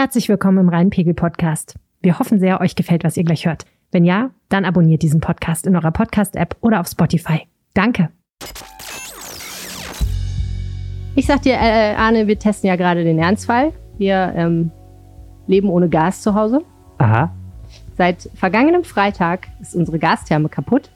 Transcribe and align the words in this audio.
Herzlich 0.00 0.30
willkommen 0.30 0.56
im 0.56 0.68
Rheinpegel 0.70 1.12
Podcast. 1.12 1.74
Wir 2.00 2.18
hoffen 2.18 2.40
sehr, 2.40 2.62
euch 2.62 2.74
gefällt, 2.74 3.04
was 3.04 3.18
ihr 3.18 3.24
gleich 3.24 3.44
hört. 3.44 3.66
Wenn 3.92 4.06
ja, 4.06 4.30
dann 4.48 4.64
abonniert 4.64 5.02
diesen 5.02 5.20
Podcast 5.20 5.66
in 5.66 5.76
eurer 5.76 5.90
Podcast-App 5.90 6.56
oder 6.62 6.80
auf 6.80 6.86
Spotify. 6.86 7.42
Danke. 7.74 8.08
Ich 11.14 11.26
sag 11.26 11.42
dir, 11.42 11.52
äh, 11.52 11.94
Arne, 11.96 12.26
wir 12.26 12.38
testen 12.38 12.68
ja 12.68 12.76
gerade 12.76 13.04
den 13.04 13.18
Ernstfall. 13.18 13.74
Wir 13.98 14.32
ähm, 14.34 14.70
leben 15.46 15.68
ohne 15.68 15.90
Gas 15.90 16.22
zu 16.22 16.34
Hause. 16.34 16.62
Aha. 16.96 17.36
Seit 17.98 18.30
vergangenem 18.32 18.84
Freitag 18.84 19.48
ist 19.60 19.76
unsere 19.76 19.98
Gastherme 19.98 20.48
kaputt. 20.48 20.90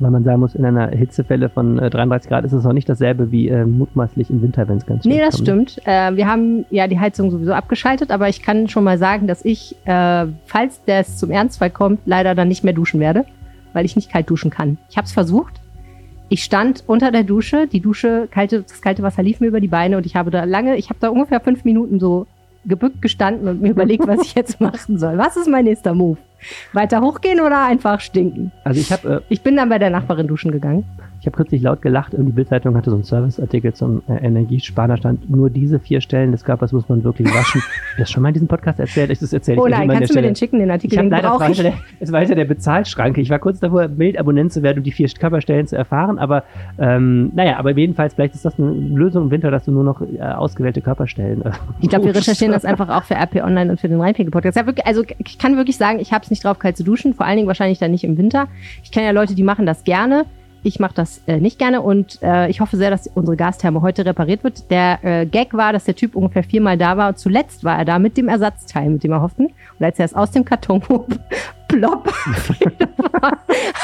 Weil 0.00 0.10
man 0.10 0.24
sagen 0.24 0.40
muss, 0.40 0.54
in 0.54 0.64
einer 0.64 0.88
Hitzewelle 0.88 1.50
von 1.50 1.78
äh, 1.78 1.90
33 1.90 2.28
Grad 2.30 2.44
ist 2.44 2.52
es 2.52 2.64
auch 2.64 2.72
nicht 2.72 2.88
dasselbe 2.88 3.30
wie 3.30 3.48
äh, 3.48 3.66
mutmaßlich 3.66 4.30
im 4.30 4.40
Winter, 4.42 4.66
wenn 4.66 4.78
es 4.78 4.86
ganz 4.86 5.02
schön 5.02 5.12
Nee, 5.12 5.20
das 5.20 5.36
kommt. 5.36 5.70
stimmt. 5.72 5.86
Äh, 5.86 6.16
wir 6.16 6.26
haben 6.26 6.64
ja 6.70 6.88
die 6.88 6.98
Heizung 6.98 7.30
sowieso 7.30 7.52
abgeschaltet, 7.52 8.10
aber 8.10 8.28
ich 8.28 8.42
kann 8.42 8.68
schon 8.68 8.82
mal 8.82 8.96
sagen, 8.96 9.26
dass 9.26 9.44
ich, 9.44 9.76
äh, 9.84 10.26
falls 10.46 10.82
das 10.86 11.18
zum 11.18 11.30
Ernstfall 11.30 11.70
kommt, 11.70 12.00
leider 12.06 12.34
dann 12.34 12.48
nicht 12.48 12.64
mehr 12.64 12.72
duschen 12.72 12.98
werde, 12.98 13.26
weil 13.74 13.84
ich 13.84 13.94
nicht 13.94 14.10
kalt 14.10 14.28
duschen 14.30 14.50
kann. 14.50 14.78
Ich 14.88 14.96
habe 14.96 15.04
es 15.04 15.12
versucht. 15.12 15.60
Ich 16.30 16.44
stand 16.44 16.84
unter 16.86 17.10
der 17.12 17.24
Dusche, 17.24 17.66
die 17.66 17.80
Dusche, 17.80 18.26
kalte, 18.30 18.62
das 18.62 18.80
kalte 18.80 19.02
Wasser 19.02 19.22
lief 19.22 19.40
mir 19.40 19.48
über 19.48 19.60
die 19.60 19.68
Beine 19.68 19.96
und 19.96 20.06
ich 20.06 20.16
habe 20.16 20.30
da 20.30 20.44
lange, 20.44 20.76
ich 20.76 20.88
habe 20.88 21.00
da 21.00 21.08
ungefähr 21.10 21.40
fünf 21.40 21.64
Minuten 21.64 21.98
so 22.00 22.26
gebückt 22.64 23.02
gestanden 23.02 23.48
und 23.48 23.60
mir 23.60 23.70
überlegt, 23.72 24.06
was 24.06 24.22
ich 24.22 24.34
jetzt 24.34 24.60
machen 24.60 24.98
soll. 24.98 25.18
Was 25.18 25.36
ist 25.36 25.48
mein 25.48 25.64
nächster 25.64 25.94
Move? 25.94 26.18
Weiter 26.72 27.00
hochgehen 27.00 27.40
oder 27.40 27.64
einfach 27.64 28.00
stinken? 28.00 28.50
Also 28.64 28.80
ich 28.80 28.90
habe 28.92 29.16
äh, 29.16 29.20
Ich 29.28 29.42
bin 29.42 29.56
dann 29.56 29.68
bei 29.68 29.78
der 29.78 29.90
Nachbarin 29.90 30.26
duschen 30.26 30.50
gegangen. 30.50 30.84
Ich 31.20 31.26
hab 31.26 31.36
kürzlich 31.36 31.60
laut 31.60 31.82
gelacht 31.82 32.14
und 32.14 32.24
die 32.24 32.32
Bildzeitung 32.32 32.74
hatte 32.76 32.88
so 32.88 32.96
einen 32.96 33.04
Serviceartikel 33.04 33.74
zum 33.74 34.02
äh, 34.08 34.14
Energiesparen. 34.24 34.90
Da 34.90 34.96
stand, 34.96 35.28
nur 35.28 35.50
diese 35.50 35.78
vier 35.78 36.00
Stellen 36.00 36.32
des 36.32 36.44
Körpers 36.44 36.72
muss 36.72 36.88
man 36.88 37.04
wirklich 37.04 37.28
waschen. 37.28 37.60
Hast 37.90 37.96
du 37.96 38.02
das 38.02 38.10
schon 38.10 38.22
mal 38.22 38.28
in 38.30 38.34
diesem 38.34 38.48
Podcast 38.48 38.80
erzählt? 38.80 39.10
Ich 39.10 39.18
das 39.18 39.32
erzähle 39.32 39.60
Oh 39.60 39.66
ich 39.66 39.70
nein, 39.70 39.88
kannst 39.88 40.10
du 40.10 40.14
mir 40.14 40.22
den 40.22 40.34
schicken, 40.34 40.58
den 40.60 40.70
Artikel? 40.70 40.94
Ich 40.94 40.98
habe 40.98 41.08
leider 41.10 41.50
ich. 41.50 41.60
der, 41.60 41.74
es 42.00 42.10
war 42.10 42.20
hinter 42.20 42.36
der 42.36 42.46
Bezahlschranke. 42.46 43.20
Ich 43.20 43.28
war 43.28 43.38
kurz 43.38 43.60
davor, 43.60 43.86
Bildabonnent 43.88 44.50
zu 44.50 44.62
werden 44.62 44.78
und 44.78 44.84
die 44.84 44.92
vier 44.92 45.08
Körperstellen 45.08 45.66
zu 45.66 45.76
erfahren. 45.76 46.18
Aber 46.18 46.44
ähm, 46.78 47.32
naja, 47.34 47.58
aber 47.58 47.76
jedenfalls, 47.76 48.14
vielleicht 48.14 48.34
ist 48.34 48.46
das 48.46 48.58
eine 48.58 48.70
Lösung 48.70 49.24
im 49.24 49.30
Winter, 49.30 49.50
dass 49.50 49.66
du 49.66 49.72
nur 49.72 49.84
noch 49.84 50.00
äh, 50.00 50.22
ausgewählte 50.22 50.80
Körperstellen. 50.80 51.42
Äh, 51.44 51.50
Ich 51.82 51.90
glaube, 51.90 52.06
wir 52.06 52.14
recherchieren 52.14 52.52
das 52.52 52.64
einfach 52.70 52.88
auch 52.88 53.04
für 53.04 53.14
RP 53.14 53.44
Online 53.44 53.70
und 53.72 53.80
für 53.80 53.88
den 53.88 54.00
Rheinpegel-Podcast. 54.00 54.56
Ja, 54.56 54.64
wirklich, 54.64 54.86
also 54.86 55.02
ich 55.18 55.38
kann 55.38 55.56
wirklich 55.58 55.76
sagen, 55.76 55.98
ich 55.98 56.12
habe 56.14 56.24
es 56.24 56.30
nicht 56.30 56.42
drauf, 56.44 56.58
kalt 56.58 56.78
zu 56.78 56.84
duschen. 56.84 57.12
Vor 57.12 57.26
allen 57.26 57.36
Dingen 57.36 57.48
wahrscheinlich 57.48 57.78
dann 57.78 57.90
nicht 57.90 58.04
im 58.04 58.16
Winter. 58.16 58.48
Ich 58.82 58.90
kenne 58.90 59.04
ja 59.04 59.12
Leute, 59.12 59.34
die 59.34 59.42
machen 59.42 59.66
das 59.66 59.84
gerne. 59.84 60.24
Ich 60.62 60.78
mache 60.78 60.94
das 60.94 61.22
äh, 61.26 61.38
nicht 61.38 61.58
gerne 61.58 61.80
und 61.80 62.18
äh, 62.22 62.48
ich 62.50 62.60
hoffe 62.60 62.76
sehr, 62.76 62.90
dass 62.90 63.06
unsere 63.14 63.36
Gastherme 63.36 63.80
heute 63.80 64.04
repariert 64.04 64.44
wird. 64.44 64.70
Der 64.70 64.98
äh, 65.02 65.26
Gag 65.26 65.54
war, 65.54 65.72
dass 65.72 65.84
der 65.84 65.94
Typ 65.94 66.14
ungefähr 66.14 66.42
viermal 66.42 66.76
da 66.76 66.96
war 66.96 67.08
und 67.08 67.18
zuletzt 67.18 67.64
war 67.64 67.78
er 67.78 67.84
da 67.86 67.98
mit 67.98 68.16
dem 68.16 68.28
Ersatzteil, 68.28 68.90
mit 68.90 69.02
dem 69.02 69.12
er 69.12 69.22
hofften. 69.22 69.46
Und 69.46 69.84
als 69.84 69.98
er 69.98 70.04
es 70.04 70.14
aus 70.14 70.30
dem 70.32 70.44
Karton 70.44 70.82
hob, 70.88 71.08
plopp, 71.68 72.12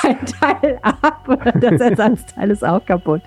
ein 0.03 0.17
Teil 0.27 0.79
ab 0.83 1.27
das 1.61 1.81
Ersatzteil 1.81 2.51
ist 2.51 2.65
auch 2.65 2.85
kaputt. 2.85 3.23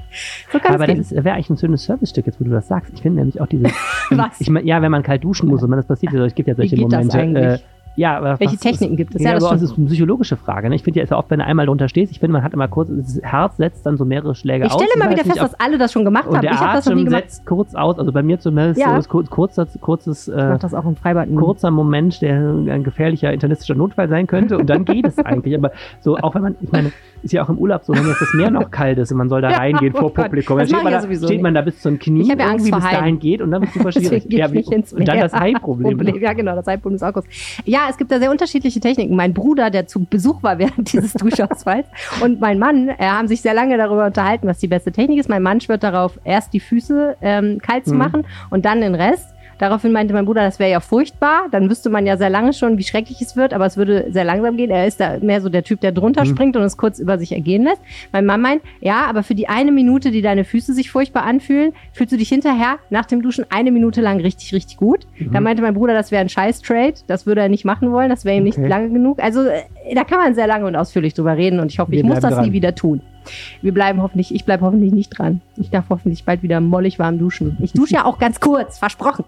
So 0.52 0.60
Aber 0.64 0.78
das 0.78 0.88
gehen. 0.88 1.00
ist- 1.00 1.12
wäre 1.12 1.32
eigentlich 1.34 1.50
ein 1.50 1.58
schönes 1.58 1.84
Service-Stück, 1.84 2.26
jetzt 2.28 2.40
wo 2.40 2.44
du 2.46 2.52
das 2.52 2.68
sagst. 2.68 2.94
Ich 2.94 3.02
finde 3.02 3.20
nämlich 3.20 3.40
auch 3.42 3.48
diese. 3.48 3.66
Was? 4.12 4.40
Ich 4.40 4.50
mein, 4.50 4.66
ja, 4.66 4.82
wenn 4.82 4.92
man 4.92 5.04
kalt 5.04 5.24
duschen 5.24 5.50
muss 5.50 5.64
und 5.64 5.70
man 5.70 5.78
das 5.80 5.88
passiert, 5.88 6.14
ja, 6.14 6.24
es 6.26 6.36
gibt 6.36 6.48
ja 6.48 6.56
solche 6.56 6.76
das 6.76 6.82
Momente. 7.06 7.62
Ja, 8.00 8.18
aber 8.18 8.40
Welche 8.40 8.58
Techniken 8.58 8.96
gibt 8.96 9.14
es? 9.16 9.22
Ja, 9.22 9.30
Ja, 9.30 9.36
das 9.36 9.44
aber 9.44 9.56
es 9.56 9.60
stimmt. 9.62 9.72
ist 9.74 9.78
eine 9.78 9.88
psychologische 9.88 10.38
Frage. 10.38 10.70
Ne? 10.70 10.76
Ich 10.76 10.84
finde 10.84 11.00
ja, 11.00 11.04
ist 11.04 11.10
ja 11.10 11.18
oft, 11.18 11.30
wenn 11.30 11.40
du 11.40 11.46
einmal 11.46 11.66
drunter 11.66 11.90
stehst, 11.90 12.12
ich 12.12 12.20
finde, 12.20 12.34
man 12.34 12.44
hat 12.44 12.54
immer 12.54 12.68
kurz, 12.68 12.90
das 12.96 13.20
Herz 13.22 13.58
setzt 13.58 13.86
dann 13.86 13.98
so 13.98 14.06
mehrere 14.06 14.36
Schläge 14.36 14.66
Ich 14.66 14.72
aus. 14.72 14.82
stelle 14.82 14.98
mal 14.98 15.10
wieder 15.14 15.26
fest, 15.26 15.40
dass 15.40 15.54
alle 15.60 15.78
das 15.78 15.92
schon 15.92 16.06
gemacht 16.06 16.28
und 16.28 16.36
haben. 16.36 16.42
der 16.44 16.52
Ich 16.54 16.60
habe 16.60 16.74
das 16.78 16.86
noch 16.86 16.96
nie 16.96 17.04
gemacht. 17.04 17.24
setzt 17.30 17.46
kurz 17.46 17.76
aus, 17.76 18.00
also 18.00 18.12
bei 18.12 18.24
mir 18.24 18.40
zumindest 18.40 18.80
Ja. 18.80 18.94
so 18.94 19.00
ist 19.00 19.10
kurz, 19.10 19.30
kurzer, 19.30 19.68
kurzes, 19.82 20.28
Ich 20.28 20.34
äh, 20.34 20.58
das 20.60 20.74
auch 20.74 20.86
im 20.86 20.96
Freibad. 20.96 21.28
kurzer 21.36 21.72
Moment, 21.72 22.22
der 22.22 22.38
ein 22.40 22.84
gefährlicher 22.84 23.34
internistischer 23.34 23.76
Notfall 23.76 24.08
sein 24.08 24.28
könnte 24.28 24.58
und 24.58 24.70
dann 24.70 24.86
geht 24.86 25.06
es 25.06 25.18
eigentlich. 25.26 25.56
Aber 25.58 25.72
so, 26.00 26.18
auch 26.18 26.34
wenn 26.36 26.42
man, 26.44 26.56
ich 26.62 26.72
meine, 26.72 26.92
ist 27.24 27.32
ja 27.34 27.44
auch 27.44 27.50
im 27.50 27.58
Urlaub 27.58 27.84
so, 27.84 27.94
wenn 27.94 28.08
jetzt 28.08 28.22
das 28.22 28.34
Meer 28.34 28.50
noch 28.52 28.72
kalt 28.72 28.98
ist 28.98 29.12
und 29.12 29.18
man 29.18 29.30
soll 29.30 29.42
da 29.42 29.52
Ja, 29.52 29.58
reingehen 29.58 29.94
oh 29.96 30.00
vor 30.00 30.14
Gott. 30.14 30.26
Publikum, 30.26 30.58
dann 30.58 30.68
steht, 30.68 30.78
man 30.84 30.92
da, 30.92 30.98
ja 30.98 31.02
sowieso 31.02 31.28
steht 31.28 31.42
man 31.42 31.54
da 31.54 31.62
bis 31.62 31.82
zu 31.82 31.90
den 31.90 32.00
Knien, 32.00 32.22
Ich 32.22 32.28
ja 32.28 32.36
Angst 32.36 32.66
irgendwie 32.68 32.72
bis 32.72 32.90
dahin 32.92 33.20
geht 33.20 33.42
und 33.42 33.52
dann 33.52 33.62
wird 33.62 33.70
es 33.70 33.78
super 33.78 33.92
schwierig. 34.00 34.26
Ja, 34.30 34.52
wie- 34.54 34.64
und 34.66 35.08
dann 35.08 35.20
das 35.20 35.34
Hai-Problem. 35.34 35.98
Problem. 35.98 36.22
Ja, 36.22 36.34
genau, 36.34 36.56
das 36.56 36.68
Hai-Problem 36.68 36.96
ist 36.96 37.04
auch 37.04 37.14
groß. 37.14 37.26
Ja, 37.66 37.88
es 37.90 37.98
gibt 37.98 38.12
da 38.12 38.20
sehr 38.20 38.32
unterschiedliche 38.32 38.80
Techniken. 38.80 39.16
Mein 39.16 39.34
Bruder, 39.34 39.70
der 39.70 39.88
zu 39.88 40.06
Besuch 40.06 40.42
war 40.44 40.58
während 40.60 40.92
dieses 40.94 41.14
Duschausfalls, 41.14 41.88
und 42.24 42.40
mein 42.40 42.60
Mann 42.60 42.90
äh, 42.90 42.96
haben 43.00 43.28
sich 43.28 43.42
sehr 43.42 43.54
lange 43.54 43.78
darüber 43.78 44.06
unterhalten, 44.06 44.48
was 44.48 44.60
die 44.60 44.68
beste 44.68 44.92
Technik 44.92 45.20
ist. 45.20 45.30
Mein 45.30 45.44
Mann 45.44 45.62
schwört 45.62 45.84
darauf, 45.84 46.20
erst 46.24 46.54
die 46.54 46.60
Füße 46.60 47.18
ähm, 47.22 47.60
kalt 47.62 47.86
zu 47.86 47.94
Mhm. 47.94 47.98
machen 48.00 48.26
und 48.50 48.66
dann 48.66 48.82
den 48.82 48.96
Rest. 48.96 49.28
Daraufhin 49.60 49.92
meinte 49.92 50.14
mein 50.14 50.26
Bruder, 50.26 50.42
das 50.44 50.58
wäre 50.58 50.72
ja 50.72 50.80
furchtbar. 50.80 51.44
Dann 51.52 51.70
wüsste 51.70 51.90
man 51.90 52.06
ja 52.08 52.18
sehr 52.18 52.30
lange 52.30 52.54
schon, 52.54 52.78
wie 52.78 52.84
schrecklich 52.84 53.22
es 53.22 53.36
wird, 53.36 53.54
aber 53.54 53.66
es 53.66 53.78
würde 53.78 54.08
sehr 54.10 54.24
langsam 54.24 54.58
gehen. 54.58 54.72
Er 54.72 54.88
ist 54.88 55.00
da 55.00 55.18
mehr 55.22 55.42
so 55.42 55.50
der 55.50 55.64
Typ, 55.64 55.82
der 55.82 55.92
drunter 55.92 56.24
Mhm. 56.24 56.30
springt 56.30 56.56
und 56.58 56.64
es 56.64 56.78
kurz 56.78 56.98
über 57.00 57.18
sich 57.20 57.34
ergehen 57.34 57.64
lässt. 57.64 57.82
Mein 58.12 58.26
Mann 58.26 58.42
meint, 58.42 58.62
ja, 58.82 59.06
aber 59.08 59.22
für 59.22 59.36
die 59.36 59.48
eine 59.50 59.72
Minute, 59.72 60.12
die 60.12 60.22
deine 60.22 60.46
Füße 60.46 60.74
sich 60.74 60.90
furchtbar 60.90 61.24
anfühlen, 61.24 61.74
fühlst 61.94 62.14
du 62.14 62.18
dich 62.18 62.30
hinterher 62.30 62.78
nach 62.90 63.06
dem 63.06 63.22
Duschen 63.22 63.46
eine 63.50 63.72
Minute 63.72 64.02
lang 64.02 64.20
richtig, 64.22 64.54
richtig 64.54 64.78
gut. 64.78 65.06
Mhm. 65.20 65.34
Da 65.34 65.42
meinte 65.42 65.62
mein 65.62 65.74
Bruder, 65.74 65.94
das 65.94 66.12
wäre 66.12 66.22
ein 66.22 66.30
Scheiß-Trade. 66.30 66.94
Das 67.08 67.26
würde 67.26 67.42
er 67.42 67.50
nicht 67.50 67.66
machen 67.66 67.92
wollen. 67.92 68.10
Das 68.10 68.26
wäre 68.26 68.38
ihm 68.38 68.44
nicht 68.44 68.58
Okay. 68.58 68.68
lange 68.68 68.90
genug. 68.90 69.22
Also 69.22 69.42
äh, 69.46 69.62
da 69.94 70.04
kann 70.06 70.20
man 70.20 70.36
sehr 70.36 70.48
lange 70.48 70.66
und 70.68 70.76
ausführlich 70.76 71.14
drüber 71.14 71.36
reden 71.36 71.60
und 71.60 71.72
ich 71.72 71.80
hoffe, 71.80 71.92
Wir 71.92 72.00
ich 72.00 72.06
muss 72.06 72.20
das 72.20 72.32
nie 72.38 72.44
dran. 72.44 72.54
wieder 72.54 72.76
tun. 72.76 73.02
Wir 73.62 73.74
bleiben 73.74 74.02
hoffentlich, 74.02 74.34
ich 74.34 74.46
bleibe 74.46 74.66
hoffentlich 74.66 74.92
nicht 74.92 75.10
dran. 75.10 75.42
Ich 75.58 75.70
darf 75.70 75.86
hoffentlich 75.90 76.26
bald 76.26 76.44
wieder 76.44 76.60
mollig 76.62 77.00
warm 77.00 77.20
duschen. 77.20 77.58
Ich 77.62 77.74
dusche 77.74 77.96
ja 77.96 78.06
auch 78.06 78.20
ganz 78.20 78.40
kurz, 78.40 78.78
versprochen. 78.78 79.26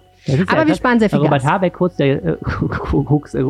Aber 0.47 0.61
ja 0.61 0.67
wir 0.67 0.75
sparen 0.75 0.99
sehr 0.99 1.09
viel 1.09 1.19
Robert 1.19 1.41
Gas. 1.41 1.51
Habeck 1.51 1.73
kurz, 1.73 1.95
der 1.95 2.23
äh, 2.23 2.37
Koks, 3.05 3.33
äh, 3.33 3.43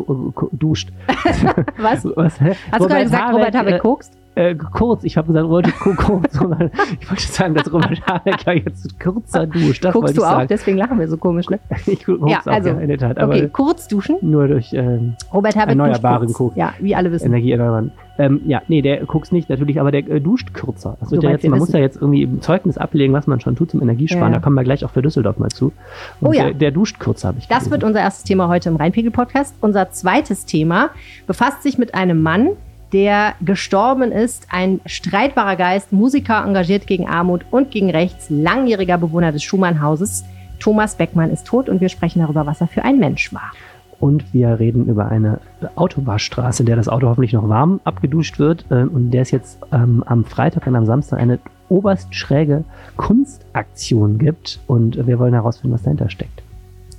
duscht. 0.52 0.90
Was? 1.76 2.04
Was? 2.16 2.40
Hast 2.40 2.80
du 2.80 2.88
gerade 2.88 3.04
gesagt, 3.04 3.34
Robert 3.34 3.54
Habeck 3.54 3.74
äh, 3.74 3.78
kokst? 3.78 4.12
Äh, 4.34 4.54
kurz, 4.54 5.04
ich 5.04 5.16
habe 5.18 5.26
gesagt, 5.26 5.46
Robert 5.46 5.74
Ko- 5.80 5.94
kurz, 5.94 6.32
sondern 6.34 6.70
ich 7.00 7.10
wollte 7.10 7.22
sagen, 7.22 7.54
dass 7.54 7.70
Robert 7.70 8.00
Habeck 8.06 8.46
ja 8.46 8.52
jetzt 8.54 8.98
kürzer 8.98 9.46
duscht. 9.46 9.84
Das 9.84 9.92
Guckst 9.92 10.02
wollte 10.02 10.14
du 10.14 10.20
ich 10.22 10.26
auch? 10.26 10.30
sagen. 10.32 10.48
Deswegen 10.48 10.78
lachen 10.78 10.98
wir 10.98 11.06
so 11.08 11.18
komisch, 11.18 11.50
ne? 11.50 11.58
Ich 11.86 12.04
gucke 12.06 12.30
Ja, 12.30 12.40
auch, 12.40 12.46
also, 12.46 12.70
ja, 12.70 12.78
in 12.78 12.88
der 12.88 12.96
Tat, 12.98 13.18
aber 13.18 13.34
Okay, 13.34 13.48
kurz 13.52 13.88
duschen. 13.88 14.16
nur 14.22 14.48
durch 14.48 14.72
ähm, 14.72 15.16
Robert 15.34 15.54
Habeck 15.56 15.68
Erneuerbaren. 15.70 16.32
Koks. 16.32 16.56
Ja, 16.56 16.72
wie 16.80 16.94
alle 16.94 17.12
wissen. 17.12 17.26
Energie 17.26 17.52
erneuerbaren. 17.52 17.92
Ähm, 18.18 18.40
ja, 18.46 18.62
nee, 18.68 18.80
der 18.82 19.04
guckt 19.06 19.32
nicht 19.32 19.48
natürlich, 19.50 19.80
aber 19.80 19.90
der 19.90 20.08
äh, 20.08 20.20
duscht 20.20 20.52
kürzer. 20.54 20.96
Das 21.00 21.10
wird 21.10 21.22
ja 21.22 21.30
jetzt, 21.30 21.42
man 21.44 21.52
wissen. 21.52 21.58
muss 21.60 21.72
ja 21.72 21.80
jetzt 21.80 21.96
irgendwie 21.96 22.22
im 22.22 22.40
Zeugnis 22.42 22.78
ablegen, 22.78 23.12
was 23.12 23.26
man 23.26 23.40
schon 23.40 23.56
tut 23.56 23.70
zum 23.70 23.82
Energiesparen. 23.82 24.32
Ja. 24.32 24.38
Da 24.38 24.42
kommen 24.44 24.54
wir 24.56 24.64
gleich 24.64 24.84
auch 24.84 24.90
für 24.90 25.02
Düsseldorf 25.02 25.38
mal 25.38 25.48
zu. 25.50 25.72
Und 26.20 26.28
Oh 26.28 26.32
ja. 26.32 26.44
der, 26.44 26.54
der 26.54 26.70
duscht 26.72 26.98
kürzer, 27.00 27.28
habe 27.28 27.38
ich 27.38 27.48
Das 27.48 27.58
gelesen. 27.64 27.70
wird 27.72 27.84
unser 27.84 28.00
erstes 28.00 28.24
Thema 28.24 28.48
heute 28.48 28.68
im 28.68 28.76
Rheinpegel-Podcast. 28.76 29.56
Unser 29.60 29.90
zweites 29.90 30.44
Thema 30.46 30.90
befasst 31.26 31.62
sich 31.62 31.78
mit 31.78 31.94
einem 31.94 32.22
Mann, 32.22 32.50
der 32.92 33.34
gestorben 33.40 34.12
ist, 34.12 34.46
ein 34.50 34.80
streitbarer 34.86 35.56
Geist, 35.56 35.92
Musiker, 35.92 36.44
engagiert 36.44 36.86
gegen 36.86 37.08
Armut 37.08 37.44
und 37.50 37.70
gegen 37.70 37.90
Rechts, 37.90 38.28
langjähriger 38.28 38.98
Bewohner 38.98 39.32
des 39.32 39.42
Schumann-Hauses. 39.42 40.24
Thomas 40.58 40.94
Beckmann 40.94 41.30
ist 41.30 41.46
tot 41.46 41.68
und 41.68 41.80
wir 41.80 41.88
sprechen 41.88 42.20
darüber, 42.20 42.46
was 42.46 42.60
er 42.60 42.68
für 42.68 42.84
ein 42.84 42.98
Mensch 42.98 43.32
war. 43.32 43.52
Und 43.98 44.32
wir 44.34 44.58
reden 44.58 44.86
über 44.86 45.08
eine 45.08 45.38
Autowaschstraße, 45.76 46.62
in 46.62 46.66
der 46.66 46.74
das 46.76 46.88
Auto 46.88 47.06
hoffentlich 47.06 47.32
noch 47.32 47.48
warm 47.48 47.80
abgeduscht 47.84 48.38
wird. 48.38 48.64
äh, 48.70 48.82
Und 48.82 49.12
der 49.12 49.22
es 49.22 49.30
jetzt 49.30 49.60
ähm, 49.72 50.02
am 50.06 50.24
Freitag 50.24 50.66
und 50.66 50.74
am 50.74 50.86
Samstag 50.86 51.20
eine 51.20 51.38
oberst 51.68 52.12
schräge 52.14 52.64
Kunstaktion 52.96 54.18
gibt. 54.18 54.58
Und 54.66 55.06
wir 55.06 55.20
wollen 55.20 55.34
herausfinden, 55.34 55.74
was 55.74 55.84
dahinter 55.84 56.10
steckt. 56.10 56.42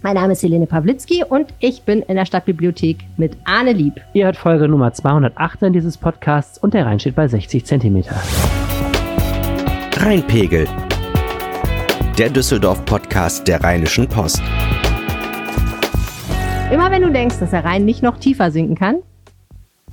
Mein 0.05 0.15
Name 0.15 0.33
ist 0.33 0.43
Helene 0.43 0.67
Pawlitzki 0.67 1.23
und 1.23 1.53
ich 1.59 1.83
bin 1.83 2.01
in 2.01 2.17
der 2.17 2.25
Stadtbibliothek 2.25 2.97
mit 3.15 3.37
Arne 3.45 3.71
Lieb. 3.71 4.01
Ihr 4.11 4.25
hört 4.25 4.35
Folge 4.35 4.67
Nummer 4.67 4.91
218 4.91 5.71
dieses 5.71 5.97
Podcasts 5.97 6.57
und 6.57 6.73
der 6.73 6.85
Rhein 6.85 6.99
steht 6.99 7.15
bei 7.15 7.25
60 7.25 7.63
Zentimeter. 7.63 8.13
Rheinpegel. 9.95 10.67
Der 12.17 12.29
Düsseldorf-Podcast 12.29 13.47
der 13.47 13.63
Rheinischen 13.63 14.09
Post. 14.09 14.41
Immer 16.69 16.91
wenn 16.91 17.03
du 17.03 17.09
denkst, 17.09 17.39
dass 17.39 17.51
der 17.51 17.63
Rhein 17.63 17.85
nicht 17.85 18.03
noch 18.03 18.17
tiefer 18.17 18.51
sinken 18.51 18.75
kann, 18.75 18.97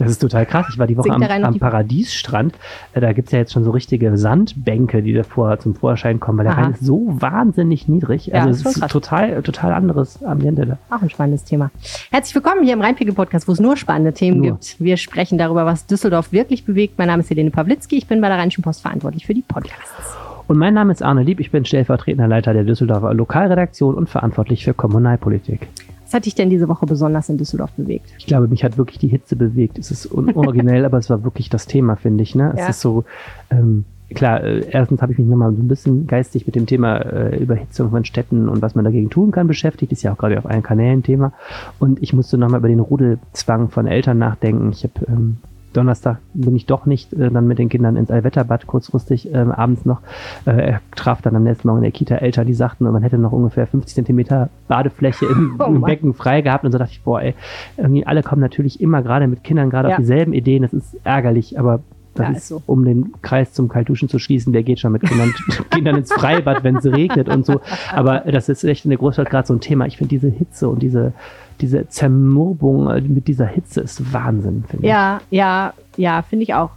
Das 0.01 0.11
ist 0.13 0.19
total 0.21 0.47
krass. 0.47 0.67
Ich 0.71 0.79
war 0.79 0.87
die 0.87 0.97
Woche 0.97 1.11
am, 1.11 1.23
am 1.23 1.53
die- 1.53 1.59
Paradiesstrand. 1.59 2.55
Äh, 2.95 3.01
Da 3.01 3.13
gibt 3.13 3.29
es 3.29 3.33
ja 3.33 3.39
jetzt 3.41 3.53
schon 3.53 3.65
so 3.65 3.71
richtige 3.71 4.17
Sandbänke, 4.17 5.03
die 5.03 5.13
davor 5.13 5.59
zum 5.59 5.75
Vorschein 5.75 6.21
kommen, 6.21 6.39
weil 6.39 6.45
der 6.47 6.55
Aha. 6.55 6.63
Rhein 6.63 6.73
ist 6.73 6.85
so 6.85 7.07
wahnsinnig 7.09 7.87
niedrig. 7.89 8.27
Ja, 8.29 8.45
Also 8.45 8.51
es 8.51 8.65
ist 8.75 8.81
krass. 8.81 8.91
total, 8.91 9.43
total 9.43 9.73
anderes 9.73 10.23
Ambiente 10.25 10.67
da. 10.67 10.79
Auch 10.95 11.03
ein 11.03 11.11
spannendes 11.11 11.45
Thema. 11.45 11.71
Herzlich 12.11 12.35
willkommen 12.35 12.65
hier 12.65 12.73
im 12.73 12.81
Rheinpegel-Podcast, 12.81 13.47
wo 13.47 13.53
es 13.53 13.61
nur 13.61 13.77
spannende 13.77 14.13
Themen 14.13 14.39
Nur. 14.41 14.53
gibt. 14.53 14.77
Wir 14.81 14.97
sprechen 14.97 15.37
darüber, 15.39 15.67
was 15.67 15.87
Düsseldorf 15.87 16.33
wirklich 16.33 16.65
bewegt. 16.65 16.95
Mein 16.99 17.09
Name 17.09 17.23
ist 17.23 17.31
Helene 17.31 17.51
Pawlitzki. 17.51 17.97
Ich 17.99 18.07
bin 18.07 18.21
bei 18.21 18.29
der 18.29 18.39
Rheinischen 18.39 18.63
Post 18.63 18.83
verantwortlich 18.83 19.27
für 19.27 19.35
die 19.35 19.43
Podcasts. 19.43 20.17
Und 20.49 20.57
mein 20.59 20.75
Name 20.75 20.93
ist 20.93 21.03
Arne 21.03 21.23
Lieb. 21.23 21.39
Ich 21.41 21.51
bin 21.53 21.65
stellvertretender 21.65 22.27
Leiter 22.27 22.53
der 22.53 22.65
Düsseldorfer 22.65 23.15
Lokalredaktion 23.15 23.95
und 23.95 24.09
verantwortlich 24.09 24.65
für 24.65 24.75
Kommunalpolitik. 24.75 25.69
Was 26.11 26.15
hat 26.17 26.27
dich 26.27 26.35
denn 26.35 26.51
diese 26.51 26.69
Woche 26.69 26.87
besonders 26.87 27.29
in 27.29 27.39
Düsseldorf 27.39 27.71
bewegt? 27.77 28.13
Ich 28.19 28.27
glaube, 28.27 28.49
mich 28.49 28.65
hat 28.65 28.77
wirklich 28.77 28.99
die 28.99 29.07
Hitze 29.07 29.37
bewegt. 29.37 29.79
Es 29.79 29.93
ist 29.93 30.07
un 30.13 30.29
unoriginell, 30.31 30.85
aber 30.87 30.99
es 30.99 31.09
war 31.09 31.23
wirklich 31.23 31.51
das 31.51 31.69
Thema, 31.69 31.95
finde 31.95 32.25
ich. 32.25 32.35
Ne? 32.35 32.51
Es 32.55 32.61
Ja. 32.61 32.69
ist 32.71 32.81
so, 32.81 33.05
ähm, 33.49 33.85
klar, 34.13 34.43
äh, 34.43 34.65
erstens 34.73 35.01
habe 35.03 35.13
ich 35.13 35.19
mich 35.19 35.29
nochmal 35.29 35.55
so 35.55 35.63
ein 35.63 35.69
bisschen 35.69 36.09
geistig 36.09 36.47
mit 36.47 36.57
dem 36.57 36.67
Thema 36.67 36.97
äh, 36.97 37.37
Überhitzung 37.41 37.91
von 37.91 38.05
Städten 38.05 38.49
und 38.49 38.61
was 38.61 38.75
man 38.75 38.85
dagegen 38.85 39.09
tun 39.09 39.31
kann 39.31 39.47
beschäftigt. 39.47 39.93
Ist 39.93 40.03
ja 40.03 40.13
auch 40.13 40.19
gerade 40.19 40.37
auf 40.37 40.47
allen 40.47 40.65
Kanälen 40.65 41.05
Thema. 41.05 41.33
Und 41.79 42.03
ich 42.03 42.13
musste 42.13 42.37
nochmal 42.39 42.59
über 42.59 42.69
den 42.69 42.81
Rudelzwang 42.81 43.69
von 43.69 43.87
Eltern 43.87 44.19
nachdenken. 44.19 44.71
Ich 44.73 44.83
habe 44.83 44.95
ähm, 45.07 45.37
Donnerstag 45.73 46.19
bin 46.35 46.57
ich 46.57 46.67
doch 46.67 46.87
nicht 46.87 47.13
äh, 47.13 47.31
dann 47.31 47.47
mit 47.47 47.59
den 47.59 47.69
Kindern 47.69 47.97
ins 47.97 48.11
Allwetterbad 48.11 48.67
kurzfristig 48.67 49.33
ähm, 49.33 49.53
abends 49.53 49.85
noch. 49.85 50.01
Äh, 50.47 50.73
er 50.73 50.81
traf 50.95 51.23
dann 51.23 51.37
am 51.37 51.45
nächsten 51.45 51.69
Morgen 51.69 51.79
in 51.79 51.85
der 51.85 51.93
Kita 51.93 52.17
Eltern, 52.17 52.47
die 52.47 52.55
sagten, 52.55 52.85
man 52.85 53.03
hätte 53.03 53.19
noch 53.19 53.33
ungefähr 53.33 53.67
50 53.67 53.95
Zentimeter 53.95 54.49
Badefläche 54.69 55.27
im, 55.27 55.57
oh 55.61 55.65
im 55.65 55.81
Becken 55.83 56.15
frei 56.15 56.41
gehabt. 56.41 56.65
Und 56.65 56.73
so 56.73 56.79
dachte 56.79 56.93
ich, 56.93 57.03
boah, 57.03 57.21
ey, 57.21 57.35
irgendwie 57.77 58.07
alle 58.07 58.23
kommen 58.23 58.41
natürlich 58.41 58.81
immer 58.81 59.03
gerade 59.03 59.27
mit 59.27 59.45
Kindern 59.45 59.71
gerade 59.71 59.91
ja. 59.91 59.95
auf 59.95 60.01
dieselben 60.01 60.33
Ideen. 60.33 60.63
Das 60.63 60.73
ist 60.73 60.97
ärgerlich, 61.05 61.59
aber 61.59 61.81
das 62.15 62.29
ja, 62.29 62.33
ist, 62.33 62.49
so. 62.49 62.63
um 62.67 62.85
den 62.85 63.13
Kreis 63.23 63.53
zum 63.53 63.69
Kaltduschen 63.69 64.09
zu 64.09 64.19
schließen, 64.19 64.53
wer 64.53 64.63
geht 64.63 64.81
schon 64.81 64.93
mit 64.93 65.03
Kindern, 65.03 65.33
Kindern 65.71 65.97
ins 65.97 66.13
Freibad, 66.13 66.65
wenn 66.65 66.77
es 66.77 66.85
regnet 66.85 67.29
und 67.29 67.47
so. 67.47 67.61
Aber 67.93 68.21
das 68.21 68.49
ist 68.49 68.65
echt 68.65 68.85
in 68.85 68.91
der 68.91 68.99
Großstadt 68.99 69.31
gerade 69.31 69.47
so 69.47 69.55
ein 69.55 69.61
Thema. 69.61 69.87
Ich 69.87 69.97
finde 69.97 70.11
diese 70.11 70.29
Hitze 70.29 70.69
und 70.69 70.83
diese, 70.83 71.13
diese 71.61 71.89
Zermürbung 71.89 72.91
äh, 72.91 73.01
mit 73.01 73.29
dieser 73.29 73.47
Hitze 73.47 73.81
ist 73.81 74.13
Wahnsinn, 74.13 74.65
finde 74.69 74.87
ich. 74.87 74.91
Ja, 74.91 75.21
ja, 75.31 75.73
ja, 75.97 76.23
finde 76.23 76.45
ich 76.45 76.55
auch. 76.55 76.71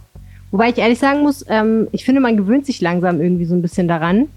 Wobei 0.50 0.68
ich 0.68 0.78
ehrlich 0.78 0.98
sagen 0.98 1.22
muss, 1.22 1.44
ähm, 1.48 1.88
ich 1.92 2.04
finde, 2.04 2.20
man 2.20 2.36
gewöhnt 2.36 2.66
sich 2.66 2.80
langsam 2.80 3.20
irgendwie 3.20 3.44
so 3.44 3.54
ein 3.54 3.62
bisschen 3.62 3.88
daran. 3.88 4.28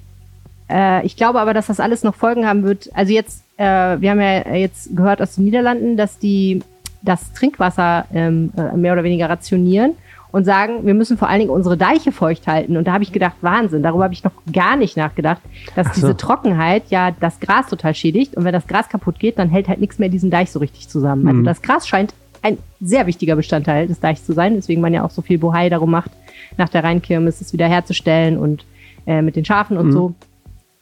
Äh, 0.69 1.05
ich 1.05 1.15
glaube 1.15 1.39
aber, 1.39 1.53
dass 1.53 1.67
das 1.67 1.79
alles 1.79 2.03
noch 2.03 2.15
Folgen 2.15 2.47
haben 2.47 2.63
wird. 2.63 2.89
Also 2.93 3.13
jetzt, 3.13 3.43
äh, 3.57 3.63
wir 3.99 4.11
haben 4.11 4.21
ja 4.21 4.55
jetzt 4.55 4.95
gehört 4.95 5.21
aus 5.21 5.35
den 5.35 5.45
Niederlanden, 5.45 5.95
dass 5.97 6.17
die 6.17 6.61
das 7.03 7.33
Trinkwasser 7.33 8.05
ähm, 8.13 8.51
äh, 8.57 8.75
mehr 8.75 8.93
oder 8.93 9.03
weniger 9.03 9.29
rationieren 9.29 9.93
und 10.37 10.43
sagen, 10.43 10.85
wir 10.85 10.93
müssen 10.93 11.17
vor 11.17 11.29
allen 11.29 11.39
Dingen 11.39 11.49
unsere 11.49 11.77
Deiche 11.77 12.11
feucht 12.11 12.45
halten. 12.45 12.77
Und 12.77 12.85
da 12.85 12.93
habe 12.93 13.03
ich 13.03 13.11
gedacht, 13.11 13.35
Wahnsinn, 13.41 13.81
darüber 13.81 14.03
habe 14.03 14.13
ich 14.13 14.23
noch 14.23 14.31
gar 14.53 14.75
nicht 14.75 14.95
nachgedacht, 14.95 15.41
dass 15.75 15.87
so. 15.87 15.93
diese 15.95 16.15
Trockenheit 16.15 16.83
ja 16.89 17.09
das 17.09 17.39
Gras 17.39 17.67
total 17.67 17.95
schädigt. 17.95 18.37
Und 18.37 18.43
wenn 18.43 18.53
das 18.53 18.67
Gras 18.67 18.87
kaputt 18.87 19.19
geht, 19.19 19.39
dann 19.39 19.49
hält 19.49 19.67
halt 19.67 19.79
nichts 19.79 19.97
mehr 19.97 20.09
diesen 20.09 20.29
Deich 20.29 20.51
so 20.51 20.59
richtig 20.59 20.89
zusammen. 20.89 21.27
Also 21.27 21.39
mhm. 21.39 21.47
Also 21.47 21.59
das 21.59 21.61
Gras 21.63 21.87
scheint 21.87 22.13
ein 22.43 22.59
sehr 22.79 23.07
wichtiger 23.07 23.35
Bestandteil 23.35 23.87
des 23.87 23.99
Deichs 23.99 24.25
zu 24.25 24.33
sein, 24.33 24.53
deswegen 24.53 24.79
man 24.79 24.93
ja 24.93 25.03
auch 25.03 25.09
so 25.09 25.23
viel 25.23 25.39
Bohai 25.39 25.69
darum 25.69 25.89
macht, 25.89 26.11
nach 26.55 26.69
der 26.69 26.83
Rheinkirmes 26.83 27.41
es 27.41 27.51
wieder 27.51 27.67
herzustellen 27.67 28.37
und 28.37 28.63
äh, 29.07 29.23
mit 29.23 29.35
den 29.35 29.43
Schafen 29.43 29.75
und 29.75 29.87
mhm. 29.87 29.91
so. 29.91 30.13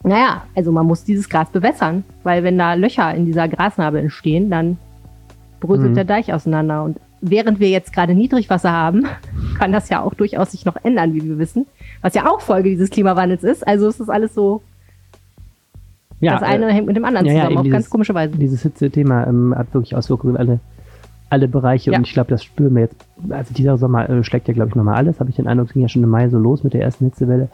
Naja, 0.03 0.43
also 0.53 0.73
man 0.73 0.85
muss 0.85 1.05
dieses 1.05 1.29
Gras 1.29 1.49
bewässern, 1.49 2.03
weil 2.23 2.43
wenn 2.43 2.57
da 2.57 2.73
Löcher 2.73 3.15
in 3.15 3.25
dieser 3.25 3.47
Grasnarbe 3.47 3.99
entstehen, 3.99 4.49
dann 4.49 4.77
bröselt 5.61 5.91
mhm. 5.91 5.95
der 5.95 6.03
Deich 6.03 6.33
auseinander. 6.33 6.83
Und 6.83 6.97
während 7.29 7.59
wir 7.59 7.69
jetzt 7.69 7.93
gerade 7.93 8.13
Niedrigwasser 8.13 8.71
haben, 8.71 9.05
kann 9.57 9.71
das 9.71 9.89
ja 9.89 10.01
auch 10.01 10.13
durchaus 10.13 10.51
sich 10.51 10.65
noch 10.65 10.77
ändern, 10.83 11.13
wie 11.13 11.23
wir 11.23 11.37
wissen. 11.37 11.65
Was 12.01 12.13
ja 12.13 12.29
auch 12.29 12.41
Folge 12.41 12.69
dieses 12.69 12.89
Klimawandels 12.89 13.43
ist. 13.43 13.67
Also 13.67 13.87
ist 13.87 13.99
das 13.99 14.09
alles 14.09 14.33
so. 14.33 14.61
Ja, 16.21 16.33
das 16.33 16.43
eine 16.43 16.69
äh, 16.69 16.73
hängt 16.73 16.87
mit 16.87 16.95
dem 16.95 17.05
anderen 17.05 17.27
ja, 17.27 17.33
zusammen, 17.33 17.51
ja, 17.51 17.57
auf 17.57 17.63
dieses, 17.63 17.73
ganz 17.73 17.89
komische 17.89 18.13
Weise. 18.13 18.37
Dieses 18.37 18.61
Hitze-Thema 18.61 19.27
ähm, 19.27 19.53
hat 19.55 19.73
wirklich 19.73 19.95
Auswirkungen 19.95 20.35
in 20.35 20.39
alle, 20.39 20.59
alle 21.29 21.47
Bereiche. 21.47 21.91
Ja. 21.91 21.97
Und 21.97 22.07
ich 22.07 22.13
glaube, 22.13 22.29
das 22.29 22.43
spüren 22.43 22.73
wir 22.75 22.83
jetzt. 22.83 22.95
Also 23.29 23.53
dieser 23.53 23.77
Sommer 23.77 24.09
äh, 24.09 24.23
schlägt 24.23 24.47
ja, 24.47 24.53
glaube 24.53 24.69
ich, 24.69 24.75
nochmal 24.75 24.95
alles. 24.95 25.19
Habe 25.19 25.29
ich 25.29 25.35
den 25.35 25.47
Eindruck, 25.47 25.67
es 25.67 25.73
ging 25.73 25.81
ja 25.81 25.89
schon 25.89 26.03
im 26.03 26.09
Mai 26.09 26.29
so 26.29 26.37
los 26.37 26.63
mit 26.63 26.73
der 26.73 26.81
ersten 26.81 27.05
Hitzewelle. 27.05 27.49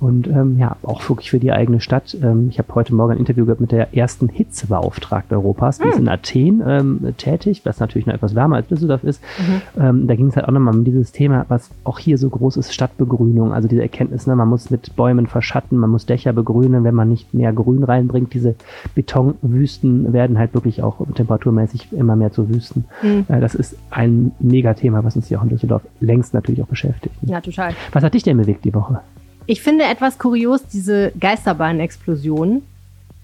Und 0.00 0.26
ähm, 0.26 0.58
ja, 0.58 0.76
auch 0.82 1.08
wirklich 1.08 1.30
für 1.30 1.38
die 1.38 1.52
eigene 1.52 1.80
Stadt. 1.80 2.16
Ähm, 2.22 2.48
ich 2.50 2.58
habe 2.58 2.74
heute 2.74 2.94
Morgen 2.94 3.12
ein 3.12 3.18
Interview 3.18 3.46
gehabt 3.46 3.60
mit 3.60 3.72
der 3.72 3.96
ersten 3.96 4.28
Hitzebeauftragten 4.28 5.36
Europas. 5.36 5.78
Die 5.78 5.84
mhm. 5.84 5.90
ist 5.90 5.98
in 5.98 6.08
Athen 6.08 6.62
ähm, 6.66 7.14
tätig, 7.16 7.62
was 7.64 7.80
natürlich 7.80 8.06
noch 8.06 8.14
etwas 8.14 8.34
wärmer 8.34 8.56
als 8.56 8.68
Düsseldorf 8.68 9.04
ist. 9.04 9.22
Mhm. 9.38 9.82
Ähm, 9.82 10.06
da 10.06 10.14
ging 10.14 10.26
es 10.26 10.36
halt 10.36 10.46
auch 10.46 10.52
nochmal 10.52 10.74
um 10.74 10.84
dieses 10.84 11.12
Thema, 11.12 11.46
was 11.48 11.70
auch 11.84 11.98
hier 11.98 12.18
so 12.18 12.28
groß 12.28 12.56
ist, 12.56 12.74
Stadtbegrünung. 12.74 13.52
Also 13.52 13.68
diese 13.68 13.82
Erkenntnis, 13.82 14.26
ne, 14.26 14.36
man 14.36 14.48
muss 14.48 14.70
mit 14.70 14.94
Bäumen 14.96 15.26
verschatten, 15.26 15.78
man 15.78 15.90
muss 15.90 16.06
Dächer 16.06 16.32
begrünen, 16.32 16.84
wenn 16.84 16.94
man 16.94 17.08
nicht 17.08 17.32
mehr 17.32 17.52
Grün 17.52 17.84
reinbringt. 17.84 18.34
Diese 18.34 18.56
Betonwüsten 18.94 20.12
werden 20.12 20.38
halt 20.38 20.54
wirklich 20.54 20.82
auch 20.82 21.06
temperaturmäßig 21.14 21.92
immer 21.92 22.16
mehr 22.16 22.32
zu 22.32 22.48
Wüsten. 22.48 22.84
Mhm. 23.02 23.26
Äh, 23.28 23.40
das 23.40 23.54
ist 23.54 23.76
ein 23.90 24.32
Megathema, 24.40 25.04
was 25.04 25.16
uns 25.16 25.28
hier 25.28 25.38
auch 25.38 25.44
in 25.44 25.50
Düsseldorf 25.50 25.82
längst 26.00 26.34
natürlich 26.34 26.62
auch 26.62 26.66
beschäftigt. 26.66 27.14
Ja, 27.22 27.40
total. 27.40 27.72
Was 27.92 28.02
hat 28.02 28.14
dich 28.14 28.22
denn 28.22 28.36
bewegt 28.36 28.64
die 28.64 28.74
Woche? 28.74 29.00
Ich 29.46 29.62
finde 29.62 29.84
etwas 29.84 30.18
kurios 30.18 30.66
diese 30.66 31.12
Geisterbahnexplosion 31.18 32.62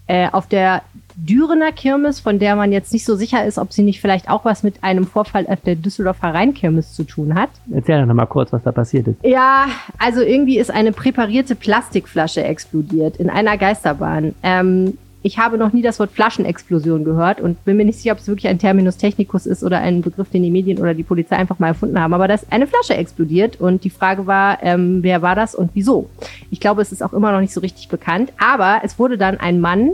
äh, 0.06 0.28
auf 0.30 0.46
der 0.48 0.82
Dürener 1.16 1.72
Kirmes, 1.72 2.20
von 2.20 2.38
der 2.38 2.56
man 2.56 2.72
jetzt 2.72 2.92
nicht 2.92 3.04
so 3.04 3.14
sicher 3.14 3.44
ist, 3.44 3.58
ob 3.58 3.72
sie 3.72 3.82
nicht 3.82 4.00
vielleicht 4.00 4.28
auch 4.28 4.44
was 4.44 4.62
mit 4.62 4.82
einem 4.82 5.06
Vorfall 5.06 5.46
auf 5.46 5.60
der 5.60 5.76
Düsseldorfer 5.76 6.34
Rheinkirmes 6.34 6.94
zu 6.94 7.04
tun 7.04 7.34
hat. 7.34 7.50
Erzähl 7.72 8.00
doch 8.00 8.06
noch 8.06 8.14
mal 8.14 8.26
kurz, 8.26 8.52
was 8.52 8.62
da 8.62 8.72
passiert 8.72 9.08
ist. 9.08 9.16
Ja, 9.22 9.66
also 9.98 10.20
irgendwie 10.20 10.58
ist 10.58 10.70
eine 10.70 10.92
präparierte 10.92 11.54
Plastikflasche 11.54 12.42
explodiert 12.42 13.16
in 13.18 13.28
einer 13.28 13.58
Geisterbahn. 13.58 14.34
Ähm, 14.42 14.98
ich 15.22 15.38
habe 15.38 15.58
noch 15.58 15.72
nie 15.72 15.82
das 15.82 15.98
Wort 15.98 16.12
Flaschenexplosion 16.12 17.04
gehört 17.04 17.40
und 17.40 17.62
bin 17.64 17.76
mir 17.76 17.84
nicht 17.84 17.98
sicher, 17.98 18.12
ob 18.12 18.18
es 18.18 18.28
wirklich 18.28 18.48
ein 18.48 18.58
Terminus 18.58 18.96
technicus 18.96 19.46
ist 19.46 19.62
oder 19.62 19.78
ein 19.78 20.00
Begriff, 20.00 20.30
den 20.30 20.42
die 20.42 20.50
Medien 20.50 20.78
oder 20.78 20.94
die 20.94 21.02
Polizei 21.02 21.36
einfach 21.36 21.58
mal 21.58 21.68
erfunden 21.68 22.00
haben. 22.00 22.14
Aber 22.14 22.26
da 22.26 22.34
ist 22.34 22.46
eine 22.50 22.66
Flasche 22.66 22.94
explodiert 22.94 23.60
und 23.60 23.84
die 23.84 23.90
Frage 23.90 24.26
war, 24.26 24.62
ähm, 24.62 25.02
wer 25.02 25.20
war 25.20 25.34
das 25.34 25.54
und 25.54 25.70
wieso? 25.74 26.08
Ich 26.50 26.60
glaube, 26.60 26.80
es 26.80 26.92
ist 26.92 27.02
auch 27.02 27.12
immer 27.12 27.32
noch 27.32 27.40
nicht 27.40 27.52
so 27.52 27.60
richtig 27.60 27.88
bekannt. 27.88 28.32
Aber 28.38 28.80
es 28.82 28.98
wurde 28.98 29.18
dann 29.18 29.38
ein 29.38 29.60
Mann 29.60 29.92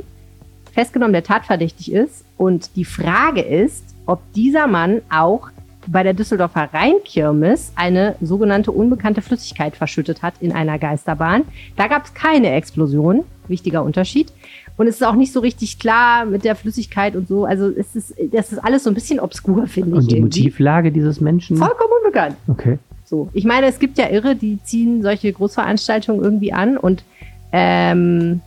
festgenommen, 0.72 1.12
der 1.12 1.24
tatverdächtig 1.24 1.92
ist. 1.92 2.24
Und 2.36 2.76
die 2.76 2.84
Frage 2.84 3.40
ist, 3.40 3.82
ob 4.06 4.20
dieser 4.34 4.68
Mann 4.68 5.00
auch 5.10 5.48
bei 5.88 6.02
der 6.02 6.14
Düsseldorfer 6.14 6.68
Rheinkirmes 6.72 7.72
eine 7.76 8.16
sogenannte 8.20 8.72
unbekannte 8.72 9.22
Flüssigkeit 9.22 9.76
verschüttet 9.76 10.22
hat 10.22 10.34
in 10.40 10.52
einer 10.52 10.78
Geisterbahn. 10.78 11.42
Da 11.76 11.86
gab 11.86 12.04
es 12.04 12.14
keine 12.14 12.50
Explosion, 12.52 13.24
wichtiger 13.48 13.82
Unterschied. 13.82 14.32
Und 14.76 14.88
es 14.88 14.96
ist 14.96 15.02
auch 15.02 15.14
nicht 15.14 15.32
so 15.32 15.40
richtig 15.40 15.78
klar 15.78 16.26
mit 16.26 16.44
der 16.44 16.54
Flüssigkeit 16.54 17.16
und 17.16 17.28
so. 17.28 17.46
Also 17.46 17.70
es 17.70 17.96
ist, 17.96 18.14
das 18.32 18.52
ist 18.52 18.58
alles 18.58 18.84
so 18.84 18.90
ein 18.90 18.94
bisschen 18.94 19.20
obskur, 19.20 19.66
finde 19.66 19.90
ich. 19.90 19.96
Und 19.96 20.10
die 20.10 20.16
irgendwie. 20.16 20.42
Motivlage 20.42 20.92
dieses 20.92 21.20
Menschen? 21.20 21.56
Vollkommen 21.56 21.92
unbekannt. 22.04 22.36
Okay. 22.48 22.78
So. 23.04 23.30
Ich 23.32 23.44
meine, 23.44 23.66
es 23.66 23.78
gibt 23.78 23.98
ja 23.98 24.08
Irre, 24.10 24.36
die 24.36 24.58
ziehen 24.64 25.02
solche 25.02 25.32
Großveranstaltungen 25.32 26.22
irgendwie 26.22 26.52
an 26.52 26.76
und 26.76 27.04
ähm, 27.52 28.40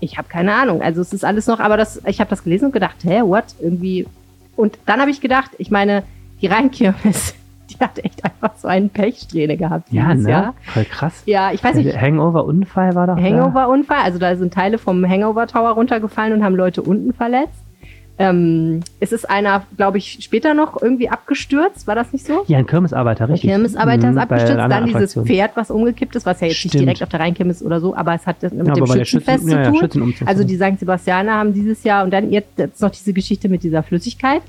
ich 0.00 0.16
habe 0.16 0.28
keine 0.28 0.54
Ahnung. 0.54 0.82
Also 0.82 1.02
es 1.02 1.12
ist 1.12 1.24
alles 1.24 1.46
noch, 1.46 1.60
aber 1.60 1.76
das, 1.76 2.00
ich 2.06 2.20
habe 2.20 2.30
das 2.30 2.42
gelesen 2.42 2.66
und 2.66 2.72
gedacht, 2.72 2.96
hä, 3.04 3.20
what? 3.22 3.44
Irgendwie. 3.60 4.06
Und 4.56 4.78
dann 4.86 5.00
habe 5.00 5.10
ich 5.10 5.20
gedacht, 5.20 5.50
ich 5.58 5.70
meine, 5.70 6.02
die 6.40 6.46
Rheinkirmes 6.46 7.34
die 7.70 7.78
hat 7.78 7.98
echt 8.04 8.24
einfach 8.24 8.56
so 8.56 8.68
einen 8.68 8.90
Pechsträhne 8.90 9.56
gehabt. 9.56 9.92
Ja, 9.92 10.14
ne? 10.14 10.28
Jahr. 10.28 10.54
Voll 10.62 10.84
krass. 10.84 11.22
Ja, 11.26 11.52
ich 11.52 11.62
weiß 11.62 11.76
nicht. 11.76 12.00
Hangover-Unfall 12.00 12.94
war 12.94 13.06
doch. 13.06 13.16
Hangover-Unfall, 13.16 14.02
also 14.02 14.18
da 14.18 14.34
sind 14.36 14.52
Teile 14.52 14.78
vom 14.78 15.08
Hangover-Tower 15.08 15.70
runtergefallen 15.70 16.32
und 16.32 16.44
haben 16.44 16.56
Leute 16.56 16.82
unten 16.82 17.12
verletzt. 17.12 17.62
Ähm, 18.18 18.80
es 18.98 19.12
ist 19.12 19.30
einer, 19.30 19.62
glaube 19.78 19.96
ich, 19.96 20.18
später 20.20 20.52
noch 20.52 20.82
irgendwie 20.82 21.08
abgestürzt, 21.08 21.86
war 21.86 21.94
das 21.94 22.12
nicht 22.12 22.26
so? 22.26 22.44
Ja, 22.48 22.58
ein 22.58 22.66
Kirmesarbeiter, 22.66 23.30
richtig. 23.30 23.48
Ein 23.48 23.54
Kirmesarbeiter 23.54 24.08
mhm, 24.08 24.12
ist 24.12 24.22
abgestürzt, 24.22 24.58
dann 24.58 24.84
dieses 24.84 25.14
Pferd, 25.14 25.52
was 25.54 25.70
umgekippt 25.70 26.16
ist, 26.16 26.26
was 26.26 26.38
ja 26.42 26.48
jetzt 26.48 26.58
Stimmt. 26.58 26.74
nicht 26.74 26.84
direkt 26.84 27.02
auf 27.02 27.08
der 27.08 27.20
Rheinkirmes 27.20 27.62
oder 27.62 27.80
so, 27.80 27.96
aber 27.96 28.12
es 28.12 28.26
hat 28.26 28.42
mit 28.42 28.52
ja, 28.52 28.74
dem 28.74 28.86
Schützenfest 28.86 29.08
Schützen, 29.08 29.74
zu 29.78 29.88
tun. 29.88 30.10
Ja, 30.10 30.20
ja, 30.20 30.26
also 30.26 30.44
die 30.44 30.56
St. 30.56 30.80
Sebastianer 30.80 31.32
haben 31.32 31.54
dieses 31.54 31.82
Jahr 31.82 32.04
und 32.04 32.10
dann 32.10 32.30
jetzt, 32.30 32.58
jetzt 32.58 32.82
noch 32.82 32.90
diese 32.90 33.14
Geschichte 33.14 33.48
mit 33.48 33.62
dieser 33.62 33.82
Flüssigkeit. 33.82 34.42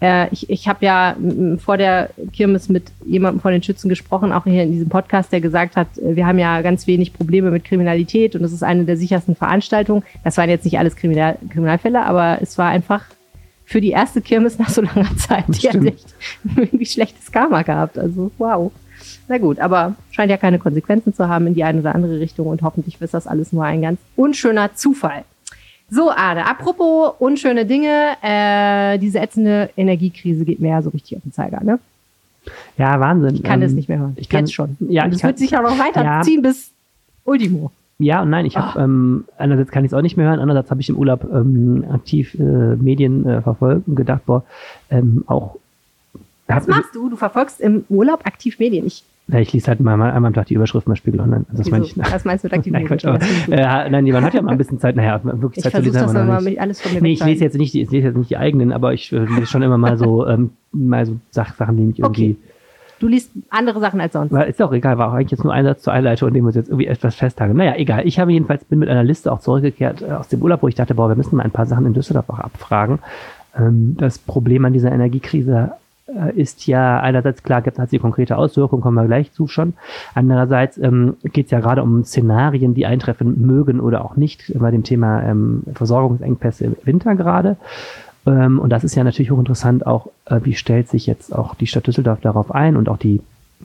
Äh, 0.00 0.28
ich 0.32 0.48
ich 0.48 0.68
habe 0.68 0.84
ja 0.84 1.16
vor 1.58 1.76
der 1.76 2.10
Kirmes 2.32 2.68
mit 2.68 2.84
jemandem 3.04 3.40
von 3.40 3.52
den 3.52 3.62
Schützen 3.62 3.88
gesprochen, 3.88 4.32
auch 4.32 4.44
hier 4.44 4.62
in 4.62 4.72
diesem 4.72 4.88
Podcast, 4.88 5.32
der 5.32 5.40
gesagt 5.40 5.76
hat, 5.76 5.98
äh, 5.98 6.14
wir 6.14 6.26
haben 6.26 6.38
ja 6.38 6.62
ganz 6.62 6.86
wenig 6.86 7.12
Probleme 7.12 7.50
mit 7.50 7.64
Kriminalität 7.64 8.36
und 8.36 8.44
es 8.44 8.52
ist 8.52 8.62
eine 8.62 8.84
der 8.84 8.96
sichersten 8.96 9.34
Veranstaltungen. 9.34 10.04
Das 10.24 10.36
waren 10.36 10.50
jetzt 10.50 10.64
nicht 10.64 10.78
alles 10.78 10.94
Kriminal 10.94 11.36
Kriminalfälle, 11.50 12.04
aber 12.04 12.38
es 12.40 12.58
war 12.58 12.68
einfach 12.68 13.04
für 13.64 13.80
die 13.80 13.90
erste 13.90 14.20
Kirmes 14.20 14.58
nach 14.58 14.70
so 14.70 14.82
langer 14.82 15.16
Zeit. 15.16 15.44
Die 15.48 15.68
hat 15.68 15.84
echt 15.84 16.14
irgendwie 16.56 16.86
schlechtes 16.86 17.30
Karma 17.32 17.62
gehabt. 17.62 17.98
Also 17.98 18.30
wow. 18.38 18.72
Na 19.28 19.38
gut, 19.38 19.58
aber 19.58 19.94
scheint 20.10 20.30
ja 20.30 20.36
keine 20.36 20.58
Konsequenzen 20.58 21.12
zu 21.12 21.28
haben 21.28 21.46
in 21.46 21.54
die 21.54 21.64
eine 21.64 21.80
oder 21.80 21.94
andere 21.94 22.18
Richtung 22.18 22.46
und 22.46 22.62
hoffentlich 22.62 23.00
ist 23.00 23.14
das 23.14 23.26
alles 23.26 23.52
nur 23.52 23.64
ein 23.64 23.82
ganz 23.82 24.00
unschöner 24.16 24.74
Zufall. 24.74 25.24
So, 25.90 26.10
Ade, 26.10 26.44
apropos 26.44 27.14
unschöne 27.18 27.64
Dinge, 27.64 28.16
äh, 28.22 28.98
diese 28.98 29.20
ätzende 29.20 29.70
Energiekrise 29.76 30.44
geht 30.44 30.60
mir 30.60 30.70
ja 30.70 30.82
so 30.82 30.90
richtig 30.90 31.16
auf 31.16 31.22
den 31.22 31.32
Zeiger, 31.32 31.62
ne? 31.64 31.78
Ja, 32.76 33.00
Wahnsinn. 33.00 33.36
Ich 33.36 33.42
kann 33.42 33.60
ähm, 33.60 33.66
das 33.66 33.72
nicht 33.72 33.88
mehr 33.88 33.98
hören. 33.98 34.14
Ich 34.16 34.28
kann 34.28 34.40
Jetzt 34.40 34.54
schon. 34.54 34.76
Ja, 34.80 35.04
und 35.04 35.14
das 35.14 35.22
wird 35.22 35.38
sich 35.38 35.50
ja 35.50 35.62
noch 35.62 35.78
weiterziehen 35.78 36.42
ja. 36.42 36.50
bis 36.50 36.70
Ultimo. 37.24 37.70
Ja 38.00 38.22
und 38.22 38.30
nein, 38.30 38.46
ich 38.46 38.56
habe 38.56 38.80
ähm, 38.80 39.24
einerseits 39.38 39.72
kann 39.72 39.84
ich 39.84 39.90
es 39.90 39.94
auch 39.94 40.02
nicht 40.02 40.16
mehr 40.16 40.28
hören, 40.28 40.38
andererseits 40.38 40.70
habe 40.70 40.80
ich 40.80 40.88
im 40.88 40.96
Urlaub 40.96 41.24
ähm, 41.32 41.84
aktiv 41.90 42.34
äh, 42.38 42.42
Medien 42.76 43.26
äh, 43.26 43.42
verfolgt 43.42 43.88
und 43.88 43.96
gedacht, 43.96 44.24
boah, 44.24 44.44
ähm, 44.90 45.24
auch. 45.26 45.56
Was 46.48 46.66
machst 46.66 46.94
du? 46.94 47.08
Du 47.08 47.16
verfolgst 47.16 47.60
im 47.60 47.84
Urlaub 47.88 48.26
aktiv 48.26 48.58
Medien. 48.58 48.86
Ich 48.86 49.04
ja, 49.30 49.40
ich 49.40 49.52
lese 49.52 49.68
halt 49.68 49.80
mal, 49.80 49.98
mal 49.98 50.10
einmal 50.10 50.28
am 50.28 50.34
Tag 50.34 50.46
die 50.46 50.54
Überschrift 50.54 50.86
bei 50.86 50.94
Spiegel 50.94 51.20
Online. 51.20 51.44
Also 51.50 51.62
das, 51.62 51.70
meine 51.70 51.84
ich, 51.84 51.98
Was 51.98 52.24
meinst 52.24 52.44
du 52.44 52.46
mit 52.46 52.54
aktiv 52.54 52.72
nein, 52.72 52.86
Quatsch, 52.86 53.04
aber, 53.04 53.20
äh, 53.20 53.90
nein, 53.90 54.04
man 54.06 54.24
hat 54.24 54.32
ja 54.32 54.40
mal 54.40 54.52
ein 54.52 54.58
bisschen 54.58 54.80
Zeit, 54.80 54.96
naja, 54.96 55.20
wirklich 55.22 55.58
ich 55.58 55.70
Zeit 55.70 55.74
zu 55.74 55.82
lesen. 55.82 56.00
Das 56.00 56.14
mal 56.14 56.40
nicht. 56.40 56.58
alles 56.58 56.80
von 56.80 56.94
mir 56.94 57.02
nee, 57.02 57.12
ich 57.12 57.22
lese 57.22 57.44
jetzt 57.44 57.58
nicht, 57.58 57.74
ich 57.74 57.90
lese 57.90 58.06
jetzt 58.06 58.16
nicht 58.16 58.30
die 58.30 58.38
eigenen, 58.38 58.72
aber 58.72 58.94
ich 58.94 59.12
äh, 59.12 59.18
lese 59.18 59.44
schon 59.44 59.60
immer 59.60 59.76
mal 59.76 59.98
so, 59.98 60.26
ähm, 60.28 60.52
mal 60.72 61.04
so 61.04 61.16
Sachen, 61.30 61.76
die 61.76 61.82
mich 61.82 61.98
irgendwie, 61.98 62.38
Du 63.00 63.06
liest 63.06 63.30
andere 63.50 63.78
Sachen 63.78 64.00
als 64.00 64.14
sonst. 64.14 64.32
Ist 64.32 64.60
auch 64.60 64.72
egal, 64.72 64.98
war 64.98 65.10
auch 65.10 65.12
eigentlich 65.12 65.30
jetzt 65.30 65.44
nur 65.44 65.52
ein 65.52 65.64
Satz 65.64 65.82
zur 65.82 65.92
Einleitung, 65.92 66.28
in 66.28 66.34
dem 66.34 66.44
wir 66.44 66.48
uns 66.48 66.56
jetzt 66.56 66.68
irgendwie 66.68 66.86
etwas 66.86 67.14
festhalten. 67.14 67.56
Naja, 67.56 67.74
egal. 67.76 68.04
Ich 68.06 68.18
habe 68.18 68.32
jedenfalls, 68.32 68.64
bin 68.64 68.80
mit 68.80 68.88
einer 68.88 69.04
Liste 69.04 69.30
auch 69.30 69.38
zurückgekehrt 69.38 70.02
äh, 70.02 70.12
aus 70.12 70.26
dem 70.28 70.42
Urlaub, 70.42 70.62
wo 70.62 70.68
ich 70.68 70.74
dachte, 70.74 70.96
boah, 70.96 71.08
wir 71.08 71.14
müssen 71.14 71.36
mal 71.36 71.44
ein 71.44 71.52
paar 71.52 71.66
Sachen 71.66 71.86
in 71.86 71.94
Düsseldorf 71.94 72.28
auch 72.28 72.40
abfragen. 72.40 72.98
Ähm, 73.56 73.96
das 73.98 74.18
Problem 74.18 74.64
an 74.64 74.72
dieser 74.72 74.90
Energiekrise 74.90 75.72
ist 76.34 76.66
ja 76.66 77.00
einerseits 77.00 77.42
klar, 77.42 77.62
gibt 77.62 77.78
hat 77.78 77.90
sie 77.90 77.98
konkrete 77.98 78.36
Auswirkungen, 78.36 78.82
kommen 78.82 78.96
wir 78.96 79.06
gleich 79.06 79.32
zu 79.32 79.46
schon. 79.46 79.74
Andererseits 80.14 80.78
ähm, 80.78 81.16
geht 81.22 81.46
es 81.46 81.50
ja 81.50 81.60
gerade 81.60 81.82
um 81.82 82.04
Szenarien, 82.04 82.74
die 82.74 82.86
eintreffen 82.86 83.46
mögen 83.46 83.80
oder 83.80 84.04
auch 84.04 84.16
nicht 84.16 84.52
bei 84.58 84.70
dem 84.70 84.84
Thema 84.84 85.22
ähm, 85.22 85.64
Versorgungsengpässe 85.74 86.64
im 86.64 86.76
Winter 86.84 87.14
gerade. 87.14 87.56
Ähm, 88.26 88.58
und 88.58 88.70
das 88.70 88.84
ist 88.84 88.94
ja 88.94 89.04
natürlich 89.04 89.30
hochinteressant 89.30 89.86
auch, 89.86 90.08
äh, 90.26 90.40
wie 90.42 90.54
stellt 90.54 90.88
sich 90.88 91.06
jetzt 91.06 91.34
auch 91.34 91.54
die 91.54 91.66
Stadt 91.66 91.86
Düsseldorf 91.86 92.20
darauf 92.20 92.54
ein 92.54 92.76
und 92.76 92.88
auch 92.88 92.98
die 92.98 93.20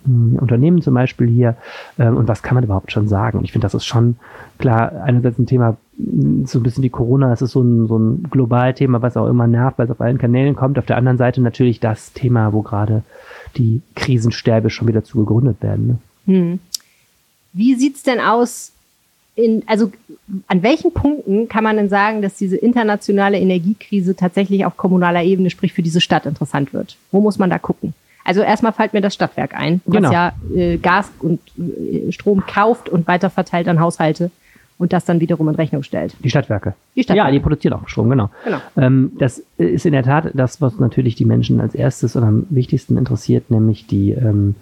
Unternehmen 0.06 0.82
zum 0.82 0.94
Beispiel 0.94 1.28
hier 1.28 1.56
ähm, 1.98 2.18
und 2.18 2.28
was 2.28 2.44
kann 2.44 2.56
man 2.56 2.64
überhaupt 2.64 2.92
schon 2.92 3.08
sagen? 3.08 3.42
Ich 3.44 3.52
finde, 3.52 3.66
das 3.66 3.74
ist 3.74 3.86
schon 3.86 4.18
klar 4.58 5.04
einerseits 5.04 5.40
ein 5.40 5.46
Thema, 5.46 5.78
mh, 5.98 6.48
so 6.48 6.60
ein 6.60 6.64
bisschen 6.64 6.84
die 6.84 6.90
Corona, 6.90 7.32
es 7.32 7.42
ist 7.42 7.52
so 7.52 7.62
ein, 7.62 7.88
so 7.88 7.98
ein 7.98 8.24
Globalthema, 8.30 9.02
was 9.02 9.18
auch 9.18 9.28
immer 9.28 9.48
nervt, 9.48 9.78
weil 9.78 9.86
es 9.86 9.92
auf 9.92 10.02
allen 10.02 10.18
Kanälen 10.18 10.56
kommt. 10.56 10.78
Auf 10.78 10.86
der 10.86 10.98
anderen 10.98 11.18
Seite 11.18 11.42
natürlich 11.42 11.80
das 11.80 12.14
Thema, 12.14 12.54
wo 12.54 12.62
gerade 12.62 13.04
die 13.56 13.82
Krisenstäbe 13.96 14.70
schon 14.70 14.88
wieder 14.88 15.04
zu 15.04 15.20
gegründet 15.20 15.58
werden. 15.62 15.88
Ne? 15.88 15.98
Hm. 16.26 16.60
Wie 17.54 17.76
sieht's 17.76 18.04
denn 18.04 18.20
aus 18.20 18.72
in, 19.36 19.64
also 19.68 19.92
an 20.48 20.62
welchen 20.62 20.94
Punkten 20.94 21.48
kann 21.48 21.64
man 21.64 21.78
denn 21.78 21.90
sagen, 21.90 22.22
dass 22.22 22.36
diese 22.36 22.56
internationale 22.58 23.40
Energiekrise 23.40 24.16
tatsächlich 24.16 24.66
auf 24.66 24.78
kommunaler 24.78 25.24
Ebene, 25.24 25.50
sprich 25.50 25.74
für 25.74 25.82
diese 25.82 26.02
Stadt, 26.02 26.26
interessant 26.26 26.74
wird? 26.74 26.98
Wo 27.12 27.22
muss 27.22 27.40
man 27.40 27.50
da 27.50 27.58
gucken? 27.58 27.94
Also 28.24 28.42
erstmal 28.42 28.72
fällt 28.74 28.94
mir 28.94 29.02
das 29.02 29.14
Stadtwerk 29.14 29.54
ein, 29.54 29.82
was 29.86 29.98
Genau. 29.98 30.12
ja 30.12 30.34
äh, 30.56 30.78
Gas 30.78 31.12
und 31.20 31.40
äh, 31.58 32.12
Strom 32.12 32.46
kauft 32.46 32.90
und 32.90 33.08
weiterverteilt 33.08 33.68
an 33.68 33.80
Haushalte 33.80 34.32
und 34.78 34.92
das 34.94 35.06
dann 35.06 35.20
wiederum 35.20 35.50
in 35.50 35.56
Rechnung 35.56 35.84
stellt. 35.84 36.16
Die 36.24 36.30
Stadtwerke. 36.30 36.74
Die 36.96 37.04
Stadtwerke. 37.04 37.28
Ja, 37.30 37.32
die 37.32 37.40
produzieren 37.40 37.74
auch 37.74 37.88
Strom, 37.88 38.10
genau. 38.10 38.30
Genau. 38.46 38.58
Ähm, 38.78 39.12
das 39.20 39.44
ist 39.58 39.86
in 39.86 39.94
der 39.94 40.04
Tat 40.04 40.32
das, 40.34 40.62
was 40.62 40.80
natürlich 40.80 41.16
die 41.16 41.26
Menschen 41.26 41.60
als 41.62 41.76
erstes 41.76 42.16
und 42.16 42.24
am 42.24 42.46
wichtigsten 42.50 42.98
interessiert, 42.98 43.52
nämlich 43.52 43.88
die, 43.88 44.12
ähm, 44.12 44.56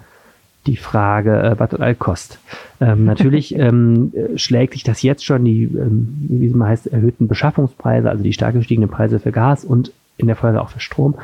die 0.66 0.76
Frage, 0.76 1.42
äh, 1.42 1.58
was 1.58 1.70
das 1.70 1.80
all 1.80 1.94
kostet. 1.94 2.38
Ähm, 2.80 3.04
natürlich 3.06 3.56
ähm, 3.56 4.12
äh, 4.14 4.38
schlägt 4.38 4.74
sich 4.74 4.82
das 4.84 5.02
jetzt 5.02 5.24
schon, 5.24 5.44
die, 5.44 5.64
ähm, 5.64 6.26
wie 6.28 6.46
es 6.46 6.54
mal 6.54 6.68
heißt, 6.68 6.88
erhöhten 6.88 7.26
Beschaffungspreise, 7.26 8.10
also 8.10 8.22
die 8.22 8.32
stark 8.32 8.54
gestiegenen 8.54 8.90
Preise 8.90 9.18
für 9.18 9.32
Gas 9.32 9.64
und 9.64 9.92
in 10.16 10.26
der 10.26 10.36
Folge 10.36 10.60
auch 10.60 10.68
für 10.68 10.80
Strom, 10.80 11.14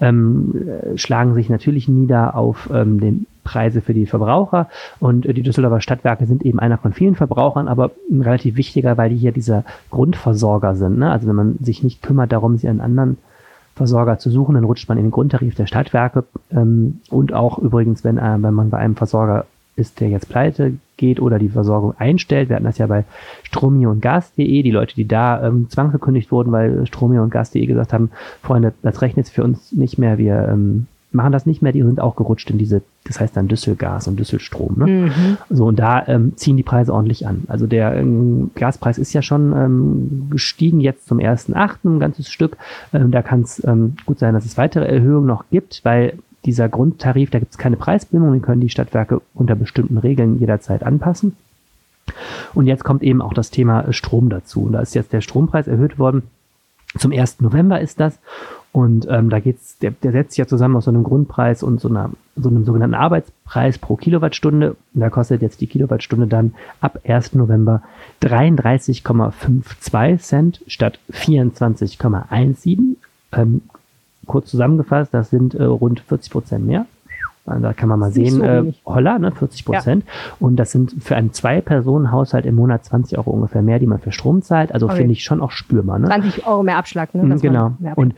ähm, 0.00 0.68
äh, 0.68 0.98
schlagen 0.98 1.34
sich 1.34 1.48
natürlich 1.48 1.88
nieder 1.88 2.34
auf 2.36 2.70
ähm, 2.72 3.00
den 3.00 3.26
Preise 3.44 3.80
für 3.80 3.94
die 3.94 4.06
Verbraucher. 4.06 4.68
Und 5.00 5.26
äh, 5.26 5.34
die 5.34 5.42
Düsseldorfer 5.42 5.80
Stadtwerke 5.80 6.26
sind 6.26 6.44
eben 6.44 6.58
einer 6.58 6.78
von 6.78 6.92
vielen 6.92 7.14
Verbrauchern, 7.14 7.68
aber 7.68 7.90
ein 8.10 8.22
relativ 8.22 8.56
wichtiger, 8.56 8.96
weil 8.96 9.10
die 9.10 9.16
hier 9.16 9.32
dieser 9.32 9.64
Grundversorger 9.90 10.74
sind. 10.74 10.98
Ne? 10.98 11.10
Also 11.10 11.28
wenn 11.28 11.36
man 11.36 11.58
sich 11.60 11.82
nicht 11.82 12.02
kümmert 12.02 12.32
darum, 12.32 12.56
sie 12.56 12.68
einen 12.68 12.80
anderen 12.80 13.18
Versorger 13.74 14.18
zu 14.18 14.30
suchen, 14.30 14.54
dann 14.54 14.64
rutscht 14.64 14.88
man 14.88 14.96
in 14.96 15.04
den 15.04 15.10
Grundtarif 15.10 15.54
der 15.54 15.66
Stadtwerke. 15.66 16.24
Ähm, 16.50 17.00
und 17.10 17.32
auch 17.32 17.58
übrigens, 17.58 18.04
wenn, 18.04 18.18
äh, 18.18 18.36
wenn 18.40 18.54
man 18.54 18.70
bei 18.70 18.78
einem 18.78 18.96
Versorger 18.96 19.46
ist, 19.76 20.00
der 20.00 20.08
jetzt 20.08 20.28
pleite 20.28 20.74
geht 20.96 21.20
oder 21.20 21.38
die 21.38 21.50
Versorgung 21.50 21.94
einstellt. 21.98 22.48
Wir 22.48 22.56
hatten 22.56 22.64
das 22.64 22.78
ja 22.78 22.86
bei 22.86 23.04
Stromio 23.42 23.90
und 23.90 24.00
Gas.de, 24.00 24.62
die 24.62 24.70
Leute, 24.70 24.94
die 24.94 25.06
da 25.06 25.46
ähm, 25.46 25.68
zwangsgekündigt 25.68 26.32
wurden, 26.32 26.52
weil 26.52 26.86
Stromio 26.86 27.22
und 27.22 27.30
Gas.de 27.30 27.64
gesagt 27.66 27.92
haben, 27.92 28.10
Freunde, 28.42 28.72
das 28.82 29.02
rechnet 29.02 29.28
für 29.28 29.44
uns 29.44 29.72
nicht 29.72 29.98
mehr, 29.98 30.18
wir 30.18 30.48
ähm, 30.50 30.86
machen 31.12 31.32
das 31.32 31.46
nicht 31.46 31.62
mehr, 31.62 31.72
die 31.72 31.82
sind 31.82 32.00
auch 32.00 32.14
gerutscht 32.14 32.50
in 32.50 32.58
diese, 32.58 32.82
das 33.04 33.18
heißt 33.20 33.36
dann 33.36 33.48
Düsselgas 33.48 34.06
und 34.06 34.18
Düsselstrom. 34.18 34.76
Ne? 34.78 34.86
Mhm. 34.86 35.38
So, 35.50 35.66
und 35.66 35.78
da 35.78 36.06
ähm, 36.06 36.36
ziehen 36.36 36.56
die 36.56 36.62
Preise 36.62 36.92
ordentlich 36.92 37.26
an. 37.26 37.44
Also 37.48 37.66
der 37.66 37.94
ähm, 37.96 38.50
Gaspreis 38.54 38.98
ist 38.98 39.12
ja 39.12 39.22
schon 39.22 39.52
ähm, 39.52 40.28
gestiegen, 40.30 40.80
jetzt 40.80 41.08
zum 41.08 41.18
1.8. 41.18 41.76
ein 41.84 42.00
ganzes 42.00 42.30
Stück. 42.30 42.56
Ähm, 42.92 43.10
da 43.10 43.22
kann 43.22 43.40
es 43.40 43.62
ähm, 43.64 43.96
gut 44.04 44.18
sein, 44.18 44.34
dass 44.34 44.44
es 44.44 44.56
weitere 44.58 44.86
Erhöhungen 44.86 45.26
noch 45.26 45.44
gibt, 45.50 45.80
weil 45.84 46.18
dieser 46.46 46.68
Grundtarif, 46.68 47.30
da 47.30 47.38
gibt 47.38 47.52
es 47.52 47.58
keine 47.58 47.76
Preisbindung, 47.76 48.32
den 48.32 48.42
können 48.42 48.60
die 48.60 48.70
Stadtwerke 48.70 49.20
unter 49.34 49.54
bestimmten 49.54 49.98
Regeln 49.98 50.38
jederzeit 50.38 50.82
anpassen. 50.82 51.36
Und 52.54 52.66
jetzt 52.66 52.84
kommt 52.84 53.02
eben 53.02 53.20
auch 53.20 53.34
das 53.34 53.50
Thema 53.50 53.92
Strom 53.92 54.30
dazu. 54.30 54.62
Und 54.62 54.72
da 54.72 54.80
ist 54.80 54.94
jetzt 54.94 55.12
der 55.12 55.20
Strompreis 55.20 55.66
erhöht 55.66 55.98
worden. 55.98 56.22
Zum 56.96 57.12
1. 57.12 57.40
November 57.40 57.80
ist 57.80 58.00
das. 58.00 58.18
Und 58.72 59.06
ähm, 59.08 59.30
da 59.30 59.40
geht's, 59.40 59.78
der, 59.78 59.90
der 59.90 60.12
setzt 60.12 60.32
sich 60.32 60.38
ja 60.38 60.46
zusammen 60.46 60.76
aus 60.76 60.84
so 60.84 60.90
einem 60.90 61.02
Grundpreis 61.02 61.62
und 61.62 61.80
so, 61.80 61.88
einer, 61.88 62.10
so 62.36 62.50
einem 62.50 62.64
sogenannten 62.64 62.94
Arbeitspreis 62.94 63.78
pro 63.78 63.96
Kilowattstunde. 63.96 64.76
Und 64.94 65.00
da 65.00 65.10
kostet 65.10 65.42
jetzt 65.42 65.60
die 65.60 65.66
Kilowattstunde 65.66 66.26
dann 66.26 66.54
ab 66.80 67.00
1. 67.06 67.34
November 67.34 67.82
33,52 68.22 70.18
Cent 70.18 70.62
statt 70.66 70.98
24,17. 71.10 72.96
Ähm, 73.32 73.62
kurz 74.26 74.50
zusammengefasst, 74.50 75.12
das 75.14 75.30
sind 75.30 75.54
äh, 75.54 75.64
rund 75.64 76.00
40 76.00 76.30
Prozent 76.30 76.66
mehr. 76.66 76.86
Also 77.46 77.62
da 77.62 77.72
kann 77.72 77.88
man 77.88 78.00
mal 78.00 78.10
sehen, 78.10 78.32
so 78.32 78.42
äh. 78.42 78.72
Holla, 78.84 79.18
ne, 79.18 79.30
40 79.30 79.64
Prozent. 79.64 80.04
Und 80.40 80.56
das 80.56 80.72
sind 80.72 80.94
für 81.00 81.14
einen 81.16 81.32
Zwei-Personen-Haushalt 81.32 82.44
im 82.44 82.56
Monat 82.56 82.84
20 82.84 83.18
Euro 83.18 83.30
ungefähr 83.30 83.62
mehr, 83.62 83.78
die 83.78 83.86
man 83.86 84.00
für 84.00 84.12
Strom 84.12 84.42
zahlt. 84.42 84.72
Also 84.72 84.86
Okay. 84.86 84.96
finde 84.96 85.12
ich 85.12 85.24
schon 85.24 85.40
auch 85.40 85.52
spürbar. 85.52 85.98
Ne? 85.98 86.06
20 86.06 86.46
Euro 86.46 86.62
mehr 86.62 86.76
Abschlag, 86.76 87.14
ne? 87.14 87.22
Mhm, 87.22 87.40
genau. 87.40 87.72
mehr 87.78 87.96
Und 87.96 88.14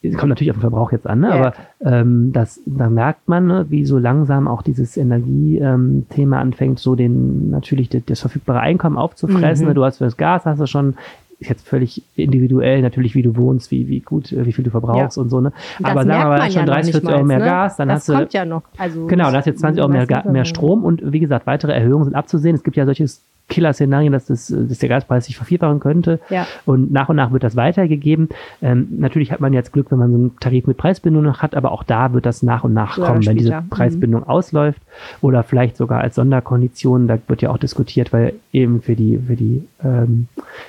es 0.00 0.16
kommt 0.16 0.28
natürlich 0.28 0.52
auf 0.52 0.58
den 0.58 0.60
Verbrauch 0.60 0.92
jetzt 0.92 1.08
an, 1.08 1.20
ne? 1.20 1.28
Ja, 1.28 1.34
ja, 1.34 1.40
aber 1.40 1.54
ähm, 1.80 2.32
das, 2.32 2.60
da 2.66 2.88
merkt 2.88 3.28
man, 3.28 3.46
ne, 3.48 3.66
wie 3.68 3.84
so 3.84 3.98
langsam 3.98 4.46
auch 4.46 4.62
dieses 4.62 4.96
Energiethema 4.96 6.38
anfängt, 6.38 6.78
so 6.78 6.94
den 6.94 7.50
natürlich 7.50 7.88
das, 7.88 8.02
das 8.06 8.20
verfügbare 8.20 8.60
Einkommen 8.60 8.96
aufzufressen. 8.96 9.64
Mhm. 9.64 9.70
Ne? 9.70 9.74
Du 9.74 9.84
hast 9.84 9.98
für 9.98 10.04
das 10.04 10.16
Gas 10.16 10.46
hast 10.46 10.60
du 10.60 10.66
schon 10.66 10.94
ist 11.40 11.50
jetzt 11.50 11.68
völlig 11.68 12.02
individuell 12.16 12.82
natürlich, 12.82 13.14
wie 13.14 13.22
du 13.22 13.36
wohnst, 13.36 13.70
wie, 13.70 13.86
wie 13.88 14.00
gut, 14.00 14.32
äh, 14.32 14.44
wie 14.44 14.52
viel 14.52 14.64
du 14.64 14.70
verbrauchst 14.70 15.18
und 15.18 15.30
so, 15.30 15.40
ne? 15.40 15.52
Das 15.78 15.92
Aber 15.92 16.04
sagen 16.04 16.22
wir 16.22 16.28
mal, 16.28 16.50
schon 16.50 16.52
ja 16.52 16.66
noch 16.66 16.74
30, 16.74 16.94
nicht 16.94 17.02
40 17.02 17.16
Euro 17.16 17.24
mehr 17.24 17.38
ne? 17.38 17.44
Gas, 17.44 17.76
dann 17.76 17.88
das 17.88 17.96
hast 17.96 18.08
du 18.08 18.12
kommt 18.14 18.32
ja 18.34 18.44
noch. 18.44 18.62
Also 18.76 19.06
Genau, 19.06 19.30
da 19.30 19.38
hast 19.38 19.46
jetzt 19.46 19.60
20 19.60 19.80
Euro 19.80 19.90
mehr, 19.90 20.24
mehr 20.30 20.44
Strom 20.44 20.84
und 20.84 21.12
wie 21.12 21.20
gesagt, 21.20 21.46
weitere 21.46 21.72
Erhöhungen 21.72 22.04
sind 22.04 22.14
abzusehen. 22.14 22.56
Es 22.56 22.64
gibt 22.64 22.76
ja 22.76 22.86
solche 22.86 23.06
Killer-Szenarien, 23.48 24.12
dass, 24.12 24.26
das, 24.26 24.46
dass 24.46 24.78
der 24.78 24.88
Gaspreis 24.88 25.26
sich 25.26 25.36
vervierfachen 25.36 25.80
könnte. 25.80 26.20
Ja. 26.30 26.46
Und 26.66 26.92
nach 26.92 27.08
und 27.08 27.16
nach 27.16 27.32
wird 27.32 27.44
das 27.44 27.56
weitergegeben. 27.56 28.28
Ähm, 28.62 28.88
natürlich 28.98 29.32
hat 29.32 29.40
man 29.40 29.52
jetzt 29.52 29.72
Glück, 29.72 29.90
wenn 29.90 29.98
man 29.98 30.10
so 30.10 30.18
einen 30.18 30.36
Tarif 30.38 30.66
mit 30.66 30.76
Preisbindung 30.76 31.22
noch 31.22 31.42
hat, 31.42 31.54
aber 31.54 31.72
auch 31.72 31.82
da 31.82 32.12
wird 32.12 32.26
das 32.26 32.42
nach 32.42 32.64
und 32.64 32.74
nach 32.74 32.94
Früher 32.94 33.06
kommen, 33.06 33.26
wenn 33.26 33.36
diese. 33.36 33.60
Mhm. 33.60 33.68
Preisbindung 33.70 34.28
ausläuft 34.28 34.80
oder 35.20 35.42
vielleicht 35.42 35.76
sogar 35.76 36.00
als 36.00 36.16
Sonderkondition. 36.16 37.08
Da 37.08 37.18
wird 37.26 37.42
ja 37.42 37.50
auch 37.50 37.58
diskutiert, 37.58 38.12
weil 38.12 38.34
eben 38.52 38.82
für 38.82 38.94
die, 38.94 39.18
für 39.18 39.36
die 39.36 39.64
ähm, 39.82 40.28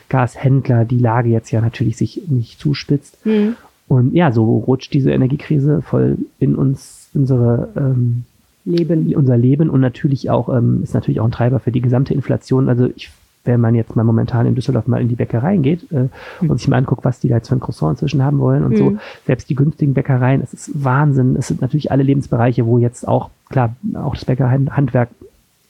Gashändler 0.10 0.86
die 0.86 1.00
Lage 1.00 1.30
jetzt 1.30 1.52
ja 1.52 1.62
natürlich 1.62 1.98
sich 1.98 2.22
nicht 2.28 2.60
zuspitzt. 2.60 3.26
Mhm. 3.26 3.56
Und 3.88 4.14
ja, 4.14 4.32
so 4.32 4.60
rutscht 4.60 4.94
diese 4.94 5.12
Energiekrise 5.12 5.82
voll 5.82 6.20
in 6.40 6.56
uns, 6.56 7.10
unsere 7.14 7.70
ähm, 7.76 8.26
Leben. 8.72 9.14
unser 9.16 9.38
Leben 9.38 9.70
und 9.70 9.82
natürlich 9.82 10.30
auch, 10.30 10.50
ähm, 10.50 10.82
ist 10.84 10.94
natürlich 10.94 11.20
auch 11.20 11.26
ein 11.26 11.32
Treiber 11.32 11.60
für 11.60 11.72
die 11.72 11.82
gesamte 11.82 12.14
Inflation. 12.14 12.70
Also 12.70 12.90
ich, 12.96 13.10
wenn 13.46 13.60
man 13.62 13.74
jetzt 13.76 13.96
mal 13.96 14.04
momentan 14.04 14.46
in 14.46 14.56
Düsseldorf 14.56 14.88
mal 14.88 15.02
in 15.02 15.08
die 15.08 15.16
Bäckereien 15.16 15.62
geht 15.62 15.92
äh, 15.92 16.08
und 16.42 16.58
sich 16.58 16.68
mal 16.68 16.78
anguckt, 16.78 17.06
was 17.06 17.20
die 17.20 17.30
da 17.30 17.36
jetzt 17.36 17.50
für 17.50 17.56
ein 17.56 17.60
Croissant 17.60 17.94
inzwischen 17.94 18.24
haben 18.24 18.40
wollen 18.40 18.64
und 18.64 18.78
so, 18.78 18.92
Mhm. 18.92 19.00
selbst 19.26 19.50
die 19.50 19.56
günstigen 19.56 19.94
Bäckereien, 19.94 20.42
es 20.42 20.54
ist 20.54 20.84
Wahnsinn. 20.84 21.36
Es 21.38 21.48
sind 21.48 21.62
natürlich 21.62 21.92
alle 21.92 22.04
Lebensbereiche, 22.04 22.66
wo 22.66 22.78
jetzt 22.78 23.08
auch, 23.08 23.30
klar, 23.50 23.76
auch 23.96 24.14
das 24.14 24.26
Bäckerhandwerk 24.26 25.10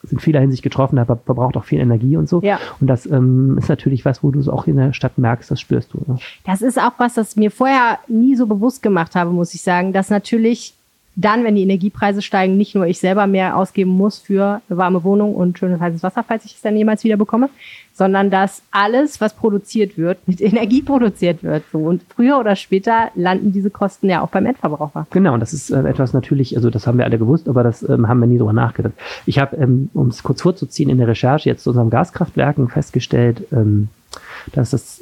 ist 0.02 0.14
in 0.14 0.20
vieler 0.20 0.40
Hinsicht 0.40 0.64
getroffen, 0.64 0.98
aber 0.98 1.18
verbraucht 1.18 1.58
auch 1.58 1.66
viel 1.66 1.80
Energie 1.80 2.16
und 2.16 2.30
so. 2.30 2.42
Ja. 2.42 2.58
Und 2.80 2.88
das 2.88 3.06
ähm, 3.06 3.58
ist 3.58 3.68
natürlich 3.68 4.06
was, 4.06 4.24
wo 4.24 4.32
du 4.32 4.40
es 4.40 4.48
auch 4.48 4.66
in 4.66 4.78
der 4.78 4.94
Stadt 4.94 5.18
merkst, 5.18 5.52
das 5.52 5.60
spürst 5.60 5.94
du. 5.94 6.00
Ne? 6.08 6.18
Das 6.46 6.62
ist 6.62 6.80
auch 6.80 6.94
was, 7.00 7.16
das 7.16 7.36
mir 7.36 7.52
vorher 7.52 8.00
nie 8.08 8.36
so 8.38 8.48
bewusst 8.48 8.82
gemacht 8.82 9.16
habe, 9.16 9.32
muss 9.32 9.54
ich 9.54 9.62
sagen, 9.62 9.92
dass 9.92 10.10
natürlich 10.10 10.74
dann, 11.16 11.44
wenn 11.44 11.56
die 11.56 11.64
Energiepreise 11.64 12.22
steigen, 12.22 12.56
nicht 12.56 12.76
nur 12.76 12.86
ich 12.86 13.00
selber 13.00 13.28
mehr 13.28 13.58
ausgeben 13.58 13.92
muss 13.92 14.20
für 14.20 14.62
eine 14.70 14.78
warme 14.78 15.04
Wohnung 15.04 15.36
und 15.36 15.60
schönes 15.60 15.80
heißes 15.80 16.04
Wasser, 16.04 16.24
falls 16.26 16.46
ich 16.46 16.56
es 16.56 16.62
dann 16.62 16.78
jemals 16.78 17.04
wieder 17.04 17.18
bekomme, 17.18 17.50
sondern 17.94 18.30
dass 18.30 18.62
alles, 18.72 19.20
was 19.20 19.34
produziert 19.34 19.98
wird, 19.98 20.20
mit 20.28 20.40
Energie 20.40 20.82
produziert 20.82 21.44
wird. 21.44 21.64
So. 21.72 21.80
Und 21.80 22.04
früher 22.16 22.40
oder 22.40 22.56
später 22.56 23.10
landen 23.16 23.52
diese 23.52 23.70
Kosten 23.70 24.10
ja 24.10 24.22
auch 24.22 24.30
beim 24.30 24.46
Endverbraucher. 24.46 25.08
Genau, 25.10 25.34
und 25.34 25.42
das 25.42 25.54
ist 25.54 25.70
äh, 25.70 25.82
etwas 25.82 26.14
natürlich, 26.14 26.56
also 26.56 26.70
das 26.70 26.88
haben 26.88 26.98
wir 26.98 27.06
alle 27.06 27.18
gewusst, 27.18 27.50
aber 27.50 27.64
das 27.64 27.88
ähm, 27.88 28.08
haben 28.08 28.20
wir 28.20 28.28
nie 28.28 28.38
drüber 28.38 28.54
nachgedacht. 28.54 28.94
Ich 29.26 29.40
habe, 29.40 29.58
ähm, 29.58 29.90
um 29.94 30.08
es 30.08 30.24
kurz 30.24 30.42
vorzuziehen, 30.42 30.90
in 30.90 31.00
der 31.00 31.08
Recherche 31.08 31.50
jetzt 31.50 31.64
zu 31.64 31.72
unseren 31.72 31.90
Gaskraftwerken 31.90 32.70
festgestellt, 32.70 33.44
ähm, 33.52 33.90
dass 34.54 34.74
es 34.74 35.02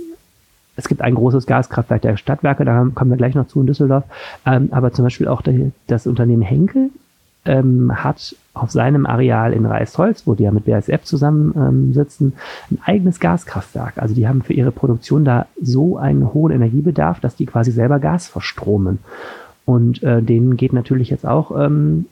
es 0.78 0.88
gibt 0.88 1.02
ein 1.02 1.16
großes 1.16 1.46
Gaskraftwerk 1.46 2.02
der 2.02 2.18
Stadtwerke, 2.18 2.64
da 2.64 2.88
kommen 2.94 3.12
wir 3.12 3.18
gleich 3.18 3.36
noch 3.36 3.48
zu 3.48 3.60
in 3.60 3.68
Düsseldorf, 3.68 4.06
ähm, 4.46 4.70
aber 4.72 4.94
zum 4.94 5.04
Beispiel 5.04 5.28
auch 5.28 5.42
der, 5.42 5.72
das 5.88 6.08
Unternehmen 6.08 6.44
Henkel 6.44 6.92
ähm, 7.46 8.04
hat 8.04 8.36
auf 8.54 8.72
seinem 8.72 9.06
Areal 9.06 9.54
in 9.54 9.66
Reisholz, 9.66 10.26
wo 10.26 10.36
die 10.36 10.44
ja 10.44 10.52
mit 10.52 10.66
BASF 10.66 11.04
zusammen 11.04 11.54
ähm, 11.56 12.34
ein 12.72 12.80
eigenes 12.84 13.20
Gaskraftwerk. 13.20 13.98
Also 13.98 14.14
die 14.14 14.28
haben 14.28 14.42
für 14.42 14.54
ihre 14.54 14.72
Produktion 14.72 15.26
da 15.26 15.48
so 15.62 15.98
einen 15.98 16.34
hohen 16.34 16.52
Energiebedarf, 16.52 17.20
dass 17.20 17.36
die 17.36 17.46
quasi 17.46 17.72
selber 17.72 18.00
Gas 18.00 18.28
verstromen. 18.28 19.00
Und 19.66 20.02
äh, 20.04 20.22
denen 20.22 20.58
geht 20.58 20.74
natürlich 20.74 21.10
jetzt 21.10 21.26
auch 21.26 21.52
ähm, 21.58 22.06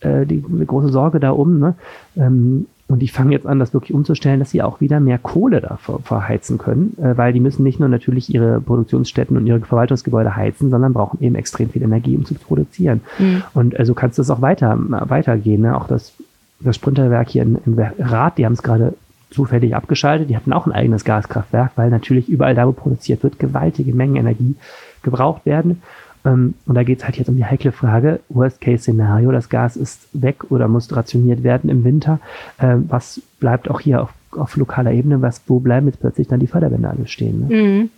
äh, 0.00 0.26
die 0.26 0.42
große 0.42 0.88
Sorge 0.88 1.20
da 1.20 1.30
um. 1.30 1.58
Ne? 1.58 1.74
Ähm, 2.16 2.66
und 2.92 2.98
die 2.98 3.08
fangen 3.08 3.32
jetzt 3.32 3.46
an, 3.46 3.58
das 3.58 3.72
wirklich 3.72 3.94
umzustellen, 3.94 4.38
dass 4.38 4.50
sie 4.50 4.60
auch 4.60 4.82
wieder 4.82 5.00
mehr 5.00 5.16
Kohle 5.16 5.62
da 5.62 5.76
ver 5.76 6.00
verheizen 6.00 6.58
können, 6.58 6.94
äh, 7.00 7.16
weil 7.16 7.32
die 7.32 7.40
müssen 7.40 7.62
nicht 7.62 7.80
nur 7.80 7.88
natürlich 7.88 8.32
ihre 8.32 8.60
Produktionsstätten 8.60 9.34
und 9.34 9.46
ihre 9.46 9.60
Verwaltungsgebäude 9.60 10.36
heizen, 10.36 10.68
sondern 10.68 10.92
brauchen 10.92 11.22
eben 11.22 11.34
extrem 11.34 11.70
viel 11.70 11.82
Energie, 11.82 12.14
um 12.14 12.26
zu 12.26 12.34
produzieren. 12.34 13.00
Mhm. 13.18 13.42
Und 13.54 13.78
äh, 13.80 13.86
so 13.86 13.94
kannst 13.94 14.18
du 14.18 14.22
es 14.22 14.28
auch 14.28 14.42
weiter, 14.42 14.76
weitergehen. 14.78 15.62
Ne? 15.62 15.74
Auch 15.74 15.88
das, 15.88 16.12
das 16.60 16.76
Sprinterwerk 16.76 17.30
hier 17.30 17.44
in, 17.44 17.56
in 17.64 17.78
Rath, 17.98 18.36
die 18.36 18.44
haben 18.44 18.52
es 18.52 18.62
gerade 18.62 18.92
zufällig 19.30 19.74
abgeschaltet. 19.74 20.28
Die 20.28 20.36
hatten 20.36 20.52
auch 20.52 20.66
ein 20.66 20.72
eigenes 20.72 21.06
Gaskraftwerk, 21.06 21.72
weil 21.76 21.88
natürlich 21.88 22.28
überall 22.28 22.54
da, 22.54 22.66
wo 22.66 22.72
produziert 22.72 23.22
wird, 23.22 23.38
gewaltige 23.38 23.94
Mengen 23.94 24.16
Energie 24.16 24.54
gebraucht 25.02 25.46
werden. 25.46 25.80
Ähm, 26.24 26.54
und 26.66 26.74
da 26.74 26.82
geht 26.82 26.98
es 26.98 27.04
halt 27.04 27.16
jetzt 27.16 27.28
um 27.28 27.36
die 27.36 27.44
heikle 27.44 27.72
Frage, 27.72 28.20
Worst-Case-Szenario, 28.28 29.32
das 29.32 29.48
Gas 29.48 29.76
ist 29.76 30.08
weg 30.12 30.50
oder 30.50 30.68
muss 30.68 30.94
rationiert 30.94 31.42
werden 31.42 31.70
im 31.70 31.84
Winter. 31.84 32.20
Ähm, 32.60 32.86
was 32.88 33.20
bleibt 33.40 33.70
auch 33.70 33.80
hier 33.80 34.02
auf, 34.02 34.10
auf 34.32 34.56
lokaler 34.56 34.92
Ebene? 34.92 35.22
Was, 35.22 35.42
wo 35.46 35.60
bleiben 35.60 35.86
jetzt 35.86 36.00
plötzlich 36.00 36.28
dann 36.28 36.40
die 36.40 36.46
Förderwände 36.46 36.88
alle 36.88 37.06
stehen? 37.06 37.48
Ne? 37.48 37.56
Mhm. 37.56 37.90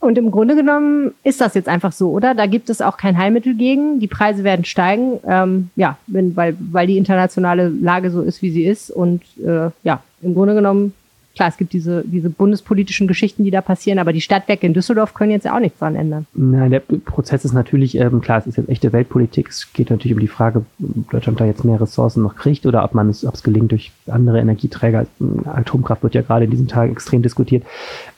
Und 0.00 0.18
im 0.18 0.30
Grunde 0.30 0.54
genommen 0.54 1.12
ist 1.22 1.40
das 1.40 1.54
jetzt 1.54 1.68
einfach 1.68 1.92
so, 1.92 2.10
oder? 2.10 2.34
Da 2.34 2.44
gibt 2.44 2.68
es 2.68 2.82
auch 2.82 2.98
kein 2.98 3.16
Heilmittel 3.16 3.54
gegen. 3.54 4.00
Die 4.00 4.06
Preise 4.06 4.44
werden 4.44 4.66
steigen, 4.66 5.18
ähm, 5.26 5.70
ja, 5.76 5.96
wenn, 6.06 6.36
weil, 6.36 6.56
weil 6.60 6.86
die 6.86 6.98
internationale 6.98 7.68
Lage 7.68 8.10
so 8.10 8.20
ist, 8.20 8.42
wie 8.42 8.50
sie 8.50 8.66
ist. 8.66 8.90
Und 8.90 9.22
äh, 9.42 9.70
ja, 9.82 10.02
im 10.20 10.34
Grunde 10.34 10.54
genommen 10.54 10.92
klar, 11.34 11.48
es 11.48 11.56
gibt 11.56 11.72
diese, 11.72 12.04
diese 12.06 12.30
bundespolitischen 12.30 13.08
Geschichten, 13.08 13.44
die 13.44 13.50
da 13.50 13.60
passieren, 13.60 13.98
aber 13.98 14.12
die 14.12 14.20
Stadtwerke 14.20 14.66
in 14.66 14.74
Düsseldorf 14.74 15.14
können 15.14 15.32
jetzt 15.32 15.44
ja 15.44 15.56
auch 15.56 15.60
nichts 15.60 15.78
dran 15.78 15.96
ändern. 15.96 16.26
Nein, 16.34 16.70
der 16.70 16.80
Prozess 16.80 17.44
ist 17.44 17.52
natürlich, 17.52 17.96
ähm, 17.96 18.20
klar, 18.20 18.38
es 18.38 18.46
ist 18.46 18.56
jetzt 18.56 18.68
echte 18.68 18.92
Weltpolitik. 18.92 19.48
Es 19.48 19.72
geht 19.72 19.90
natürlich 19.90 20.14
um 20.14 20.20
die 20.20 20.28
Frage, 20.28 20.60
ob 20.60 21.10
Deutschland 21.10 21.40
da 21.40 21.44
jetzt 21.44 21.64
mehr 21.64 21.80
Ressourcen 21.80 22.22
noch 22.22 22.36
kriegt 22.36 22.66
oder 22.66 22.84
ob 22.84 22.94
man 22.94 23.08
es, 23.08 23.24
ob 23.24 23.34
es 23.34 23.42
gelingt 23.42 23.72
durch 23.72 23.92
andere 24.06 24.38
Energieträger. 24.38 25.06
Atomkraft 25.44 26.02
wird 26.02 26.14
ja 26.14 26.22
gerade 26.22 26.44
in 26.44 26.50
diesen 26.50 26.68
Tagen 26.68 26.92
extrem 26.92 27.22
diskutiert. 27.22 27.64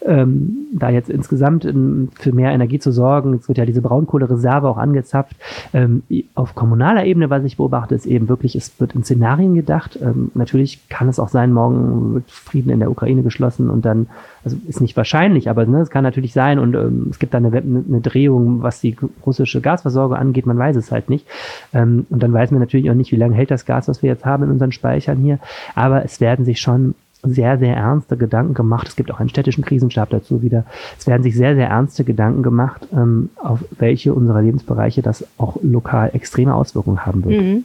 Ähm, 0.05 0.69
da 0.73 0.91
jetzt 0.91 1.09
insgesamt 1.09 1.65
in, 1.65 2.11
für 2.19 2.33
mehr 2.33 2.51
Energie 2.51 2.79
zu 2.79 2.93
sorgen, 2.93 3.35
es 3.35 3.49
wird 3.49 3.59
ja 3.59 3.65
diese 3.65 3.81
Braunkohlereserve 3.81 4.69
auch 4.69 4.77
angezapft. 4.77 5.37
Ähm, 5.73 6.03
auf 6.35 6.55
kommunaler 6.55 7.07
Ebene, 7.07 7.31
was 7.31 7.45
ich 7.45 7.57
beobachte, 7.57 7.95
ist 7.95 8.07
eben 8.07 8.29
wirklich, 8.29 8.57
es 8.57 8.79
wird 8.79 8.95
in 8.95 9.05
Szenarien 9.05 9.55
gedacht. 9.55 9.99
Ähm, 10.01 10.31
natürlich 10.35 10.89
kann 10.89 11.09
es 11.09 11.19
auch 11.19 11.29
sein, 11.29 11.53
morgen 11.53 12.15
wird 12.15 12.31
Frieden 12.31 12.71
in 12.71 12.81
der 12.81 12.91
Ukraine 12.91 13.06
Ukraine 13.07 13.23
geschlossen 13.23 13.71
und 13.71 13.85
dann, 13.85 14.09
also 14.45 14.57
ist 14.67 14.81
nicht 14.81 14.97
wahrscheinlich, 14.97 15.49
aber 15.49 15.65
ne, 15.65 15.81
es 15.81 15.91
kann 15.91 16.03
natürlich 16.03 16.33
sein 16.33 16.59
und 16.59 16.75
ähm, 16.75 17.07
es 17.11 17.19
gibt 17.19 17.35
da 17.35 17.39
eine, 17.39 17.49
eine, 17.49 18.01
Drehung, 18.01 18.63
was 18.63 18.81
die 18.81 18.97
russische 19.25 19.61
Gasversorgung 19.61 20.17
angeht, 20.17 20.47
man 20.47 20.59
weiß 20.59 20.77
es 20.77 20.91
halt 20.91 21.09
nicht. 21.09 21.27
Ähm, 21.73 22.07
und 22.11 22.23
dann 22.23 22.33
weiß 22.33 22.51
man 22.51 22.61
natürlich 22.61 22.91
auch 22.91 22.95
nicht, 22.95 23.13
wie 23.13 23.17
lange 23.17 23.35
hält 23.35 23.51
das 23.51 23.65
Gas, 23.65 23.89
was 23.89 24.03
wir 24.03 24.11
jetzt 24.11 24.25
haben 24.25 24.45
in 24.45 24.51
unseren 24.51 24.73
Speichern 24.73 25.19
hier. 25.19 25.39
Aber 25.75 26.05
es 26.05 26.21
werden 26.21 26.45
sich 26.45 26.61
schon 26.61 26.95
sehr, 27.23 27.59
sehr 27.59 27.77
ernste 27.77 28.17
Gedanken 28.17 28.55
gemacht. 28.55 28.89
Es 28.89 28.97
gibt 28.97 29.11
auch 29.11 29.21
einen 29.21 29.29
städtischen 29.29 29.65
Krisenstab 29.65 30.11
dazu 30.11 30.43
wieder. 30.43 30.65
Es 30.99 31.07
werden 31.07 31.23
sich 31.23 31.35
sehr, 31.35 31.55
sehr 31.55 31.69
ernste 31.69 32.05
Gedanken 32.05 32.43
gemacht, 32.43 32.87
ähm, 32.93 33.31
auf 33.37 33.65
welche 33.79 34.15
unserer 34.15 34.43
Lebensbereiche 34.43 35.03
das 35.03 35.27
auch 35.39 35.57
lokal 35.63 36.11
extreme 36.13 36.55
Auswirkungen 36.55 37.05
haben 37.07 37.25
wird. 37.25 37.43
Mhm. 37.43 37.65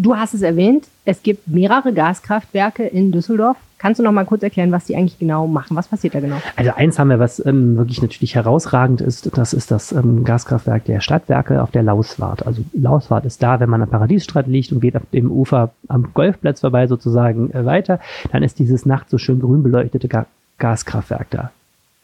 Du 0.00 0.14
hast 0.14 0.32
es 0.32 0.42
erwähnt, 0.42 0.84
es 1.04 1.24
gibt 1.24 1.48
mehrere 1.48 1.92
Gaskraftwerke 1.92 2.84
in 2.84 3.10
Düsseldorf. 3.10 3.56
Kannst 3.78 3.98
du 3.98 4.04
noch 4.04 4.12
mal 4.12 4.24
kurz 4.24 4.44
erklären, 4.44 4.70
was 4.70 4.84
die 4.84 4.94
eigentlich 4.94 5.18
genau 5.18 5.48
machen? 5.48 5.76
Was 5.76 5.88
passiert 5.88 6.14
da 6.14 6.20
genau? 6.20 6.36
Also 6.54 6.70
eins 6.76 7.00
haben 7.00 7.08
wir, 7.10 7.18
was 7.18 7.44
ähm, 7.44 7.76
wirklich 7.76 8.00
natürlich 8.00 8.36
herausragend 8.36 9.00
ist, 9.00 9.36
das 9.36 9.52
ist 9.52 9.72
das 9.72 9.90
ähm, 9.90 10.22
Gaskraftwerk 10.22 10.84
der 10.84 11.00
Stadtwerke 11.00 11.60
auf 11.60 11.72
der 11.72 11.82
Lauswart. 11.82 12.46
Also 12.46 12.62
Lauswart 12.74 13.24
ist 13.24 13.42
da, 13.42 13.58
wenn 13.58 13.70
man 13.70 13.82
am 13.82 13.90
Paradiesstrand 13.90 14.46
liegt 14.46 14.70
und 14.70 14.78
geht 14.78 14.96
auf 14.96 15.02
dem 15.12 15.32
Ufer 15.32 15.72
am 15.88 16.14
Golfplatz 16.14 16.60
vorbei 16.60 16.86
sozusagen 16.86 17.50
äh, 17.50 17.64
weiter, 17.64 17.98
dann 18.30 18.44
ist 18.44 18.60
dieses 18.60 18.86
nachts 18.86 19.10
so 19.10 19.18
schön 19.18 19.40
grün 19.40 19.64
beleuchtete 19.64 20.06
Ga 20.06 20.26
Gaskraftwerk 20.58 21.30
da. 21.30 21.50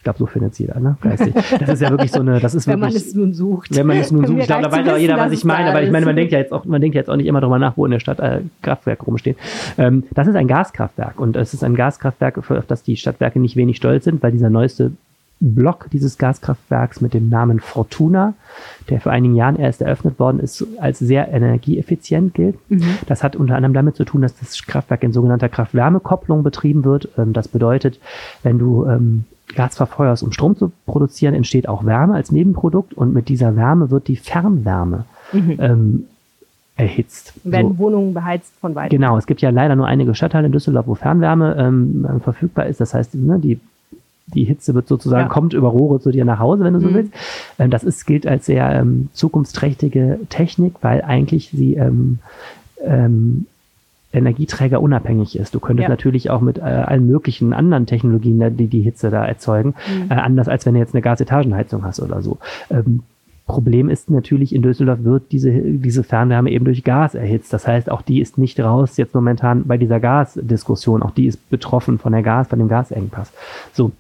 Ich 0.05 0.07
glaube, 0.07 0.19
so 0.19 0.27
findet 0.27 0.53
es 0.53 0.59
jeder, 0.59 0.79
ne? 0.81 0.99
Geistig. 1.01 1.33
Das 1.59 1.71
ist 1.71 1.81
ja 1.81 1.89
wirklich 1.89 2.13
so 2.13 2.21
eine, 2.21 2.39
das 2.39 2.55
ist 2.55 2.67
wenn 2.67 2.79
wirklich. 2.83 2.95
Wenn 2.95 3.01
man 3.01 3.09
es 3.09 3.15
nun 3.15 3.33
sucht. 3.33 3.75
Wenn 3.75 3.87
man 3.87 3.97
es 3.97 4.13
nun 4.13 4.27
sucht. 4.27 4.39
Ich 4.41 4.47
glaube, 4.47 4.65
da 4.65 4.71
weiß 4.71 4.87
auch 4.87 4.99
jeder, 4.99 5.17
was 5.17 5.33
ich 5.33 5.47
meine, 5.47 5.71
aber 5.71 5.83
ich 5.83 5.91
meine, 5.91 6.05
man 6.05 6.15
denkt 6.15 6.31
ja 6.31 6.39
jetzt 6.41 6.53
auch, 6.53 6.67
man 6.67 6.83
denkt 6.83 6.95
jetzt 6.95 7.09
auch 7.09 7.17
nicht 7.17 7.27
immer 7.27 7.41
drüber 7.41 7.59
nach, 7.59 7.79
wo 7.79 7.87
in 7.87 7.91
der 7.91 8.01
Stadt 8.01 8.21
äh, 8.21 8.43
Kraftwerk 8.61 9.07
rumsteht. 9.07 9.39
Ähm, 9.79 10.05
das 10.13 10.27
ist 10.27 10.37
ein 10.37 10.47
Gaskraftwerk 10.47 11.19
und 11.19 11.37
es 11.37 11.55
ist 11.55 11.65
ein 11.65 11.75
Gaskraftwerk, 11.75 12.37
auf 12.37 12.67
das 12.67 12.83
die 12.83 12.99
Stadtwerke 12.99 13.41
nicht 13.41 13.57
wenig 13.57 13.79
stolz 13.79 14.05
sind, 14.05 14.23
weil 14.23 14.33
dieser 14.33 14.51
neueste 14.51 14.93
Block 15.41 15.89
dieses 15.91 16.17
Gaskraftwerks 16.17 17.01
mit 17.01 17.13
dem 17.13 17.29
Namen 17.29 17.61
Fortuna, 17.61 18.35
der 18.89 19.01
vor 19.01 19.13
einigen 19.13 19.35
Jahren 19.35 19.57
erst 19.57 19.83
eröffnet 19.83 20.19
worden 20.19 20.41
ist, 20.41 20.67
als 20.79 20.99
sehr 20.99 21.29
energieeffizient 21.33 22.35
gilt. 22.35 22.57
Mhm. 22.71 22.99
Das 23.07 23.23
hat 23.23 23.37
unter 23.37 23.57
anderem 23.57 23.75
damit 23.75 23.97
zu 23.97 24.05
tun, 24.05 24.23
dass 24.23 24.39
das 24.39 24.65
Kraftwerk 24.67 25.03
in 25.03 25.13
sogenannter 25.13 25.49
Kraft-Wärme-Kopplung 25.49 26.43
betrieben 26.43 26.85
wird. 26.85 27.09
Ähm, 27.19 27.33
das 27.33 27.49
bedeutet, 27.49 28.01
wenn 28.43 28.59
du 28.59 28.87
ähm, 28.87 29.25
Gas 29.55 29.77
verfeuerst, 29.77 30.23
um 30.23 30.33
Strom 30.33 30.57
zu 30.57 30.73
produzieren, 30.87 31.35
entsteht 31.35 31.69
auch 31.69 31.85
Wärme 31.85 32.15
als 32.15 32.33
Nebenprodukt 32.33 32.95
und 32.95 33.13
mit 33.13 33.29
dieser 33.29 33.57
Wärme 33.57 33.91
wird 33.91 34.09
die 34.09 34.17
Fernwärme 34.17 35.05
mhm. 35.33 35.57
ähm, 35.61 36.05
erhitzt. 36.77 37.35
Werden 37.45 37.73
so. 37.73 37.79
Wohnungen 37.79 38.15
beheizt 38.15 38.53
von 38.61 38.75
weitem. 38.75 38.99
Genau, 38.99 39.17
es 39.17 39.27
gibt 39.27 39.41
ja 39.43 39.51
leider 39.51 39.77
nur 39.77 39.87
einige 39.87 40.15
Stadtteile 40.15 40.47
in 40.47 40.53
Düsseldorf, 40.53 40.87
wo 40.87 40.95
Fernwärme 40.95 41.57
ähm, 41.59 42.21
verfügbar 42.23 42.67
ist. 42.67 42.81
Das 42.81 42.95
heißt, 42.95 43.15
ne, 43.15 43.39
die, 43.39 43.61
die 44.27 44.45
Hitze 44.45 44.75
wird 44.75 44.89
sozusagen, 44.89 45.25
ja. 45.25 45.29
kommt 45.29 45.53
über 45.53 45.69
Rohre 45.69 46.01
zu 46.01 46.11
dir 46.11 46.25
nach 46.25 46.39
Hause, 46.39 46.65
wenn 46.65 46.75
du 46.75 46.81
so 46.81 46.89
mhm. 46.89 46.95
willst. 46.95 47.13
Ähm, 47.59 47.71
das 47.71 47.85
ist, 47.85 48.07
gilt 48.07 48.27
als 48.27 48.47
sehr 48.47 48.73
ähm, 48.73 49.09
zukunftsträchtige 49.13 50.21
Technik, 50.31 50.75
weil 50.81 51.03
eigentlich 51.03 51.51
sie 51.51 51.75
ähm, 51.75 52.19
ähm, 52.83 53.47
Energieträger 54.15 54.81
unabhängig 54.81 55.37
ist. 55.37 55.55
Du 55.55 55.61
könntest 55.61 55.85
ja. 55.85 55.89
natürlich 55.89 56.31
auch 56.31 56.41
mit 56.41 56.59
äh, 56.59 56.63
allen 56.63 57.07
möglichen 57.07 57.53
anderen 57.53 57.87
Technologien 57.87 58.57
die 58.57 58.69
die 58.69 58.83
Hitze 58.83 59.11
da 59.11 59.25
erzeugen, 59.25 59.75
mhm. 59.89 60.11
äh, 60.11 60.15
anders 60.15 60.49
als 60.49 60.67
wenn 60.67 60.75
du 60.75 60.81
jetzt 60.81 60.95
eine 60.95 61.03
Gasetagenheizung 61.03 61.85
hast 61.85 62.01
oder 62.01 62.23
so. 62.23 62.39
Ähm, 62.71 63.03
Problem 63.47 63.91
ist 63.91 64.09
natürlich, 64.09 64.55
in 64.55 64.63
Düsseldorf 64.63 65.05
wird 65.05 65.31
diese, 65.31 65.51
diese 65.53 66.03
Fernwärme 66.03 66.51
eben 66.51 66.65
durch 66.65 66.83
Gas 66.83 67.15
erhitzt. 67.15 67.53
Das 67.53 67.67
heißt, 67.67 67.91
auch 67.91 68.01
die 68.01 68.21
ist 68.21 68.39
nicht 68.39 68.59
raus 68.59 68.97
jetzt 68.97 69.15
momentan 69.15 69.65
bei 69.65 69.77
dieser 69.77 70.01
Gasdiskussion. 70.01 71.03
Auch 71.03 71.11
die 71.11 71.27
ist 71.27 71.51
betroffen 71.51 71.99
von 71.99 72.13
der 72.13 72.23
Gas, 72.23 72.49
von 72.49 72.59
dem 72.59 72.69
Gasengpass. 72.69 73.33
So, 73.75 73.93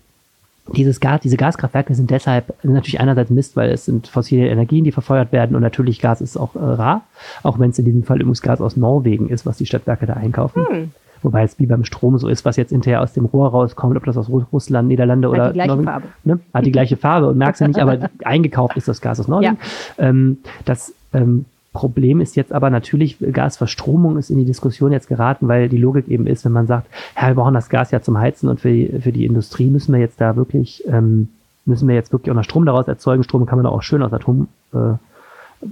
dieses 0.72 1.00
Gas, 1.00 1.20
diese 1.20 1.36
Gaskraftwerke 1.36 1.94
sind 1.94 2.10
deshalb 2.10 2.54
natürlich 2.64 2.98
einerseits 2.98 3.30
Mist, 3.30 3.54
weil 3.56 3.70
es 3.70 3.84
sind 3.84 4.08
fossile 4.08 4.48
Energien, 4.48 4.84
die 4.84 4.92
verfeuert 4.92 5.30
werden 5.30 5.56
und 5.56 5.62
natürlich 5.62 6.00
Gas 6.00 6.20
ist 6.20 6.36
auch 6.36 6.54
äh, 6.54 6.58
rar, 6.58 7.02
auch 7.42 7.58
wenn 7.58 7.70
es 7.70 7.78
in 7.78 7.84
diesem 7.84 8.02
Fall 8.02 8.20
übrigens 8.20 8.40
Gas 8.40 8.60
aus 8.60 8.76
Norwegen 8.76 9.28
ist, 9.28 9.44
was 9.44 9.58
die 9.58 9.66
Stadtwerke 9.66 10.06
da 10.06 10.14
einkaufen. 10.14 10.66
Hm. 10.66 10.90
Wobei 11.22 11.42
es 11.42 11.58
wie 11.58 11.66
beim 11.66 11.84
Strom 11.84 12.18
so 12.18 12.28
ist, 12.28 12.44
was 12.44 12.56
jetzt 12.56 12.70
hinterher 12.70 13.00
aus 13.00 13.14
dem 13.14 13.24
Rohr 13.24 13.48
rauskommt, 13.48 13.96
ob 13.96 14.04
das 14.04 14.16
aus 14.16 14.28
Russland, 14.28 14.88
Niederlande 14.88 15.28
oder 15.28 15.44
hat 15.44 15.50
die 15.50 15.54
gleiche 15.54 15.68
Norwegen, 15.68 15.88
Farbe. 15.88 16.06
Ne? 16.24 16.40
Hat 16.52 16.66
die 16.66 16.72
gleiche 16.72 16.96
Farbe 16.98 17.28
und 17.28 17.38
merkst 17.38 17.60
ja 17.62 17.68
nicht, 17.68 17.80
aber 17.80 18.10
eingekauft 18.24 18.76
ist 18.76 18.88
das 18.88 19.00
Gas 19.00 19.20
aus 19.20 19.28
Norwegen. 19.28 19.58
Ja. 19.98 20.08
Ähm, 20.08 20.38
das 20.66 20.92
ähm, 21.14 21.46
Problem 21.74 22.20
ist 22.20 22.36
jetzt 22.36 22.52
aber 22.52 22.70
natürlich, 22.70 23.18
Gasverstromung 23.18 24.16
ist 24.16 24.30
in 24.30 24.38
die 24.38 24.44
Diskussion 24.44 24.92
jetzt 24.92 25.08
geraten, 25.08 25.48
weil 25.48 25.68
die 25.68 25.76
Logik 25.76 26.08
eben 26.08 26.26
ist, 26.26 26.44
wenn 26.44 26.52
man 26.52 26.68
sagt, 26.68 26.86
ja, 27.20 27.26
wir 27.26 27.34
brauchen 27.34 27.52
das 27.52 27.68
Gas 27.68 27.90
ja 27.90 28.00
zum 28.00 28.16
Heizen 28.16 28.48
und 28.48 28.60
für 28.60 28.70
die, 28.70 29.00
für 29.00 29.10
die 29.10 29.26
Industrie 29.26 29.68
müssen 29.68 29.92
wir 29.92 30.00
jetzt 30.00 30.20
da 30.20 30.36
wirklich, 30.36 30.84
ähm, 30.86 31.28
müssen 31.66 31.88
wir 31.88 31.96
jetzt 31.96 32.12
wirklich 32.12 32.30
auch 32.30 32.36
noch 32.36 32.44
Strom 32.44 32.64
daraus 32.64 32.86
erzeugen. 32.86 33.24
Strom 33.24 33.44
kann 33.44 33.58
man 33.58 33.66
auch 33.66 33.82
schön 33.82 34.02
aus 34.02 34.12
Atom 34.12 34.46
äh, 34.72 34.94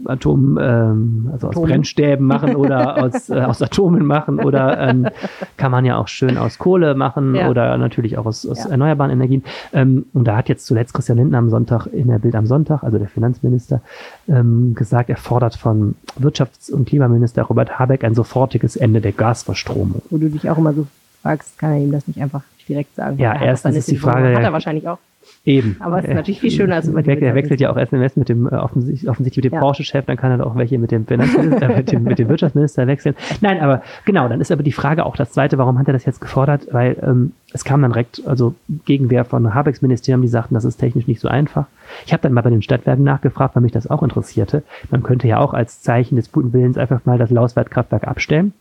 Atom, 0.05 0.59
ähm, 0.61 1.31
also 1.33 1.49
aus 1.49 1.57
Atom. 1.57 1.69
Brennstäben 1.69 2.27
machen 2.27 2.57
oder 2.57 3.03
aus, 3.03 3.31
äh, 3.31 3.41
aus 3.41 3.63
Atomen 3.63 4.05
machen 4.05 4.39
oder 4.41 4.79
ähm, 4.79 5.09
kann 5.57 5.71
man 5.71 5.85
ja 5.85 5.97
auch 5.97 6.09
schön 6.09 6.37
aus 6.37 6.59
Kohle 6.59 6.95
machen 6.95 7.35
ja. 7.35 7.49
oder 7.49 7.77
natürlich 7.79 8.19
auch 8.19 8.27
aus, 8.27 8.47
aus 8.47 8.65
ja. 8.65 8.71
erneuerbaren 8.71 9.13
Energien. 9.13 9.45
Ähm, 9.73 10.07
und 10.13 10.25
da 10.27 10.37
hat 10.37 10.49
jetzt 10.49 10.67
zuletzt 10.67 10.95
Christian 10.95 11.19
Lindner 11.19 11.39
am 11.39 11.51
Sonntag 11.51 11.87
in 11.87 12.09
der 12.09 12.19
Bild 12.19 12.35
am 12.35 12.47
Sonntag, 12.47 12.83
also 12.83 12.99
der 12.99 13.09
Finanzminister, 13.09 13.81
ähm, 14.29 14.75
gesagt, 14.75 15.11
er 15.11 15.17
fordert 15.17 15.57
von 15.57 15.95
Wirtschafts- 16.21 16.73
und 16.73 16.87
Klimaminister 16.87 17.43
Robert 17.43 17.79
Habeck 17.79 18.05
ein 18.05 18.15
sofortiges 18.15 18.77
Ende 18.77 19.01
der 19.01 19.13
Gasverstromung. 19.13 20.03
Wo 20.11 20.19
du 20.19 20.29
dich 20.29 20.49
auch 20.51 20.59
immer 20.59 20.73
so 20.73 20.87
fragst, 21.23 21.59
kann 21.59 21.73
er 21.73 21.79
ihm 21.79 21.93
das 21.93 22.07
nicht 22.07 22.21
einfach 22.21 22.43
direkt 22.69 22.95
sagen? 22.95 23.19
Ja, 23.19 23.41
erstens 23.41 23.77
ist 23.77 23.91
die 23.91 23.97
Frage. 23.97 24.35
Hat 24.35 24.43
er 24.43 24.53
wahrscheinlich 24.53 24.89
auch. 24.89 24.99
Eben. 25.45 25.77
Aber 25.81 25.99
es 25.99 26.05
ist 26.05 26.15
natürlich 26.15 26.41
viel 26.41 26.51
schöner 26.51 26.77
als 26.77 26.87
über 26.87 27.03
die 27.03 27.11
Er 27.11 27.35
wechselt 27.35 27.61
ja 27.61 27.71
auch 27.71 27.77
SMS 27.77 28.17
mit 28.17 28.29
dem, 28.29 28.47
äh, 28.47 28.55
offensichtlich, 28.55 29.11
offensichtlich 29.11 29.45
mit 29.45 29.53
dem 29.53 29.57
ja. 29.57 29.61
Porsche-Chef, 29.61 30.05
dann 30.07 30.17
kann 30.17 30.39
er 30.39 30.47
auch 30.47 30.57
welche 30.57 30.79
mit 30.79 30.93
dem 30.93 31.07
Finanzminister, 31.07 31.69
mit, 31.77 31.91
dem, 31.91 32.05
mit 32.05 32.19
dem 32.19 32.29
Wirtschaftsminister 32.29 32.87
wechseln. 32.87 33.17
Nein, 33.41 33.61
aber 33.61 33.83
genau, 34.05 34.29
dann 34.29 34.41
ist 34.41 34.53
aber 34.53 34.63
die 34.63 34.73
Frage 34.73 35.05
auch 35.05 35.17
das 35.17 35.33
zweite, 35.33 35.59
warum 35.59 35.79
hat 35.79 35.89
er 35.89 35.93
das 35.93 36.05
jetzt 36.05 36.21
gefordert? 36.21 36.69
Weil 36.71 36.97
ähm, 37.03 37.33
es 37.53 37.65
kam 37.65 37.83
dann 37.83 37.93
direkt, 37.93 38.23
also 38.27 38.55
Gegenwehr 38.85 39.25
von 39.25 39.55
Habecks 39.55 39.83
Ministerium, 39.83 40.23
die 40.23 40.29
sagten, 40.29 40.55
das 40.55 40.65
ist 40.65 40.77
technisch 40.77 41.09
nicht 41.09 41.21
so 41.21 41.29
einfach. 41.29 41.67
Ich 42.07 42.13
habe 42.13 42.23
dann 42.23 42.33
mal 42.33 42.43
bei 42.43 42.51
den 42.51 42.63
Stadtwerken 42.63 43.05
nachgefragt, 43.05 43.57
weil 43.57 43.63
mich 43.63 43.73
das 43.73 43.89
auch 43.89 44.03
interessierte. 44.03 44.63
Man 44.91 45.03
könnte 45.03 45.27
ja 45.27 45.39
auch 45.39 45.55
als 45.55 45.83
Zeichen 45.83 46.17
des 46.17 46.31
guten 46.31 46.53
Willens 46.53 46.79
einfach 46.79 47.05
mal 47.05 47.19
das 47.19 47.31
Lauswertkraftwerk 47.31 48.07
abstellen. 48.07 48.53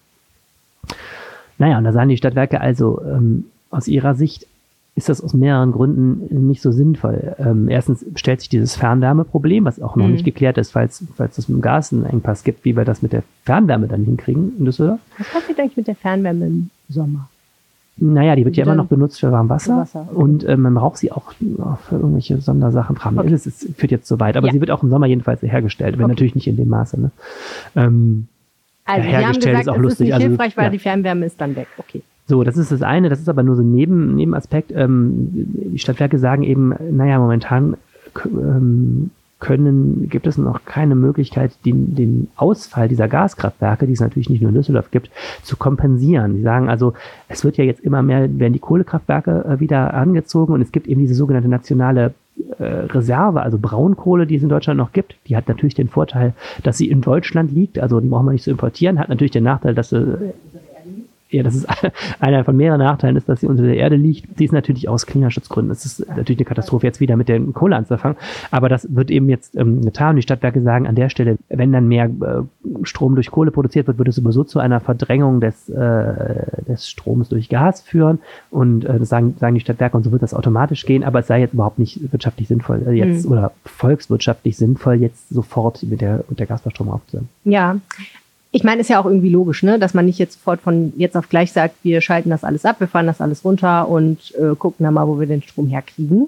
Naja, 1.59 1.77
und 1.77 1.83
da 1.83 1.91
sahen 1.91 2.09
die 2.09 2.17
Stadtwerke 2.17 2.59
also 2.59 3.01
ähm, 3.03 3.45
aus 3.69 3.87
ihrer 3.87 4.15
Sicht 4.15 4.47
ist 4.93 5.07
das 5.07 5.21
aus 5.21 5.33
mehreren 5.33 5.71
Gründen 5.71 6.47
nicht 6.47 6.61
so 6.61 6.71
sinnvoll. 6.71 7.35
Ähm, 7.39 7.69
erstens 7.69 8.05
stellt 8.15 8.41
sich 8.41 8.49
dieses 8.49 8.75
Fernwärmeproblem, 8.75 9.63
was 9.65 9.81
auch 9.81 9.95
noch 9.95 10.05
Mhm. 10.05 10.11
nicht 10.13 10.25
geklärt 10.25 10.57
ist, 10.57 10.71
falls, 10.71 11.03
falls 11.15 11.37
es 11.37 11.47
mit 11.47 11.59
dem 11.59 11.61
Gas 11.61 11.93
einen 11.93 12.05
Engpass 12.05 12.43
gibt, 12.43 12.65
wie 12.65 12.75
wir 12.75 12.83
das 12.83 13.01
mit 13.01 13.13
der 13.13 13.23
Fernwärme 13.45 13.87
dann 13.87 14.03
hinkriegen 14.03 14.51
in 14.59 14.65
Düsseldorf. 14.65 14.99
Was 15.17 15.29
passiert 15.29 15.59
eigentlich 15.59 15.77
mit 15.77 15.87
der 15.87 15.95
Fernwärme 15.95 16.45
im 16.45 16.69
Sommer? 16.89 17.29
Naja, 17.97 18.35
die 18.35 18.43
wird 18.45 18.57
ja 18.57 18.65
immer 18.65 18.75
noch 18.75 18.87
benutzt 18.87 19.19
für 19.19 19.31
Warmwasser. 19.31 19.73
Für 19.75 19.81
Wasser, 19.81 20.07
okay. 20.09 20.15
Und 20.21 20.47
ähm, 20.47 20.61
man 20.61 20.73
braucht 20.73 20.97
sie 20.97 21.11
auch 21.11 21.33
für 21.33 21.95
irgendwelche 21.95 22.39
Sondersachen. 22.41 22.95
Fragen. 22.95 23.19
Okay. 23.19 23.29
Das 23.29 23.45
ist, 23.45 23.69
führt 23.77 23.91
jetzt 23.91 24.07
zu 24.07 24.19
weit. 24.19 24.35
Aber 24.37 24.47
Ja. 24.47 24.53
sie 24.53 24.59
wird 24.59 24.71
auch 24.71 24.81
im 24.83 24.89
Sommer 24.89 25.05
jedenfalls 25.07 25.41
hergestellt, 25.41 25.97
wenn 25.97 26.05
Okay. 26.05 26.11
natürlich 26.13 26.35
nicht 26.35 26.47
in 26.47 26.57
dem 26.57 26.67
Maße. 26.69 26.99
Ne? 26.99 27.11
Ähm, 27.75 28.27
Also, 28.85 29.01
Ja, 29.01 29.05
Sie 29.05 29.15
haben 29.15 29.21
hergestellt 29.23 29.57
gesagt, 29.57 29.61
ist 29.61 29.67
auch 29.69 29.73
es 29.75 29.79
ist 29.79 29.83
lustig. 29.99 30.13
Also, 30.15 30.27
hilfreich, 30.27 30.57
weil 30.57 30.63
ja. 30.65 30.69
die 30.71 30.79
Fernwärme 30.79 31.25
ist 31.27 31.39
dann 31.39 31.55
weg. 31.55 31.67
Okay. 31.77 32.01
So, 32.31 32.45
das 32.45 32.55
ist 32.55 32.71
das 32.71 32.81
eine, 32.81 33.09
das 33.09 33.19
ist 33.19 33.27
aber 33.27 33.43
nur 33.43 33.57
so 33.57 33.61
ein 33.61 33.73
Neben, 33.73 34.15
Nebenaspekt. 34.15 34.71
Ähm, 34.73 35.27
die 35.73 35.79
Stadtwerke 35.79 36.17
sagen 36.17 36.43
eben, 36.43 36.73
naja, 36.89 37.19
momentan 37.19 37.75
ähm, 38.25 39.09
können, 39.41 40.07
gibt 40.09 40.27
es 40.27 40.37
noch 40.37 40.63
keine 40.63 40.95
Möglichkeit, 40.95 41.51
den, 41.65 41.93
den 41.93 42.29
Ausfall 42.37 42.87
dieser 42.87 43.09
Gaskraftwerke, 43.09 43.85
die 43.85 43.91
es 43.91 43.99
natürlich 43.99 44.29
nicht 44.29 44.39
nur 44.39 44.47
in 44.47 44.55
Düsseldorf 44.55 44.91
gibt, 44.91 45.11
zu 45.43 45.57
kompensieren. 45.57 46.37
Die 46.37 46.41
sagen 46.41 46.69
also, 46.69 46.93
es 47.27 47.43
wird 47.43 47.57
ja 47.57 47.65
jetzt 47.65 47.81
immer 47.81 48.01
mehr, 48.01 48.39
werden 48.39 48.53
die 48.53 48.59
Kohlekraftwerke 48.59 49.43
äh, 49.43 49.59
wieder 49.59 49.93
angezogen 49.93 50.53
und 50.53 50.61
es 50.61 50.71
gibt 50.71 50.87
eben 50.87 51.01
diese 51.01 51.15
sogenannte 51.15 51.49
nationale 51.49 52.13
äh, 52.59 52.63
Reserve, 52.63 53.41
also 53.41 53.57
Braunkohle, 53.57 54.25
die 54.25 54.37
es 54.37 54.43
in 54.43 54.47
Deutschland 54.47 54.77
noch 54.77 54.93
gibt. 54.93 55.17
Die 55.27 55.35
hat 55.35 55.49
natürlich 55.49 55.75
den 55.75 55.89
Vorteil, 55.89 56.33
dass 56.63 56.77
sie 56.77 56.89
in 56.89 57.01
Deutschland 57.01 57.51
liegt, 57.51 57.77
also 57.77 57.99
die 57.99 58.07
brauchen 58.07 58.27
wir 58.27 58.31
nicht 58.31 58.45
zu 58.45 58.51
importieren, 58.51 58.99
hat 58.99 59.09
natürlich 59.09 59.31
den 59.31 59.43
Nachteil, 59.43 59.75
dass 59.75 59.89
sie 59.89 60.33
ja, 61.31 61.43
das 61.43 61.55
ist 61.55 61.67
einer 62.19 62.43
von 62.43 62.55
mehreren 62.55 62.79
Nachteilen, 62.79 63.15
ist, 63.15 63.27
dass 63.29 63.39
sie 63.41 63.47
unter 63.47 63.63
der 63.63 63.77
Erde 63.77 63.95
liegt. 63.95 64.39
Die 64.39 64.45
ist 64.45 64.51
natürlich 64.51 64.89
aus 64.89 65.05
Klimaschutzgründen. 65.05 65.71
Es 65.71 65.85
ist 65.85 66.07
natürlich 66.07 66.39
eine 66.39 66.45
Katastrophe, 66.45 66.85
jetzt 66.85 66.99
wieder 66.99 67.15
mit 67.15 67.29
der 67.29 67.39
Kohle 67.39 67.75
anzufangen. 67.75 68.17
Aber 68.51 68.69
das 68.69 68.93
wird 68.93 69.09
eben 69.11 69.29
jetzt 69.29 69.55
ähm, 69.55 69.81
getan. 69.81 70.15
Die 70.15 70.21
Stadtwerke 70.21 70.61
sagen 70.61 70.87
an 70.87 70.95
der 70.95 71.09
Stelle, 71.09 71.37
wenn 71.49 71.71
dann 71.71 71.87
mehr 71.87 72.05
äh, 72.05 72.41
Strom 72.83 73.15
durch 73.15 73.31
Kohle 73.31 73.51
produziert 73.51 73.87
wird, 73.87 73.97
wird 73.97 74.09
es 74.09 74.15
sowieso 74.15 74.43
zu 74.43 74.59
einer 74.59 74.79
Verdrängung 74.79 75.39
des, 75.41 75.69
äh, 75.69 76.63
des 76.67 76.89
Stroms 76.89 77.29
durch 77.29 77.49
Gas 77.49 77.81
führen. 77.81 78.19
Und 78.49 78.85
äh, 78.85 78.99
das 78.99 79.09
sagen, 79.09 79.35
sagen 79.39 79.55
die 79.55 79.61
Stadtwerke 79.61 79.95
und 79.97 80.03
so 80.03 80.11
wird 80.11 80.21
das 80.21 80.33
automatisch 80.33 80.85
gehen. 80.85 81.03
Aber 81.03 81.19
es 81.19 81.27
sei 81.27 81.39
jetzt 81.39 81.53
überhaupt 81.53 81.79
nicht 81.79 82.11
wirtschaftlich 82.11 82.47
sinnvoll, 82.47 82.83
äh, 82.87 82.91
jetzt 82.91 83.25
Mhm. 83.25 83.31
oder 83.31 83.51
volkswirtschaftlich 83.65 84.57
sinnvoll, 84.57 84.95
jetzt 84.95 85.29
sofort 85.29 85.83
mit 85.83 86.01
der, 86.01 86.23
mit 86.29 86.39
der 86.39 86.47
Gasverstromung 86.47 86.95
aufzuhören. 86.95 87.29
Ja. 87.43 87.77
Ich 88.53 88.63
meine, 88.63 88.81
ist 88.81 88.89
ja 88.89 88.99
auch 88.99 89.05
irgendwie 89.05 89.29
logisch, 89.29 89.63
ne? 89.63 89.79
dass 89.79 89.93
man 89.93 90.05
nicht 90.05 90.19
jetzt 90.19 90.33
sofort 90.33 90.59
von 90.61 90.91
jetzt 90.97 91.15
auf 91.15 91.29
gleich 91.29 91.53
sagt, 91.53 91.75
wir 91.83 92.01
schalten 92.01 92.29
das 92.29 92.43
alles 92.43 92.65
ab, 92.65 92.79
wir 92.79 92.87
fahren 92.87 93.07
das 93.07 93.21
alles 93.21 93.45
runter 93.45 93.87
und 93.87 94.33
äh, 94.35 94.55
gucken 94.55 94.83
dann 94.83 94.93
mal, 94.93 95.07
wo 95.07 95.19
wir 95.19 95.27
den 95.27 95.41
Strom 95.41 95.67
herkriegen. 95.67 96.27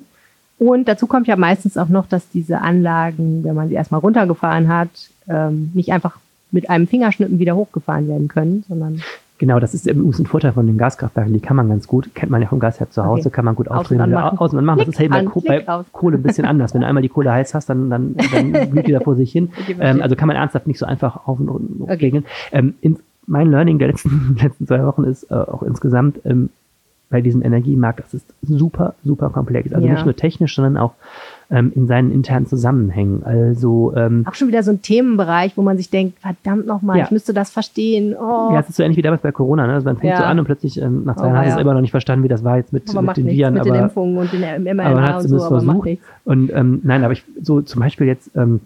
Und 0.58 0.88
dazu 0.88 1.08
kommt 1.08 1.28
ja 1.28 1.36
meistens 1.36 1.78
auch 1.78 1.90
noch, 1.90 2.08
dass 2.08 2.30
diese 2.30 2.62
Anlagen, 2.62 3.44
wenn 3.44 3.56
man 3.56 3.68
sie 3.68 3.76
erstmal 3.76 4.00
runtergefahren 4.00 4.70
hat, 4.70 4.90
ähm, 5.28 5.72
nicht 5.74 5.92
einfach 5.92 6.18
mit 6.52 6.70
einem 6.70 6.88
Fingerschnippen 6.88 7.40
wieder 7.40 7.56
hochgefahren 7.56 8.08
werden 8.08 8.28
können, 8.30 8.64
sondern 8.70 9.02
Genau, 9.44 9.60
das 9.60 9.74
ist 9.74 9.86
übrigens 9.88 10.20
ein 10.20 10.26
Vorteil 10.26 10.54
von 10.54 10.66
den 10.68 10.78
Gaskraftwerken. 10.78 11.34
Die 11.34 11.42
kann 11.42 11.58
man 11.58 11.68
ganz 11.68 11.86
gut, 11.86 12.16
kennt 12.16 12.32
man 12.32 12.42
ja 12.42 12.48
vom 12.48 12.62
Gasherd 12.62 12.94
zu 12.94 13.04
Hause, 13.04 13.28
Okay. 13.28 13.36
kann 13.36 13.44
man 13.44 13.56
gut 13.56 13.68
aufdrehen 13.70 14.00
und 14.00 14.14
anmachen. 14.14 14.38
und 14.38 14.58
anmachen. 14.58 14.78
Das 14.86 14.96
Klick 14.96 14.96
ist 14.96 15.00
halt 15.02 15.12
bei, 15.12 15.20
an, 15.20 15.26
Ko- 15.26 15.42
Klick 15.42 15.66
bei. 15.66 15.82
Kohle 15.92 16.16
ein 16.18 16.24
bisschen 16.24 16.46
anders. 16.46 16.74
Wenn 16.74 16.80
du 16.80 16.88
einmal 16.88 17.04
die 17.04 17.10
Kohle 17.10 17.30
heiß 17.34 17.54
hast, 17.54 17.68
dann, 17.70 17.90
dann, 17.90 18.16
dann 18.32 18.70
blüht 18.70 18.88
die 18.88 18.94
da 18.94 19.02
vor 19.02 19.16
sich 19.18 19.34
hin. 19.34 19.50
Okay. 19.60 19.76
Ähm, 19.82 20.02
also 20.02 20.16
kann 20.16 20.28
man 20.30 20.38
ernsthaft 20.38 20.66
nicht 20.66 20.80
so 20.80 20.86
einfach 20.86 21.28
auf 21.28 21.42
und 21.42 21.50
runter 21.50 22.00
regeln. 22.00 22.24
Ähm, 22.54 22.76
in, 22.80 23.00
mein 23.28 23.52
Learning 23.52 23.80
der 23.80 23.90
letzten, 23.90 24.38
letzten 24.42 24.66
zwei 24.66 24.86
Wochen 24.86 25.04
ist 25.04 25.30
äh, 25.30 25.34
auch 25.34 25.62
insgesamt 25.64 26.22
ähm, 26.24 26.48
bei 27.10 27.20
diesem 27.20 27.42
Energiemarkt, 27.44 28.00
das 28.00 28.14
ist 28.14 28.34
super, 28.44 28.96
super 29.04 29.30
komplex. 29.30 29.74
Also 29.74 29.86
Ja. 29.86 29.92
nicht 29.94 30.06
nur 30.06 30.16
technisch, 30.16 30.56
sondern 30.56 30.78
auch 30.78 30.94
ähm, 31.50 31.72
in 31.76 31.88
seinen 31.88 32.12
internen 32.12 32.46
Zusammenhängen. 32.48 33.24
Also 33.24 33.94
ähm, 33.96 34.26
auch 34.28 34.34
schon 34.36 34.48
wieder 34.48 34.64
so 34.64 34.72
ein 34.72 34.82
Themenbereich, 34.82 35.58
wo 35.58 35.62
man 35.62 35.78
sich 35.78 35.90
denkt, 35.90 36.20
verdammt 36.20 36.66
nochmal, 36.66 36.98
Ja. 36.98 37.06
ich 37.06 37.12
müsste 37.12 37.34
das 37.34 37.50
verstehen. 37.52 38.16
Oh. 38.16 38.50
Ja, 38.54 38.60
es 38.60 38.70
ist 38.70 38.76
so 38.78 38.84
ähnlich 38.84 38.98
wie 38.98 39.02
damals 39.02 39.22
bei 39.22 39.32
Corona. 39.32 39.68
Ne? 39.68 39.74
Also 39.74 39.86
man 39.86 39.98
fängt 39.98 40.12
Ja. 40.14 40.18
so 40.20 40.24
an 40.24 40.40
und 40.40 40.46
plötzlich 40.46 40.82
ähm, 40.82 41.04
nach 41.06 41.16
zwei 41.16 41.24
Oh, 41.24 41.28
Jahren 41.28 41.38
hast 41.38 41.46
du 41.46 41.50
ja. 41.50 41.56
es 41.58 41.62
immer 41.62 41.74
noch 41.74 41.82
nicht 41.82 41.92
verstanden, 41.92 42.24
wie 42.24 42.28
das 42.30 42.44
war 42.44 42.58
jetzt 42.58 42.74
mit, 42.74 42.90
aber 42.90 43.02
mit 43.02 43.18
den 43.18 43.26
nichts 43.26 43.38
Viren. 43.40 43.54
mit 43.54 43.66
den 43.66 43.74
aber, 43.74 43.84
Impfungen 43.84 44.18
und 44.18 44.32
den 44.34 44.44
aber 44.44 44.60
man 44.60 44.76
mRNA 44.78 45.02
hat 45.14 45.24
es 45.24 45.30
so, 45.30 45.36
aber 45.44 45.62
versucht. 45.62 45.90
Und 46.26 46.52
ähm, 46.54 46.80
nein, 46.84 47.04
aber 47.04 47.14
ich 47.14 47.24
so 47.42 47.62
zum 47.62 47.82
Beispiel 47.82 48.08
jetzt, 48.08 48.32
ähm, 48.36 48.62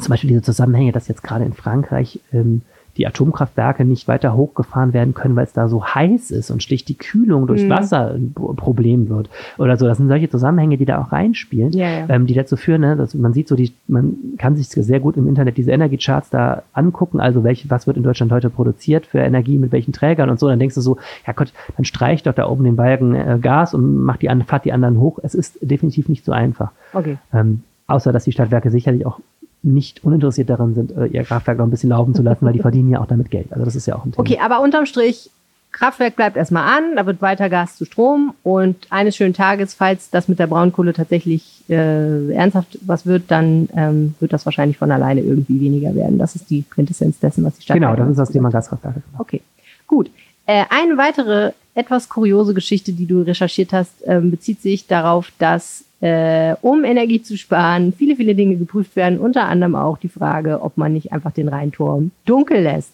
zum 0.00 0.08
Beispiel 0.10 0.28
diese 0.28 0.42
Zusammenhänge, 0.42 0.92
dass 0.92 1.08
jetzt 1.08 1.22
gerade 1.22 1.44
in 1.44 1.52
Frankreich 1.52 2.18
ähm, 2.32 2.62
die 2.96 3.06
Atomkraftwerke 3.06 3.84
nicht 3.84 4.06
weiter 4.08 4.34
hochgefahren 4.36 4.92
werden 4.92 5.14
können, 5.14 5.34
weil 5.34 5.44
es 5.44 5.52
da 5.52 5.68
so 5.68 5.84
heiß 5.84 6.30
ist 6.30 6.50
und 6.50 6.62
schlicht 6.62 6.88
die 6.88 6.94
Kühlung 6.96 7.46
durch 7.46 7.64
Mhm. 7.64 7.70
Wasser 7.70 8.10
ein 8.14 8.32
Pro- 8.34 8.52
Problem 8.52 9.08
wird 9.08 9.30
oder 9.58 9.76
so. 9.76 9.86
Das 9.86 9.98
sind 9.98 10.08
solche 10.08 10.28
Zusammenhänge, 10.28 10.76
die 10.76 10.84
da 10.84 11.00
auch 11.00 11.10
reinspielen 11.12 11.72
Ja, 11.72 11.88
ja. 11.88 12.06
ähm, 12.08 12.26
die 12.26 12.34
dazu 12.34 12.56
führen, 12.56 12.82
ne, 12.82 12.96
dass 12.96 13.14
man 13.14 13.32
sieht 13.32 13.48
so 13.48 13.56
die, 13.56 13.72
man 13.88 14.16
kann 14.38 14.56
sich 14.56 14.68
sehr 14.68 15.00
gut 15.00 15.16
im 15.16 15.26
Internet 15.26 15.56
diese 15.56 15.70
Energiecharts 15.72 16.30
da 16.30 16.62
angucken, 16.72 17.20
also 17.20 17.44
welche, 17.44 17.70
was 17.70 17.86
wird 17.86 17.96
in 17.96 18.02
Deutschland 18.02 18.30
heute 18.32 18.50
produziert 18.50 19.06
für 19.06 19.18
Energie 19.18 19.58
mit 19.58 19.72
welchen 19.72 19.92
Trägern 19.92 20.28
und 20.30 20.38
so, 20.38 20.48
dann 20.48 20.58
denkst 20.58 20.74
du 20.74 20.80
so, 20.80 20.98
ja 21.26 21.32
Gott, 21.32 21.52
dann 21.76 21.84
streich 21.84 22.22
doch 22.22 22.34
da 22.34 22.46
oben 22.48 22.64
den 22.64 22.76
Balken 22.76 23.14
äh, 23.14 23.38
Gas 23.40 23.74
und 23.74 24.02
mach 24.02 24.16
die 24.18 24.28
fahrt 24.46 24.64
die 24.64 24.72
anderen 24.72 24.98
hoch. 25.00 25.18
Es 25.22 25.34
ist 25.34 25.58
definitiv 25.62 26.08
nicht 26.08 26.24
so 26.24 26.32
einfach. 26.32 26.70
Okay. 26.92 27.18
Ähm, 27.32 27.62
außer 27.86 28.12
dass 28.12 28.24
die 28.24 28.32
Stadtwerke 28.32 28.70
sicherlich 28.70 29.06
auch 29.06 29.20
nicht 29.62 30.04
uninteressiert 30.04 30.50
daran 30.50 30.74
sind, 30.74 30.92
äh, 30.96 31.06
ihr 31.06 31.24
Kraftwerk 31.24 31.58
noch 31.58 31.66
ein 31.66 31.70
bisschen 31.70 31.90
laufen 31.90 32.14
zu 32.14 32.22
lassen, 32.22 32.44
weil 32.44 32.52
die 32.52 32.58
verdienen 32.62 32.90
ja 32.90 33.00
auch 33.00 33.06
damit 33.06 33.30
Geld. 33.30 33.52
Also 33.52 33.64
das 33.64 33.76
ist 33.76 33.86
ja 33.86 33.96
auch 33.96 34.04
ein 34.04 34.12
Thema. 34.12 34.20
Okay, 34.20 34.38
aber 34.42 34.60
unterm 34.60 34.86
Strich, 34.86 35.30
Kraftwerk 35.72 36.16
bleibt 36.16 36.36
erstmal 36.36 36.64
an, 36.76 36.96
da 36.96 37.06
wird 37.06 37.22
weiter 37.22 37.48
Gas 37.48 37.76
zu 37.76 37.86
Strom 37.86 38.34
und 38.42 38.76
eines 38.90 39.16
schönen 39.16 39.32
Tages, 39.32 39.72
falls 39.72 40.10
das 40.10 40.28
mit 40.28 40.38
der 40.38 40.46
Braunkohle 40.46 40.92
tatsächlich 40.92 41.64
äh, 41.68 42.30
ernsthaft 42.32 42.78
was 42.82 43.06
wird, 43.06 43.30
dann 43.30 43.70
ähm, 43.74 44.14
wird 44.20 44.34
das 44.34 44.44
wahrscheinlich 44.44 44.76
von 44.76 44.90
alleine 44.90 45.22
irgendwie 45.22 45.60
weniger 45.60 45.94
werden. 45.94 46.18
Das 46.18 46.36
ist 46.36 46.50
die 46.50 46.62
Quintessenz 46.62 47.18
dessen, 47.20 47.42
was 47.44 47.56
die 47.56 47.62
Stadt 47.62 47.76
Genau, 47.76 47.96
das 47.96 48.10
ist 48.10 48.18
das 48.18 48.30
Thema 48.30 48.50
Gaskraftwerke. 48.50 49.02
Okay, 49.18 49.40
gut. 49.86 50.10
Äh, 50.46 50.64
eine 50.70 50.96
weitere 50.96 51.52
etwas 51.74 52.08
kuriose 52.08 52.54
Geschichte, 52.54 52.92
die 52.92 53.06
du 53.06 53.22
recherchiert 53.22 53.72
hast, 53.72 53.94
ähm, 54.04 54.30
bezieht 54.30 54.60
sich 54.60 54.86
darauf, 54.86 55.32
dass 55.38 55.84
äh, 56.00 56.56
um 56.62 56.84
Energie 56.84 57.22
zu 57.22 57.38
sparen, 57.38 57.92
viele, 57.92 58.16
viele 58.16 58.34
Dinge 58.34 58.56
geprüft 58.56 58.96
werden, 58.96 59.18
unter 59.18 59.44
anderem 59.44 59.76
auch 59.76 59.98
die 59.98 60.08
Frage, 60.08 60.60
ob 60.60 60.76
man 60.76 60.92
nicht 60.92 61.12
einfach 61.12 61.30
den 61.30 61.48
Rheinturm 61.48 62.10
dunkel 62.24 62.62
lässt. 62.62 62.92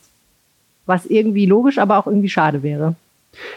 Was 0.86 1.06
irgendwie 1.06 1.46
logisch, 1.46 1.78
aber 1.78 1.98
auch 1.98 2.06
irgendwie 2.06 2.28
schade 2.28 2.62
wäre. 2.62 2.94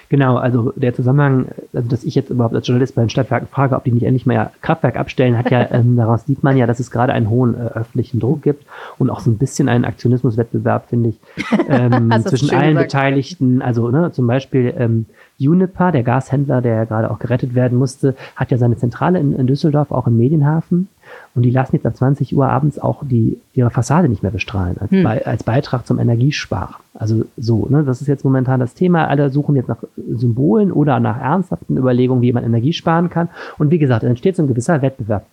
Genau, 0.09 0.37
also 0.37 0.73
der 0.75 0.93
Zusammenhang, 0.93 1.47
also 1.73 1.89
dass 1.89 2.03
ich 2.03 2.15
jetzt 2.15 2.29
überhaupt 2.29 2.55
als 2.55 2.67
Journalist 2.67 2.95
bei 2.95 3.01
den 3.01 3.09
Stadtwerken 3.09 3.47
frage, 3.47 3.75
ob 3.75 3.83
die 3.83 3.91
nicht 3.91 4.03
endlich 4.03 4.25
mal 4.25 4.33
ja 4.33 4.51
Kraftwerk 4.61 4.97
abstellen, 4.97 5.37
hat 5.37 5.51
ja, 5.51 5.67
ähm, 5.71 5.95
daraus 5.95 6.25
sieht 6.25 6.43
man 6.43 6.57
ja, 6.57 6.67
dass 6.67 6.79
es 6.79 6.91
gerade 6.91 7.13
einen 7.13 7.29
hohen 7.29 7.55
äh, 7.55 7.69
öffentlichen 7.69 8.19
Druck 8.19 8.41
gibt 8.41 8.65
und 8.97 9.09
auch 9.09 9.19
so 9.19 9.31
ein 9.31 9.37
bisschen 9.37 9.69
einen 9.69 9.85
Aktionismuswettbewerb, 9.85 10.89
finde 10.89 11.09
ich, 11.09 11.19
ähm, 11.69 12.11
zwischen 12.25 12.51
allen 12.51 12.75
gesagt. 12.75 12.91
Beteiligten. 12.91 13.61
Also 13.61 13.89
ne, 13.89 14.11
zum 14.11 14.27
Beispiel 14.27 14.73
ähm, 14.77 15.05
Uniper, 15.39 15.91
der 15.91 16.03
Gashändler, 16.03 16.61
der 16.61 16.75
ja 16.75 16.83
gerade 16.85 17.09
auch 17.09 17.19
gerettet 17.19 17.55
werden 17.55 17.77
musste, 17.77 18.15
hat 18.35 18.51
ja 18.51 18.57
seine 18.57 18.77
Zentrale 18.77 19.19
in, 19.19 19.35
in 19.35 19.47
Düsseldorf, 19.47 19.91
auch 19.91 20.07
im 20.07 20.17
Medienhafen. 20.17 20.87
Und 21.33 21.43
die 21.43 21.51
lassen 21.51 21.75
jetzt 21.75 21.85
ab 21.85 21.95
20 21.95 22.35
Uhr 22.35 22.47
abends 22.47 22.77
auch 22.77 23.03
die, 23.05 23.37
ihre 23.53 23.69
Fassade 23.69 24.09
nicht 24.09 24.21
mehr 24.21 24.31
bestrahlen, 24.31 24.77
als, 24.79 24.91
Hm. 24.91 25.03
Be 25.03 25.25
als 25.25 25.43
Beitrag 25.43 25.87
zum 25.87 25.99
Energiespar. 25.99 26.79
Also 26.93 27.25
so, 27.37 27.67
ne, 27.69 27.83
das 27.83 28.01
ist 28.01 28.07
jetzt 28.07 28.25
momentan 28.25 28.59
das 28.59 28.73
Thema. 28.73 29.07
Alle 29.07 29.29
suchen 29.29 29.55
jetzt 29.55 29.69
nach 29.69 29.83
Symbolen 29.95 30.71
oder 30.71 30.99
nach 30.99 31.19
ernsthaften 31.19 31.77
Überlegungen, 31.77 32.21
wie 32.21 32.33
man 32.33 32.43
Energie 32.43 32.73
sparen 32.73 33.09
kann. 33.09 33.29
Und 33.57 33.71
wie 33.71 33.79
gesagt, 33.79 34.03
es 34.03 34.09
entsteht 34.09 34.35
so 34.35 34.43
ein 34.43 34.47
gewisser 34.47 34.81
Wettbewerb. 34.81 35.25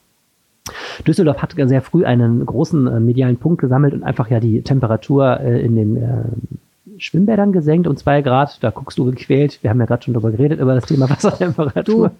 Düsseldorf 1.07 1.43
hat 1.43 1.55
sehr 1.57 1.83
früh 1.83 2.05
einen 2.05 2.45
großen 2.45 2.87
äh, 2.87 3.01
medialen 3.01 3.37
Punkt 3.37 3.61
gesammelt 3.61 3.95
und 3.95 4.03
einfach 4.03 4.29
ja 4.31 4.41
die 4.41 4.62
Temperatur 4.62 5.41
äh, 5.41 5.61
in 5.61 5.77
den 5.77 5.97
äh, 5.97 6.99
Schwimmbädern 6.99 7.53
gesenkt 7.53 7.87
um 7.87 7.97
zwei 7.97 8.23
Grad. 8.23 8.62
Da 8.62 8.71
guckst 8.71 8.99
du 8.99 9.05
gequält. 9.07 9.62
Wir 9.62 9.71
haben 9.71 9.81
ja 9.81 9.87
gerade 9.87 10.03
schon 10.03 10.14
drüber 10.14 10.31
geredet, 10.31 10.61
über 10.61 10.75
das 10.75 10.87
Thema 10.87 11.09
Wassertemperatur. 11.11 12.09
Du, 12.09 12.14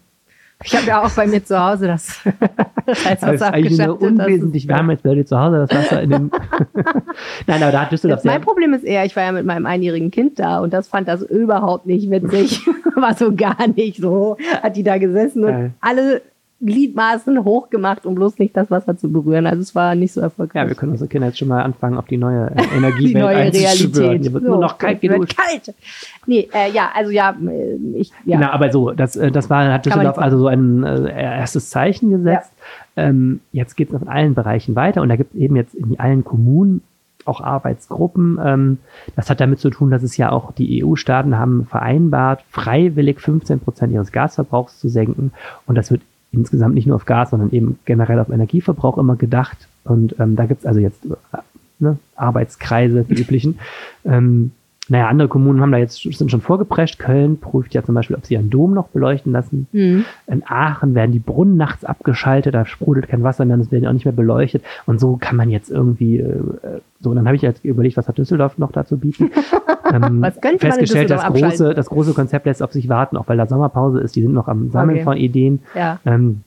ich 0.65 0.75
habe 0.75 0.87
ja 0.87 1.05
auch 1.05 1.11
bei 1.11 1.27
mir 1.27 1.45
zu 1.45 1.59
Hause 1.59 1.87
das, 1.87 2.21
das 2.87 3.05
heißt, 3.05 3.23
Das 3.23 3.35
ist 3.35 3.43
eigentlich 3.43 3.79
nur 3.79 4.01
unwesentlich. 4.01 4.67
Wir 4.67 4.77
haben 4.77 4.91
jetzt 4.91 5.03
bei 5.05 5.15
dir 5.15 5.25
zu 5.25 5.39
Hause 5.39 5.67
das 5.69 5.71
Wasser 5.71 6.03
in 6.03 6.11
den. 6.11 6.31
Nein, 7.47 7.63
aber 7.63 7.73
da 7.73 7.83
hat 7.83 7.93
Düsseldorf 7.93 8.23
Das 8.23 8.25
mein. 8.25 8.41
Problem 8.41 8.75
ist 8.75 8.85
eher, 8.85 9.05
ich 9.05 9.15
war 9.15 9.23
ja 9.23 9.33
mit 9.33 9.47
meinem 9.47 9.67
einjährigen 9.67 10.11
Kind 10.11 10.39
da 10.39 10.59
und 10.61 10.73
das 10.73 10.89
fand 10.89 11.07
das 11.07 11.23
überhaupt 11.23 11.87
nicht 11.87 12.11
witzig. 12.11 12.67
war 12.97 13.15
so 13.15 13.35
gar 13.35 13.69
nicht 13.69 14.01
so. 14.01 14.37
Hat 14.63 14.77
die 14.77 14.83
da 14.83 14.99
gesessen 14.99 15.45
und 15.45 15.51
Geil. 15.53 15.73
alle 15.81 16.23
Gliedmaßen 16.61 17.45
hochgemacht, 17.45 18.05
um 18.05 18.17
bloß 18.17 18.39
nicht 18.39 18.57
das 18.57 18.69
Wasser 18.69 18.97
zu 18.97 19.13
berühren. 19.13 19.47
Also 19.47 19.63
es 19.63 19.77
war 19.77 19.95
nicht 19.95 20.13
so 20.13 20.21
erfolgreich. 20.21 20.63
Ja, 20.63 20.69
wir 20.69 20.75
können 20.75 20.91
unsere 20.91 21.09
Kinder 21.09 21.29
jetzt 21.29 21.39
schon 21.39 21.47
mal 21.47 21.63
anfangen, 21.63 21.97
auf 21.97 22.07
die 22.07 22.17
neue 22.17 22.51
äh, 22.51 22.63
die 22.73 22.77
Energiewelt 22.77 23.25
neue 23.25 23.37
einzuschwören. 23.37 23.95
Realität. 23.95 24.23
Hier 24.23 24.33
wird 24.33 24.45
So, 24.45 24.51
nur 24.51 24.59
noch 24.59 24.79
kalt 24.79 24.99
es 25.03 25.11
wird. 25.11 25.37
Kalt. 25.37 25.75
Nee, 26.27 26.49
äh, 26.53 26.71
ja, 26.73 26.91
also 26.95 27.13
ja, 27.13 27.31
äh, 27.31 27.77
ich, 27.95 28.11
ja. 28.25 28.39
Genau, 28.39 28.51
aber 28.51 28.73
so, 28.73 28.91
das, 28.91 29.15
äh, 29.15 29.31
das 29.31 29.49
war, 29.49 29.73
hat 29.73 29.87
Düsseldorf 29.87 30.19
also 30.19 30.39
so 30.39 30.49
ein 30.49 30.83
äh, 30.83 31.39
erstes 31.39 31.71
Zeichen 31.71 32.11
gesetzt. 32.11 32.51
Ähm, 32.97 33.41
jetzt 33.53 33.77
geht 33.77 33.89
es 33.89 33.95
noch 33.95 34.03
in 34.03 34.09
allen 34.09 34.35
Bereichen 34.35 34.75
weiter 34.75 35.01
und 35.03 35.09
da 35.11 35.17
gibt 35.17 35.35
es 35.35 35.41
eben 35.41 35.55
jetzt 35.55 35.77
in 35.77 36.01
allen 36.01 36.25
Kommunen 36.25 36.83
auch 37.25 37.41
Arbeitsgruppen. 37.41 38.39
Ähm, 38.45 38.79
das 39.15 39.31
hat 39.31 39.41
damit 39.41 39.61
zu 39.61 39.71
tun, 39.71 39.93
dass 39.93 40.03
es 40.03 40.17
ja 40.17 40.33
auch 40.33 40.51
die 40.51 40.83
EU-Staaten 40.83 41.39
haben 41.39 41.67
vereinbart, 41.67 42.43
freiwillig 42.51 43.21
15 43.21 43.61
Prozent 43.61 43.93
ihres 43.93 44.11
Gasverbrauchs 44.11 44.81
zu 44.81 44.89
senken. 44.89 45.33
Und 45.67 45.77
das 45.77 45.93
wird 45.93 46.03
insgesamt 46.33 46.75
nicht 46.75 46.87
nur 46.87 46.97
auf 46.97 47.07
Gas, 47.07 47.31
sondern 47.31 47.51
eben 47.51 47.79
generell 47.85 48.19
auf 48.19 48.29
Energieverbrauch 48.29 48.99
immer 48.99 49.17
gedacht. 49.17 49.69
Und 49.85 50.17
ähm, 50.19 50.37
da 50.37 50.47
gibt's 50.47 50.67
also 50.67 50.81
jetzt 50.81 51.05
äh, 51.07 51.39
ne, 51.79 51.99
Arbeitskreise, 52.17 53.05
die 53.05 53.21
üblichen. 53.21 53.59
Ähm, 54.05 54.53
naja, 54.91 55.09
andere 55.09 55.29
Kommunen 55.29 55.61
haben 55.61 55.73
da 55.73 55.79
jetzt 55.79 56.01
sind 56.03 56.31
schon 56.31 56.41
vorgeprescht. 56.41 56.99
Köln 56.99 57.39
prüft 57.39 57.75
ja 57.75 57.85
zum 57.85 57.95
Beispiel, 57.95 58.17
ob 58.17 58.25
sie 58.25 58.35
ihren 58.35 58.49
Dom 58.49 58.73
noch 58.73 58.89
beleuchten 58.89 59.33
lassen. 59.33 59.67
Mhm. 59.73 60.05
In 60.27 60.43
Aachen 60.47 60.95
werden 60.95 61.13
die 61.13 61.19
Brunnen 61.19 61.59
nachts 61.59 61.85
abgeschaltet, 61.85 62.55
da 62.55 62.65
sprudelt 62.65 63.09
kein 63.09 63.23
Wasser 63.23 63.45
mehr 63.45 63.57
und 63.57 63.61
es 63.61 63.71
werden 63.71 63.87
auch 63.87 63.93
nicht 63.93 64.07
mehr 64.07 64.13
beleuchtet. 64.13 64.63
Und 64.87 64.99
so 64.99 65.19
kann 65.21 65.37
man 65.37 65.51
jetzt 65.51 65.71
irgendwie 65.71 66.19
äh, 66.19 66.41
so. 67.01 67.11
Und 67.11 67.17
dann 67.17 67.27
habe 67.27 67.37
ich 67.37 67.43
jetzt 67.43 67.65
überlegt, 67.65 67.99
was 67.99 68.09
hat 68.09 68.17
Düsseldorf 68.17 68.57
noch 68.57 68.73
dazu 68.73 68.97
bieten? 68.99 69.31
ähm, 69.93 70.25
festgestellt, 70.59 71.11
das 71.11 71.25
große, 71.25 71.75
das 71.75 71.87
große 71.87 72.15
Konzept 72.15 72.47
lässt 72.47 72.63
auf 72.63 72.73
sich 72.73 72.89
warten, 72.89 73.17
auch 73.17 73.29
weil 73.29 73.37
da 73.37 73.47
Sommerpause 73.47 74.01
ist. 74.01 74.17
Die 74.17 74.23
sind 74.23 74.33
noch 74.33 74.49
am 74.49 74.71
Sammeln 74.71 74.99
okay. 74.99 75.05
von 75.05 75.17
Ideen. 75.17 75.61
Ja. 75.75 76.01
Ähm, 76.05 76.43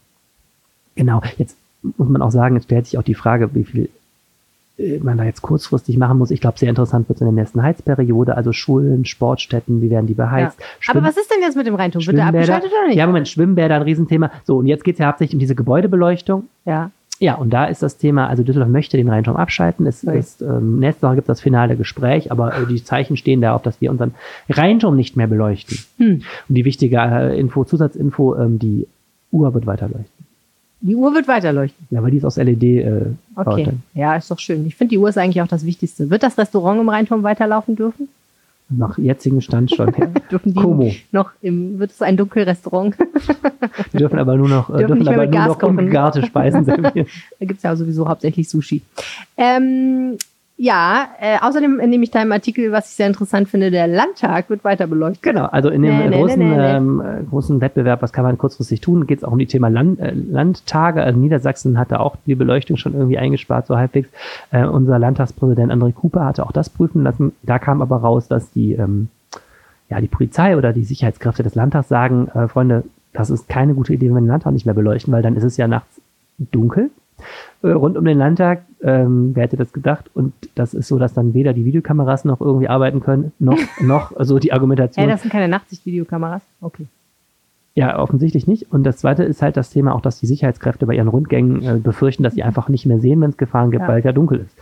genau. 0.95 1.21
Jetzt 1.37 1.57
muss 1.97 2.09
man 2.09 2.21
auch 2.21 2.31
sagen, 2.31 2.55
es 2.55 2.63
stellt 2.63 2.85
sich 2.85 2.97
auch 2.97 3.03
die 3.03 3.15
Frage, 3.15 3.53
wie 3.53 3.63
viel 3.63 3.89
äh, 4.77 4.99
man 4.99 5.17
da 5.17 5.23
jetzt 5.23 5.41
kurzfristig 5.41 5.97
machen 5.97 6.17
muss. 6.17 6.31
Ich 6.31 6.41
glaube, 6.41 6.57
sehr 6.57 6.69
interessant 6.69 7.09
wird 7.09 7.17
es 7.17 7.21
in 7.21 7.27
der 7.27 7.43
nächsten 7.43 7.61
Heizperiode. 7.61 8.35
Also 8.35 8.53
Schulen, 8.53 9.05
Sportstätten, 9.05 9.81
wie 9.81 9.89
werden 9.89 10.07
die 10.07 10.13
beheizt? 10.13 10.59
Ja. 10.59 10.65
Aber 10.89 11.03
was 11.03 11.17
ist 11.17 11.31
denn 11.31 11.41
jetzt 11.41 11.55
mit 11.55 11.67
dem 11.67 11.75
Reintum? 11.75 12.05
Wird 12.05 12.17
der 12.17 12.27
abgeschaltet 12.27 12.71
oder 12.71 12.87
nicht? 12.87 12.97
Ja, 12.97 13.07
Moment, 13.07 13.27
Schwimmbäder, 13.27 13.75
ein 13.75 13.81
Riesenthema. 13.81 14.31
So, 14.43 14.57
und 14.57 14.67
jetzt 14.67 14.83
geht 14.83 14.95
es 14.95 14.99
ja 14.99 15.07
hauptsächlich 15.07 15.35
um 15.35 15.39
diese 15.39 15.55
Gebäudebeleuchtung. 15.55 16.47
Ja. 16.65 16.91
Ja, 17.21 17.35
und 17.35 17.51
da 17.51 17.65
ist 17.65 17.83
das 17.83 17.97
Thema, 17.97 18.27
also 18.27 18.41
Düsseldorf 18.41 18.71
möchte 18.71 18.97
den 18.97 19.07
Rheinturm 19.07 19.37
abschalten. 19.37 19.85
Es 19.85 20.03
okay. 20.03 20.17
ist, 20.17 20.41
ähm, 20.41 20.79
nächste 20.79 21.05
Woche 21.05 21.15
gibt 21.15 21.25
es 21.25 21.37
das 21.37 21.41
finale 21.41 21.75
Gespräch, 21.75 22.31
aber 22.31 22.57
äh, 22.57 22.65
die 22.65 22.83
Zeichen 22.83 23.15
stehen 23.15 23.41
darauf, 23.41 23.61
dass 23.61 23.79
wir 23.79 23.91
unseren 23.91 24.15
Rheinturm 24.49 24.95
nicht 24.95 25.15
mehr 25.15 25.27
beleuchten. 25.27 25.77
Hm. 25.99 26.23
Und 26.49 26.55
die 26.55 26.65
wichtige 26.65 26.97
äh, 26.97 27.39
Info, 27.39 27.63
Zusatzinfo, 27.63 28.35
ähm, 28.37 28.57
die 28.57 28.87
Uhr 29.31 29.53
wird 29.53 29.67
weiterleuchten. 29.67 30.25
Die 30.81 30.95
Uhr 30.95 31.13
wird 31.13 31.27
weiterleuchten. 31.27 31.85
Ja, 31.91 32.01
weil 32.01 32.09
die 32.09 32.17
ist 32.17 32.25
aus 32.25 32.37
LED. 32.37 32.63
Äh, 32.63 33.01
okay. 33.35 33.69
Ja, 33.93 34.15
ist 34.15 34.31
doch 34.31 34.39
schön. 34.39 34.65
Ich 34.65 34.75
finde, 34.75 34.89
die 34.89 34.97
Uhr 34.97 35.07
ist 35.07 35.19
eigentlich 35.19 35.43
auch 35.43 35.47
das 35.47 35.63
Wichtigste. 35.63 36.09
Wird 36.09 36.23
das 36.23 36.39
Restaurant 36.39 36.81
im 36.81 36.89
Rheinturm 36.89 37.21
weiterlaufen 37.21 37.75
dürfen? 37.75 38.09
Nach 38.71 38.97
jetzigem 38.97 39.41
Stand 39.41 39.71
schon. 39.75 39.93
Ja. 39.97 40.05
dürfen 40.31 40.53
die 40.53 40.59
Como. 40.59 40.91
noch 41.11 41.31
im, 41.41 41.79
wird 41.79 41.91
es 41.91 42.01
ein 42.01 42.17
Dunkelrestaurant? 42.17 42.95
die 43.93 43.97
dürfen 43.97 44.19
aber 44.19 44.37
nur 44.37 44.49
noch, 44.49 44.67
dürfen 44.67 45.03
dürfen 45.03 45.07
aber 45.07 45.25
nur 45.27 45.45
noch 45.47 45.63
ungegarte 45.63 46.25
Speisen 46.25 46.63
servieren. 46.65 47.07
da 47.39 47.45
gibt 47.45 47.57
es 47.57 47.63
ja 47.63 47.75
sowieso 47.75 48.07
hauptsächlich 48.07 48.49
Sushi. 48.49 48.81
Ähm, 49.37 50.17
ja, 50.61 51.07
äh, 51.19 51.39
außerdem 51.41 51.77
nehme 51.77 52.03
ich 52.03 52.11
da 52.11 52.21
im 52.21 52.31
Artikel, 52.31 52.71
was 52.71 52.91
ich 52.91 52.95
sehr 52.95 53.07
interessant 53.07 53.49
finde, 53.49 53.71
der 53.71 53.87
Landtag 53.87 54.47
wird 54.51 54.63
weiter 54.63 54.85
beleuchtet. 54.85 55.23
Genau, 55.23 55.45
also 55.45 55.69
in 55.69 55.81
dem 55.81 55.97
nee, 55.97 56.15
großen, 56.15 56.37
nee, 56.37 56.55
nee, 56.55 56.75
ähm, 56.75 57.01
großen 57.31 57.59
Wettbewerb, 57.61 58.03
was 58.03 58.13
kann 58.13 58.23
man 58.23 58.37
kurzfristig 58.37 58.79
tun, 58.79 59.07
geht 59.07 59.17
es 59.17 59.23
auch 59.23 59.31
um 59.31 59.39
die 59.39 59.47
Thema 59.47 59.69
Land, 59.69 59.99
äh, 59.99 60.11
Landtage. 60.13 61.01
Also 61.01 61.17
Niedersachsen 61.17 61.79
hatte 61.79 61.99
auch 61.99 62.15
die 62.27 62.35
Beleuchtung 62.35 62.77
schon 62.77 62.93
irgendwie 62.93 63.17
eingespart, 63.17 63.65
so 63.65 63.75
halbwegs. 63.75 64.09
Äh, 64.51 64.65
unser 64.65 64.99
Landtagspräsident 64.99 65.71
André 65.71 65.93
Cooper 65.93 66.25
hatte 66.25 66.45
auch 66.45 66.51
das 66.51 66.69
prüfen 66.69 67.01
lassen. 67.01 67.33
Da 67.41 67.57
kam 67.57 67.81
aber 67.81 67.97
raus, 67.97 68.27
dass 68.27 68.51
die, 68.51 68.73
ähm, 68.73 69.07
ja, 69.89 69.99
die 69.99 70.07
Polizei 70.07 70.55
oder 70.55 70.73
die 70.73 70.83
Sicherheitskräfte 70.83 71.41
des 71.41 71.55
Landtags 71.55 71.89
sagen, 71.89 72.27
äh, 72.35 72.47
Freunde, 72.47 72.83
das 73.13 73.31
ist 73.31 73.49
keine 73.49 73.73
gute 73.73 73.95
Idee, 73.95 74.09
wenn 74.09 74.13
wir 74.13 74.21
den 74.21 74.27
Landtag 74.27 74.53
nicht 74.53 74.67
mehr 74.67 74.75
beleuchten, 74.75 75.11
weil 75.11 75.23
dann 75.23 75.35
ist 75.35 75.43
es 75.43 75.57
ja 75.57 75.67
nachts 75.67 75.99
dunkel 76.37 76.91
äh, 77.61 77.69
rund 77.69 77.97
um 77.97 78.05
den 78.05 78.17
Landtag. 78.17 78.63
Ähm, 78.81 79.31
wer 79.33 79.43
hätte 79.43 79.57
das 79.57 79.73
gedacht? 79.73 80.09
Und 80.13 80.33
das 80.55 80.73
ist 80.73 80.87
so, 80.87 80.97
dass 80.97 81.13
dann 81.13 81.33
weder 81.33 81.53
die 81.53 81.65
Videokameras 81.65 82.25
noch 82.25 82.41
irgendwie 82.41 82.67
arbeiten 82.67 82.99
können, 82.99 83.31
noch, 83.39 83.57
noch 83.81 84.11
so 84.19 84.39
die 84.39 84.53
Argumentation. 84.53 85.05
Ja, 85.05 85.11
das 85.11 85.21
sind 85.21 85.31
keine 85.31 85.47
Nachtsicht-Videokameras? 85.47 86.41
Okay. 86.61 86.87
Ja, 87.73 87.99
offensichtlich 87.99 88.47
nicht. 88.47 88.71
Und 88.71 88.83
das 88.83 88.97
zweite 88.97 89.23
ist 89.23 89.41
halt 89.41 89.55
das 89.55 89.69
Thema 89.69 89.95
auch, 89.95 90.01
dass 90.01 90.19
die 90.19 90.25
Sicherheitskräfte 90.25 90.85
bei 90.85 90.95
ihren 90.95 91.07
Rundgängen 91.07 91.63
äh, 91.63 91.79
befürchten, 91.79 92.23
dass 92.23 92.33
sie 92.33 92.43
einfach 92.43 92.67
nicht 92.67 92.85
mehr 92.85 92.99
sehen, 92.99 93.21
wenn 93.21 93.29
es 93.29 93.37
Gefahren 93.37 93.71
gibt, 93.71 93.83
ja. 93.83 93.87
weil 93.87 93.99
es 93.99 94.05
ja 94.05 94.11
dunkel 94.11 94.39
ist. 94.45 94.57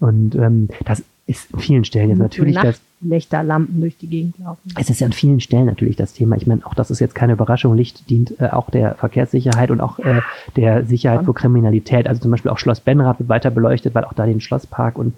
Und 0.00 0.34
ähm, 0.36 0.68
das 0.86 1.02
ist 1.26 1.48
vielen 1.58 1.84
Stellen 1.84 2.10
jetzt 2.10 2.18
natürlich 2.18 2.54
das. 2.54 2.80
Lichterlampen 3.00 3.80
durch 3.80 3.98
die 3.98 4.06
Gegend 4.06 4.38
laufen. 4.38 4.72
Es 4.78 4.88
ist 4.88 5.00
ja 5.00 5.06
an 5.06 5.12
vielen 5.12 5.40
Stellen 5.40 5.66
natürlich 5.66 5.96
das 5.96 6.12
Thema. 6.12 6.36
Ich 6.36 6.46
meine, 6.46 6.64
auch 6.64 6.74
das 6.74 6.90
ist 6.90 7.00
jetzt 7.00 7.14
keine 7.14 7.34
Überraschung. 7.34 7.76
Licht 7.76 8.08
dient 8.08 8.40
äh, 8.40 8.48
auch 8.48 8.70
der 8.70 8.94
Verkehrssicherheit 8.94 9.70
und 9.70 9.80
auch 9.80 9.98
äh, 9.98 10.20
der 10.56 10.84
Sicherheit 10.86 11.24
vor 11.24 11.34
Kriminalität. 11.34 12.06
Also 12.06 12.22
zum 12.22 12.30
Beispiel 12.30 12.50
auch 12.50 12.58
Schloss 12.58 12.80
Benrath 12.80 13.18
wird 13.18 13.28
weiter 13.28 13.50
beleuchtet, 13.50 13.94
weil 13.94 14.04
auch 14.04 14.14
da 14.14 14.24
den 14.24 14.40
Schlosspark 14.40 14.98
und 14.98 15.14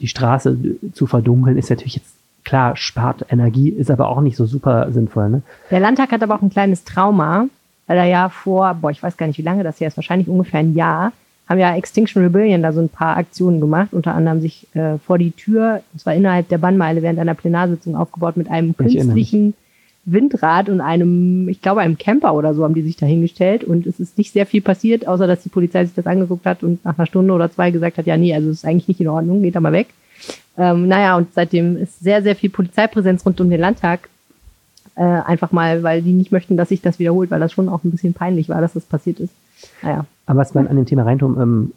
die 0.00 0.08
Straße 0.08 0.56
zu 0.92 1.06
verdunkeln 1.06 1.58
ist 1.58 1.70
natürlich 1.70 1.96
jetzt 1.96 2.14
klar, 2.44 2.76
spart 2.76 3.26
Energie, 3.28 3.68
ist 3.68 3.90
aber 3.90 4.08
auch 4.08 4.22
nicht 4.22 4.36
so 4.36 4.46
super 4.46 4.90
sinnvoll. 4.90 5.28
Ne? 5.28 5.42
Der 5.70 5.80
Landtag 5.80 6.10
hat 6.10 6.22
aber 6.22 6.34
auch 6.34 6.42
ein 6.42 6.50
kleines 6.50 6.84
Trauma, 6.84 7.46
weil 7.86 7.98
er 7.98 8.06
ja 8.06 8.28
vor, 8.28 8.74
boah, 8.74 8.90
ich 8.90 9.02
weiß 9.02 9.16
gar 9.16 9.26
nicht, 9.26 9.38
wie 9.38 9.42
lange 9.42 9.62
das 9.62 9.78
hier 9.78 9.88
ist, 9.88 9.96
wahrscheinlich 9.96 10.28
ungefähr 10.28 10.60
ein 10.60 10.74
Jahr, 10.74 11.12
haben 11.50 11.58
ja 11.58 11.74
Extinction 11.74 12.22
Rebellion 12.22 12.62
da 12.62 12.72
so 12.72 12.80
ein 12.80 12.88
paar 12.88 13.16
Aktionen 13.16 13.60
gemacht, 13.60 13.88
unter 13.92 14.14
anderem 14.14 14.40
sich 14.40 14.68
äh, 14.74 14.98
vor 14.98 15.18
die 15.18 15.32
Tür, 15.32 15.82
und 15.92 15.98
zwar 15.98 16.14
innerhalb 16.14 16.48
der 16.48 16.58
Bannmeile 16.58 17.02
während 17.02 17.18
einer 17.18 17.34
Plenarsitzung 17.34 17.96
aufgebaut 17.96 18.36
mit 18.36 18.48
einem 18.48 18.76
künstlichen 18.76 19.54
Windrad 20.04 20.68
und 20.68 20.80
einem, 20.80 21.48
ich 21.48 21.60
glaube, 21.60 21.80
einem 21.80 21.98
Camper 21.98 22.34
oder 22.34 22.54
so 22.54 22.62
haben 22.62 22.74
die 22.74 22.82
sich 22.82 22.96
da 22.96 23.04
hingestellt 23.04 23.64
und 23.64 23.84
es 23.86 23.98
ist 23.98 24.16
nicht 24.16 24.32
sehr 24.32 24.46
viel 24.46 24.62
passiert, 24.62 25.08
außer 25.08 25.26
dass 25.26 25.42
die 25.42 25.48
Polizei 25.48 25.84
sich 25.84 25.94
das 25.94 26.06
angeguckt 26.06 26.46
hat 26.46 26.62
und 26.62 26.84
nach 26.84 26.96
einer 26.96 27.06
Stunde 27.06 27.34
oder 27.34 27.50
zwei 27.50 27.72
gesagt 27.72 27.98
hat, 27.98 28.06
ja, 28.06 28.16
nee, 28.16 28.32
also 28.32 28.48
es 28.48 28.58
ist 28.58 28.64
eigentlich 28.64 28.88
nicht 28.88 29.00
in 29.00 29.08
Ordnung, 29.08 29.42
geht 29.42 29.56
da 29.56 29.60
mal 29.60 29.72
weg. 29.72 29.88
Ähm, 30.56 30.86
naja, 30.86 31.16
und 31.16 31.34
seitdem 31.34 31.76
ist 31.76 31.98
sehr, 31.98 32.22
sehr 32.22 32.36
viel 32.36 32.50
Polizeipräsenz 32.50 33.26
rund 33.26 33.40
um 33.40 33.50
den 33.50 33.60
Landtag. 33.60 34.08
Äh, 34.94 35.02
einfach 35.02 35.50
mal, 35.50 35.82
weil 35.82 36.02
die 36.02 36.12
nicht 36.12 36.30
möchten, 36.30 36.56
dass 36.56 36.68
sich 36.68 36.80
das 36.80 36.98
wiederholt, 37.00 37.30
weil 37.30 37.40
das 37.40 37.52
schon 37.52 37.68
auch 37.68 37.82
ein 37.82 37.90
bisschen 37.90 38.14
peinlich 38.14 38.48
war, 38.48 38.60
dass 38.60 38.74
das 38.74 38.84
passiert 38.84 39.18
ist. 39.18 39.32
Naja. 39.82 40.06
Aber 40.30 40.38
was 40.38 40.54
man 40.54 40.68
an 40.68 40.76
dem 40.76 40.86
Thema 40.86 41.02
Reintum 41.02 41.40
ähm, 41.40 41.72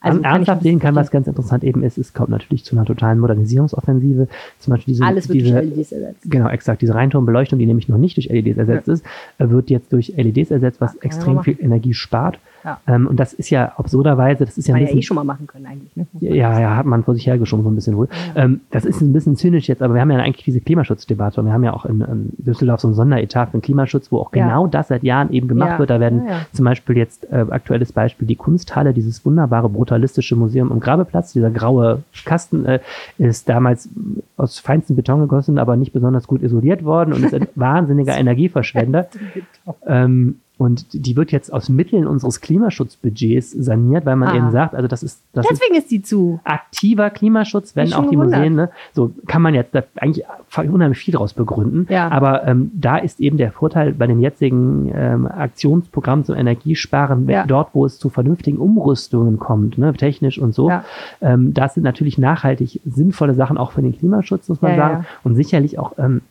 also 0.00 0.20
ernsthaft 0.20 0.62
sehen 0.62 0.80
kann, 0.80 0.96
was 0.96 1.12
ganz 1.12 1.28
interessant 1.28 1.62
eben 1.62 1.84
ist, 1.84 1.98
es 1.98 2.12
kommt 2.12 2.30
natürlich 2.30 2.64
zu 2.64 2.74
einer 2.74 2.84
totalen 2.84 3.20
Modernisierungsoffensive. 3.20 4.26
Zum 4.58 4.72
Beispiel 4.72 4.94
diese, 4.94 5.04
Alles 5.04 5.28
wird 5.28 5.38
diese, 5.38 5.52
durch 5.52 5.76
LEDs 5.76 5.92
ersetzt. 5.92 6.22
Genau, 6.28 6.48
exakt. 6.48 6.82
Diese 6.82 6.96
Reinturmbeleuchtung, 6.96 7.60
die 7.60 7.66
nämlich 7.66 7.88
noch 7.88 7.98
nicht 7.98 8.16
durch 8.16 8.28
LEDs 8.28 8.58
ersetzt 8.58 8.88
ja. 8.88 8.94
ist, 8.94 9.04
äh, 9.38 9.50
wird 9.50 9.70
jetzt 9.70 9.92
durch 9.92 10.12
LEDs 10.16 10.50
ersetzt, 10.50 10.80
was 10.80 10.96
okay, 10.96 11.06
extrem 11.06 11.44
viel 11.44 11.56
Energie 11.60 11.94
spart. 11.94 12.40
Ja. 12.64 12.80
Ähm, 12.86 13.06
und 13.06 13.18
das 13.18 13.32
ist 13.32 13.50
ja 13.50 13.72
absurderweise, 13.76 14.44
das 14.44 14.58
ist 14.58 14.68
ja 14.68 14.74
ein 14.74 14.80
bisschen, 14.80 14.96
ja 14.96 15.00
eh 15.00 15.02
schon 15.02 15.14
mal 15.14 15.24
machen 15.24 15.46
können 15.46 15.66
eigentlich. 15.66 15.94
Ne? 15.96 16.06
Ja, 16.20 16.58
ja, 16.58 16.76
hat 16.76 16.86
man 16.86 17.04
vor 17.04 17.14
sich 17.14 17.26
hergeschoben 17.26 17.64
so 17.64 17.70
ein 17.70 17.74
bisschen 17.74 17.96
wohl. 17.96 18.08
Ja. 18.34 18.44
Ähm, 18.44 18.60
das 18.70 18.84
ist 18.84 19.00
ein 19.00 19.12
bisschen 19.12 19.36
zynisch 19.36 19.68
jetzt, 19.68 19.82
aber 19.82 19.94
wir 19.94 20.00
haben 20.00 20.10
ja 20.10 20.18
eigentlich 20.18 20.44
diese 20.44 20.60
Klimaschutzdebatte 20.60 21.40
und 21.40 21.46
wir 21.46 21.52
haben 21.52 21.64
ja 21.64 21.72
auch 21.72 21.84
in, 21.84 22.00
in 22.00 22.32
Düsseldorf 22.38 22.80
so 22.80 22.88
ein 22.88 22.94
Sonderetat 22.94 23.50
für 23.50 23.58
den 23.58 23.62
Klimaschutz, 23.62 24.10
wo 24.10 24.18
auch 24.18 24.30
genau 24.30 24.66
das 24.66 24.88
seit 24.88 25.02
Jahren 25.02 25.30
eben 25.32 25.48
gemacht 25.48 25.78
wird. 25.78 25.90
Da 25.90 26.00
werden 26.00 26.22
zum 26.52 26.64
Beispiel 26.64 26.96
jetzt 26.96 27.30
äh, 27.30 27.46
aktuelles 27.50 27.92
Beispiel 27.92 28.26
die 28.26 28.36
Kunsthalle, 28.36 28.92
dieses 28.92 29.24
wunderbare 29.24 29.68
brutalistische 29.68 30.36
Museum 30.36 30.72
am 30.72 30.80
Grabeplatz, 30.80 31.32
dieser 31.32 31.50
graue 31.50 32.02
Kasten 32.24 32.64
äh, 32.66 32.80
ist 33.18 33.48
damals 33.48 33.88
aus 34.36 34.58
feinstem 34.58 34.96
Beton 34.96 35.20
gegossen, 35.20 35.58
aber 35.58 35.76
nicht 35.76 35.92
besonders 35.92 36.26
gut 36.26 36.42
isoliert 36.42 36.84
worden 36.84 37.12
und 37.12 37.24
ist 37.24 37.34
ein 37.34 37.48
wahnsinniger 37.54 38.16
Energieverschwender. 38.16 39.06
ähm, 39.86 40.40
und 40.58 40.86
die 40.92 41.16
wird 41.16 41.32
jetzt 41.32 41.52
aus 41.52 41.68
Mitteln 41.68 42.06
unseres 42.06 42.40
Klimaschutzbudgets 42.40 43.50
saniert, 43.52 44.06
weil 44.06 44.16
man 44.16 44.30
ah. 44.30 44.36
eben 44.36 44.50
sagt, 44.52 44.74
also 44.74 44.88
das 44.88 45.02
ist 45.02 45.22
das 45.34 45.46
deswegen 45.46 45.74
ist, 45.74 45.84
ist 45.84 45.90
die 45.90 46.02
zu 46.02 46.40
aktiver 46.44 47.10
Klimaschutz, 47.10 47.76
wenn 47.76 47.92
auch 47.92 48.08
die 48.08 48.16
Museen, 48.16 48.54
ne, 48.54 48.70
so 48.92 49.12
kann 49.26 49.42
man 49.42 49.54
jetzt 49.54 49.74
da 49.74 49.82
eigentlich 49.96 50.24
unheimlich 50.54 50.98
viel 50.98 51.12
draus 51.12 51.34
begründen. 51.34 51.86
Ja. 51.90 52.08
Aber 52.08 52.46
ähm, 52.46 52.70
da 52.74 52.96
ist 52.96 53.20
eben 53.20 53.36
der 53.36 53.52
Vorteil 53.52 53.92
bei 53.92 54.06
dem 54.06 54.20
jetzigen 54.20 54.90
ähm, 54.94 55.26
Aktionsprogramm 55.26 56.24
zum 56.24 56.36
Energiesparen, 56.36 57.28
ja. 57.28 57.44
dort, 57.46 57.74
wo 57.74 57.84
es 57.84 57.98
zu 57.98 58.08
vernünftigen 58.08 58.56
Umrüstungen 58.56 59.38
kommt, 59.38 59.76
ne, 59.76 59.92
technisch 59.92 60.38
und 60.38 60.54
so, 60.54 60.70
ja. 60.70 60.84
ähm, 61.20 61.52
das 61.52 61.74
sind 61.74 61.82
natürlich 61.82 62.16
nachhaltig 62.16 62.80
sinnvolle 62.86 63.34
Sachen 63.34 63.58
auch 63.58 63.72
für 63.72 63.82
den 63.82 63.96
Klimaschutz, 63.96 64.48
muss 64.48 64.62
man 64.62 64.76
sagen, 64.76 65.06
und 65.22 65.34
sicherlich 65.34 65.78
auch 65.78 65.92
ähm, 65.98 66.22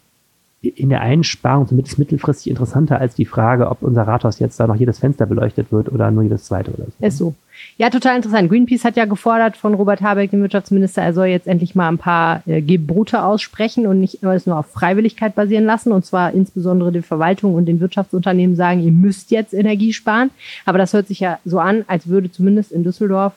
in 0.69 0.89
der 0.89 1.01
Einsparung 1.01 1.67
zumindest 1.67 1.99
mittelfristig 1.99 2.49
interessanter 2.49 2.99
als 2.99 3.15
die 3.15 3.25
Frage, 3.25 3.69
ob 3.69 3.81
unser 3.81 4.03
Rathaus 4.03 4.39
jetzt 4.39 4.59
da 4.59 4.67
noch 4.67 4.75
jedes 4.75 4.99
Fenster 4.99 5.25
beleuchtet 5.25 5.71
wird 5.71 5.91
oder 5.91 6.11
nur 6.11 6.23
jedes 6.23 6.45
zweite 6.45 6.71
oder 6.71 6.85
so. 6.85 7.05
Ist 7.05 7.17
so. 7.17 7.35
Ja, 7.77 7.89
total 7.89 8.17
interessant. 8.17 8.49
Greenpeace 8.49 8.83
hat 8.83 8.97
ja 8.97 9.05
gefordert 9.05 9.57
von 9.57 9.73
Robert 9.73 10.01
Habeck, 10.01 10.31
dem 10.31 10.41
Wirtschaftsminister, 10.41 11.01
er 11.01 11.13
soll 11.13 11.27
jetzt 11.27 11.47
endlich 11.47 11.75
mal 11.75 11.87
ein 11.87 11.97
paar 11.97 12.41
äh, 12.47 12.61
Gebote 12.61 13.23
aussprechen 13.23 13.87
und 13.87 13.99
nicht 13.99 14.19
das 14.21 14.45
nur 14.45 14.57
auf 14.57 14.67
Freiwilligkeit 14.67 15.35
basieren 15.35 15.65
lassen. 15.65 15.91
Und 15.91 16.05
zwar 16.05 16.33
insbesondere 16.33 16.91
die 16.91 17.01
Verwaltung 17.01 17.55
und 17.55 17.65
den 17.65 17.79
Wirtschaftsunternehmen 17.79 18.55
sagen, 18.55 18.81
ihr 18.81 18.91
müsst 18.91 19.31
jetzt 19.31 19.53
Energie 19.53 19.93
sparen. 19.93 20.31
Aber 20.65 20.77
das 20.77 20.93
hört 20.93 21.07
sich 21.07 21.19
ja 21.19 21.39
so 21.45 21.59
an, 21.59 21.85
als 21.87 22.07
würde 22.07 22.31
zumindest 22.31 22.71
in 22.71 22.83
Düsseldorf 22.83 23.33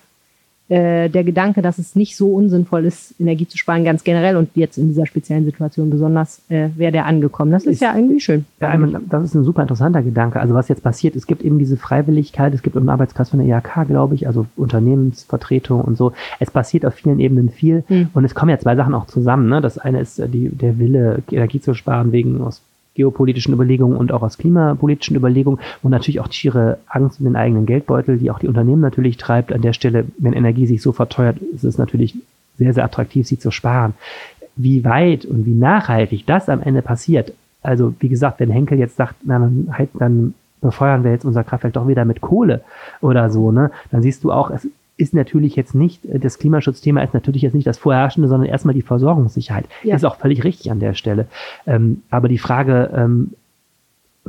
äh, 0.69 1.09
der 1.09 1.25
Gedanke, 1.25 1.63
dass 1.63 1.79
es 1.79 1.97
nicht 1.97 2.17
so 2.17 2.35
unsinnvoll 2.35 2.85
ist, 2.85 3.15
Energie 3.19 3.49
zu 3.49 3.57
sparen, 3.57 3.85
ganz 3.85 4.05
generell 4.05 4.37
und 4.37 4.51
jetzt 4.55 4.77
in 4.77 4.89
dieser 4.89 5.07
speziellen 5.07 5.45
Situation 5.45 5.89
besonders, 5.89 6.43
äh, 6.51 6.69
wäre 6.77 6.93
der 6.93 7.07
angekommen. 7.07 7.51
Das 7.51 7.65
ist, 7.65 7.75
ist 7.75 7.81
ja 7.81 7.95
irgendwie 7.95 8.21
schön. 8.21 8.45
Ja, 8.61 8.77
das 9.09 9.25
ist 9.25 9.35
ein 9.35 9.45
super 9.45 9.63
interessanter 9.63 10.03
Gedanke. 10.03 10.41
Also 10.41 10.55
was 10.55 10.69
jetzt 10.69 10.83
passiert, 10.83 11.17
es 11.17 11.27
gibt 11.27 11.43
eben 11.43 11.59
diese 11.59 11.77
Freiwilligkeit, 11.77 12.53
es 12.53 12.63
gibt 12.63 12.77
einen 12.77 12.91
Arbeitskreis 12.91 13.31
von 13.31 13.39
der 13.39 13.49
IHK, 13.49 13.87
glaube 13.89 14.15
ich, 14.15 14.27
also 14.27 14.47
Unternehmensvertretung 14.57 15.81
und 15.81 15.97
so. 15.97 16.13
Es 16.39 16.51
passiert 16.51 16.85
auf 16.85 16.95
vielen 16.95 17.19
Ebenen 17.19 17.49
viel 17.49 17.85
hm. 17.87 18.09
und 18.13 18.25
es 18.25 18.35
kommen 18.35 18.51
ja 18.51 18.59
zwei 18.59 18.77
Sachen 18.77 18.95
auch 18.95 19.07
zusammen. 19.07 19.49
Ne? 19.49 19.61
Das 19.61 19.79
eine 19.79 20.01
ist 20.01 20.19
äh, 20.19 20.29
die, 20.29 20.51
der 20.51 20.79
Wille, 20.79 21.23
Energie 21.31 21.61
zu 21.61 21.75
sparen 21.75 22.13
wegen 22.13 22.43
aus 22.43 22.63
geopolitischen 22.99 23.55
Überlegungen 23.55 23.97
und 23.97 24.11
auch 24.11 24.23
aus 24.23 24.39
klimapolitischen 24.39 25.17
Überlegungen 25.17 25.61
und 25.85 25.93
natürlich 25.93 26.19
auch 26.19 26.31
schiere 26.33 26.79
Angst 26.89 27.21
um 27.21 27.27
den 27.27 27.37
eigenen 27.37 27.65
Geldbeutel, 27.65 28.19
die 28.19 28.31
auch 28.31 28.41
die 28.41 28.49
Unternehmen 28.49 28.83
natürlich 28.83 29.17
treibt. 29.17 29.53
An 29.53 29.63
der 29.63 29.73
Stelle, 29.73 30.05
wenn 30.19 30.33
Energie 30.33 30.67
sich 30.67 30.83
so 30.83 30.91
verteuert, 30.91 31.39
ist 31.39 31.63
es 31.63 31.79
natürlich 31.79 32.17
sehr, 32.59 32.75
sehr 32.75 32.85
attraktiv, 32.85 33.25
sie 33.25 33.39
zu 33.39 33.53
sparen. 33.53 33.95
Wie 34.57 34.85
weit 34.85 35.25
und 35.25 35.47
wie 35.47 35.55
nachhaltig 35.55 36.27
das 36.27 36.49
am 36.49 36.61
Ende 36.61 36.83
passiert, 36.83 37.33
also 37.63 37.95
wie 38.01 38.09
gesagt, 38.09 38.41
wenn 38.41 38.51
Henkel 38.51 38.79
jetzt 38.79 38.97
sagt, 38.97 39.15
na, 39.23 39.39
dann, 39.39 39.69
halt, 39.71 39.91
dann 39.95 40.35
befeuern 40.61 41.05
wir 41.05 41.13
jetzt 41.13 41.25
unser 41.25 41.45
Kraftwerk 41.45 41.75
doch 41.75 41.87
wieder 41.87 42.05
mit 42.05 42.21
Kohle 42.21 42.63
oder 43.01 43.31
so, 43.31 43.53
ne, 43.53 43.71
dann 43.93 44.03
siehst 44.03 44.25
du 44.25 44.33
auch, 44.33 44.51
es 44.51 44.67
ist 44.99 45.15
natürlich 45.15 45.57
jetzt 45.57 45.75
nicht, 45.75 46.05
äh, 46.05 46.19
das 46.19 46.39
Klimaschutzthema 46.39 47.03
ist 47.03 47.15
natürlich 47.15 47.43
jetzt 47.43 47.55
nicht 47.55 47.67
das 47.67 47.79
Vorherrschende, 47.79 48.29
sondern 48.29 48.51
erstmal 48.51 48.75
die 48.75 48.83
Versorgungssicherheit. 48.83 49.67
Ja. 49.83 49.97
Ist 49.97 50.05
auch 50.05 50.17
völlig 50.17 50.45
richtig 50.45 50.71
an 50.71 50.81
der 50.81 50.93
Stelle. 50.93 51.29
Ähm, 51.67 52.03
aber 52.11 52.29
die 52.29 52.39
Frage, 52.39 52.91
ähm, 52.95 53.31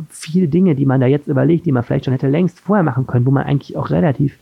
viele 0.10 0.48
Dinge, 0.48 0.76
die 0.76 0.86
man 0.86 1.02
da 1.02 1.08
jetzt 1.08 1.28
überlegt, 1.28 1.66
die 1.66 1.74
man 1.74 1.84
vielleicht 1.84 2.06
schon 2.06 2.14
hätte 2.14 2.30
längst 2.30 2.60
vorher 2.62 2.84
machen 2.84 3.06
können, 3.06 3.26
wo 3.26 3.32
man 3.32 3.44
eigentlich 3.44 3.76
auch 3.76 3.90
relativ 3.90 4.38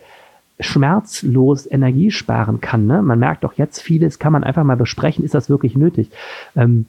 schmerzlos 0.60 1.70
Energie 1.70 2.12
sparen 2.12 2.62
kann. 2.62 2.86
Ne? 2.88 3.02
Man 3.02 3.20
merkt 3.20 3.44
doch 3.44 3.54
jetzt, 3.54 3.82
vieles 3.82 4.20
kann 4.20 4.34
man 4.34 4.44
einfach 4.44 4.63
mal 4.63 4.76
besprechen, 4.76 5.24
ist 5.24 5.34
das 5.34 5.50
wirklich 5.50 5.76
nötig? 5.76 6.10
Ähm, 6.56 6.86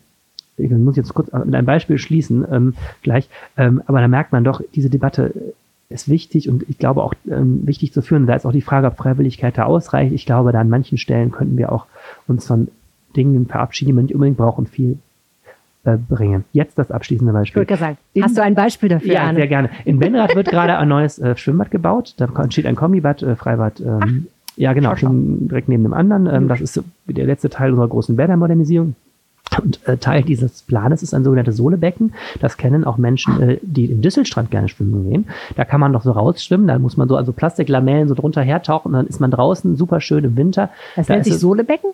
ich 0.57 0.71
muss 0.71 0.97
jetzt 0.97 1.15
kurz 1.15 1.33
mit 1.33 1.55
einem 1.55 1.67
Beispiel 1.67 1.99
schließen, 1.99 2.45
ähm, 2.51 2.75
gleich, 3.03 3.29
ähm, 3.57 3.81
aber 3.87 4.01
da 4.01 4.09
merkt 4.09 4.33
man 4.33 4.43
doch, 4.43 4.61
diese 4.75 4.91
Debatte 4.91 5.33
ist 5.91 6.09
wichtig 6.09 6.49
und 6.49 6.65
ich 6.69 6.79
glaube 6.79 7.03
auch 7.03 7.15
ähm, 7.31 7.67
wichtig 7.67 7.93
zu 7.93 8.03
führen. 8.03 8.27
Da 8.27 8.35
ist 8.35 8.45
auch 8.45 8.53
die 8.53 8.61
Frage, 8.61 8.89
ob 8.89 8.97
Freiwilligkeit 8.97 9.57
da 9.57 9.65
ausreicht. 9.65 10.13
Ich 10.13 10.27
glaube, 10.27 10.53
da 10.53 10.61
an 10.61 10.69
manchen 10.69 10.99
Stellen 10.99 11.31
könnten 11.31 11.57
wir 11.57 11.73
auch 11.73 11.87
uns 12.27 12.47
von 12.47 12.69
Dingen 13.17 13.47
verabschieden, 13.47 13.89
die 13.89 13.93
man 13.95 14.05
nicht 14.05 14.15
unbedingt 14.15 14.37
braucht 14.37 14.59
und 14.59 14.69
viel 14.69 14.99
äh, 15.85 15.97
bringen. 15.97 16.45
Jetzt 16.53 16.79
das 16.79 16.91
abschließende 16.91 17.33
Beispiel. 17.33 17.63
Ich 17.63 17.79
sagen, 17.79 17.97
hast 18.21 18.37
du 18.37 18.43
ein 18.43 18.55
Beispiel 18.55 18.91
dafür? 18.91 19.15
Ja, 19.15 19.23
Arne? 19.23 19.39
sehr 19.39 19.49
gerne. 19.49 19.71
In 19.87 19.99
Benrath 19.99 20.35
wird 20.35 20.49
gerade 20.49 20.77
ein 20.77 20.89
neues 20.89 21.19
äh, 21.19 21.37
Schwimmbad 21.37 21.71
gebaut. 21.71 22.15
Da 22.19 22.27
entsteht 22.27 22.67
ein 22.67 22.77
Kombibad, 22.77 23.23
äh, 23.23 23.35
Freibad. 23.35 23.81
Ähm, 23.81 23.99
Ach, 24.01 24.57
ja, 24.57 24.73
genau, 24.73 24.97
schon 24.97 25.49
direkt 25.49 25.69
neben 25.69 25.85
dem 25.85 25.95
anderen. 25.95 26.27
Ähm, 26.27 26.49
das 26.49 26.61
ist 26.61 26.83
der 27.07 27.27
letzte 27.27 27.49
Teil 27.49 27.71
unserer 27.71 27.89
großen 27.89 28.17
Bädermodernisierung. 28.17 28.95
Und 29.63 29.87
äh, 29.87 29.97
Teil 29.97 30.23
dieses 30.23 30.63
Planes 30.63 31.03
ist 31.03 31.15
ein 31.15 31.25
sogenanntes 31.25 31.57
Sohlebecken. 31.57 32.15
Das 32.41 32.57
kennen 32.57 32.85
auch 32.85 32.99
Menschen, 32.99 33.41
äh, 33.41 33.59
die 33.63 33.87
im 33.87 34.03
Düsselstrand 34.03 34.51
gerne 34.51 34.69
schwimmen 34.69 35.11
gehen. 35.11 35.27
Da 35.57 35.65
kann 35.65 35.81
man 35.81 35.93
doch 35.93 36.03
so 36.03 36.13
rausschwimmen. 36.13 36.67
Da 36.67 36.79
muss 36.79 36.97
man 36.97 37.09
so 37.09 37.17
also 37.17 37.33
Plastiklamellen 37.33 38.09
so 38.09 38.15
drunter 38.15 38.43
hertauchen 38.43 38.89
und 38.89 38.93
dann 38.95 39.07
ist 39.07 39.21
man 39.21 39.31
draußen 39.31 39.77
super 39.77 40.01
schön 40.01 40.25
im 40.25 40.37
Winter. 40.37 40.71
Das 40.97 41.07
da 41.07 41.15
nennt 41.15 41.25
sich 41.25 41.39
Sohlebecken? 41.39 41.91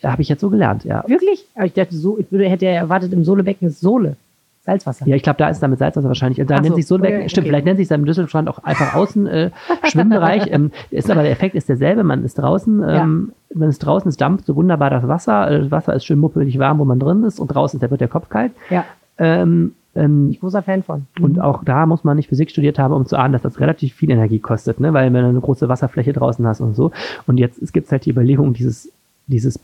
Da 0.00 0.12
habe 0.12 0.22
ich 0.22 0.28
jetzt 0.28 0.40
so 0.40 0.50
gelernt, 0.50 0.84
ja. 0.84 1.04
Wirklich? 1.06 1.46
Aber 1.54 1.66
ich 1.66 1.74
dachte, 1.74 1.94
so, 1.94 2.18
ich 2.18 2.30
würde, 2.30 2.48
hätte 2.48 2.66
erwartet, 2.66 3.12
im 3.12 3.24
Sohlebecken 3.24 3.68
ist 3.68 3.80
Sohle. 3.80 4.16
Salzwasser. 4.64 5.08
Ja, 5.08 5.16
ich 5.16 5.24
glaube, 5.24 5.38
da 5.38 5.48
ist 5.48 5.60
damit 5.60 5.80
Salzwasser 5.80 6.06
wahrscheinlich. 6.06 6.44
Da 6.46 6.56
Ach 6.56 6.60
nennt 6.60 6.68
so, 6.72 6.76
sich 6.76 6.86
Sohlebecken, 6.86 7.20
okay, 7.20 7.28
stimmt, 7.28 7.44
okay. 7.44 7.50
vielleicht 7.50 7.64
nennt 7.66 7.78
sich 7.78 7.86
es 7.86 7.90
im 7.90 8.04
Düsselstrand 8.04 8.48
auch 8.48 8.58
einfach 8.58 8.94
außen 8.94 9.26
äh, 9.26 9.50
Schwimmbereich. 9.84 10.46
ähm, 10.50 10.70
ist 10.90 11.10
aber 11.10 11.22
der 11.22 11.32
Effekt 11.32 11.56
ist 11.56 11.68
derselbe. 11.68 12.04
Man 12.04 12.24
ist 12.24 12.38
draußen, 12.38 12.80
ähm, 12.80 13.32
ja. 13.32 13.34
Man 13.54 13.68
ist 13.68 13.80
draußen, 13.80 14.08
es 14.08 14.16
dampft 14.16 14.46
so 14.46 14.56
wunderbar 14.56 14.90
das 14.90 15.06
Wasser. 15.06 15.48
Das 15.50 15.70
Wasser 15.70 15.94
ist 15.94 16.04
schön 16.04 16.18
muppelig 16.18 16.58
warm, 16.58 16.78
wo 16.78 16.84
man 16.84 16.98
drin 16.98 17.24
ist 17.24 17.40
und 17.40 17.48
draußen 17.48 17.80
da 17.80 17.90
wird 17.90 18.00
der 18.00 18.08
Kopf 18.08 18.28
kalt. 18.28 18.52
Ja. 18.70 18.84
Ähm, 19.18 19.72
ähm, 19.94 20.30
ich 20.30 20.40
großer 20.40 20.62
Fan 20.62 20.82
von. 20.82 21.06
Und 21.20 21.36
mhm. 21.36 21.42
auch 21.42 21.64
da 21.64 21.86
muss 21.86 22.04
man 22.04 22.16
nicht 22.16 22.28
Physik 22.28 22.50
studiert 22.50 22.78
haben, 22.78 22.94
um 22.94 23.06
zu 23.06 23.16
ahnen, 23.16 23.32
dass 23.32 23.42
das 23.42 23.60
relativ 23.60 23.94
viel 23.94 24.10
Energie 24.10 24.38
kostet, 24.38 24.80
ne? 24.80 24.92
weil 24.92 25.12
wenn 25.12 25.22
du 25.22 25.28
eine 25.28 25.40
große 25.40 25.68
Wasserfläche 25.68 26.12
draußen 26.12 26.46
hast 26.46 26.60
und 26.60 26.74
so. 26.74 26.92
Und 27.26 27.38
jetzt 27.38 27.60
es 27.60 27.72
gibt 27.72 27.90
halt 27.90 28.06
die 28.06 28.10
Überlegung, 28.10 28.54
dieses, 28.54 28.90
dieses 29.26 29.58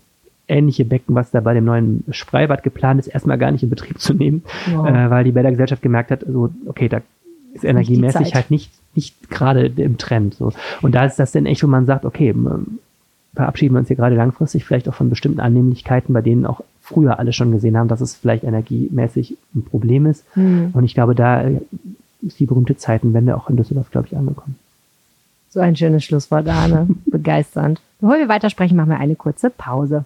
ähnliche 0.47 0.85
Becken, 0.85 1.15
was 1.15 1.31
da 1.31 1.41
bei 1.41 1.55
dem 1.55 1.65
neuen 1.65 2.05
Freibad 2.11 2.63
geplant 2.63 3.01
ist, 3.01 3.09
erstmal 3.09 3.39
gar 3.39 3.51
nicht 3.51 3.63
in 3.63 3.71
Betrieb 3.71 4.01
zu 4.01 4.15
nehmen, 4.15 4.43
wow. 4.73 4.87
äh, 4.89 5.11
weil 5.11 5.25
die 5.25 5.33
Bädergesellschaft 5.33 5.83
gemerkt 5.83 6.11
hat, 6.11 6.25
so, 6.27 6.51
okay, 6.67 6.89
da 6.89 7.01
ist 7.55 7.65
energiemäßig 7.65 8.21
nicht 8.21 8.35
halt 8.35 8.51
nicht, 8.51 8.73
nicht 8.95 9.31
gerade 9.31 9.67
im 9.67 9.99
Trend. 9.99 10.35
So. 10.35 10.53
Und 10.83 10.95
da 10.95 11.05
ist 11.05 11.19
das 11.19 11.33
dann 11.33 11.47
echt, 11.47 11.63
wo 11.63 11.67
man 11.67 11.87
sagt, 11.87 12.05
okay, 12.05 12.35
verabschieden 13.35 13.75
wir 13.75 13.81
uns 13.81 13.89
hier 13.89 13.97
gerade 13.97 14.17
langfristig 14.17 14.65
vielleicht 14.65 14.89
auch 14.89 14.95
von 14.95 15.11
bestimmten 15.11 15.41
Annehmlichkeiten, 15.41 16.13
bei 16.13 16.23
denen 16.23 16.47
auch 16.47 16.63
früher 16.81 17.19
alle 17.19 17.33
schon 17.33 17.53
gesehen 17.53 17.77
haben, 17.77 17.89
dass 17.89 18.01
es 18.01 18.17
vielleicht 18.17 18.45
energiemäßig 18.45 19.37
ein 19.55 19.65
Problem 19.65 20.07
ist. 20.07 20.25
Mhm. 20.37 20.71
Und 20.73 20.85
ich 20.85 20.95
glaube, 20.95 21.15
da 21.15 21.43
ist 22.23 22.41
die 22.41 22.47
berühmte 22.47 22.77
Zeitenwende 22.77 23.37
auch 23.37 23.49
in 23.51 23.57
Düsseldorf, 23.57 23.91
glaube 23.91 24.09
ich, 24.09 24.17
angekommen. 24.17 24.57
So 25.51 25.61
ein 25.61 25.77
schönes 25.77 26.05
Schlusswort, 26.05 26.49
Arne. 26.49 26.89
Begeisternd. 27.07 27.81
Bevor 28.01 28.19
wir 28.19 28.29
weitersprechen, 28.29 28.77
machen 28.77 28.91
wir 28.91 29.01
eine 29.01 29.17
kurze 29.17 29.51
Pause. 29.51 30.05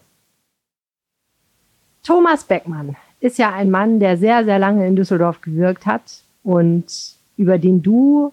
Thomas 2.03 2.45
Beckmann 2.45 2.97
ist 3.21 3.39
ja 3.39 3.53
ein 3.53 3.71
Mann, 3.71 4.01
der 4.01 4.17
sehr, 4.17 4.45
sehr 4.45 4.59
lange 4.59 4.87
in 4.87 4.97
Düsseldorf 4.97 5.41
gewirkt 5.41 5.87
hat 5.87 6.23
und 6.43 6.85
über 7.37 7.59
den 7.59 7.83
du 7.83 8.33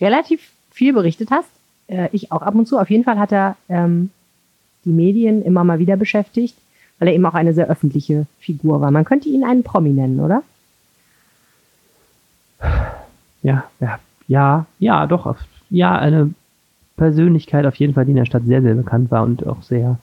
relativ 0.00 0.52
viel 0.70 0.92
berichtet 0.92 1.30
hast. 1.30 1.48
Äh, 1.88 2.08
ich 2.12 2.32
auch 2.32 2.42
ab 2.42 2.54
und 2.54 2.66
zu. 2.66 2.78
Auf 2.78 2.90
jeden 2.90 3.04
Fall 3.04 3.18
hat 3.18 3.32
er 3.32 3.56
ähm, 3.68 4.10
die 4.84 4.92
Medien 4.92 5.42
immer 5.42 5.64
mal 5.64 5.78
wieder 5.78 5.96
beschäftigt, 5.96 6.56
weil 6.98 7.08
er 7.08 7.14
eben 7.14 7.26
auch 7.26 7.34
eine 7.34 7.54
sehr 7.54 7.68
öffentliche 7.68 8.26
Figur 8.38 8.80
war. 8.80 8.90
Man 8.90 9.04
könnte 9.04 9.28
ihn 9.28 9.44
einen 9.44 9.62
Promi 9.62 9.90
nennen, 9.90 10.20
oder? 10.20 10.42
Ja, 13.42 13.64
ja, 13.80 13.98
ja, 14.26 14.66
ja, 14.78 15.06
doch. 15.06 15.36
Ja, 15.70 15.98
eine 15.98 16.32
Persönlichkeit 16.96 17.66
auf 17.66 17.74
jeden 17.76 17.94
Fall, 17.94 18.04
die 18.04 18.12
in 18.12 18.16
der 18.16 18.24
Stadt 18.24 18.44
sehr, 18.46 18.62
sehr 18.62 18.74
bekannt 18.74 19.10
war 19.10 19.24
und 19.24 19.46
auch 19.46 19.62
sehr, 19.62 19.98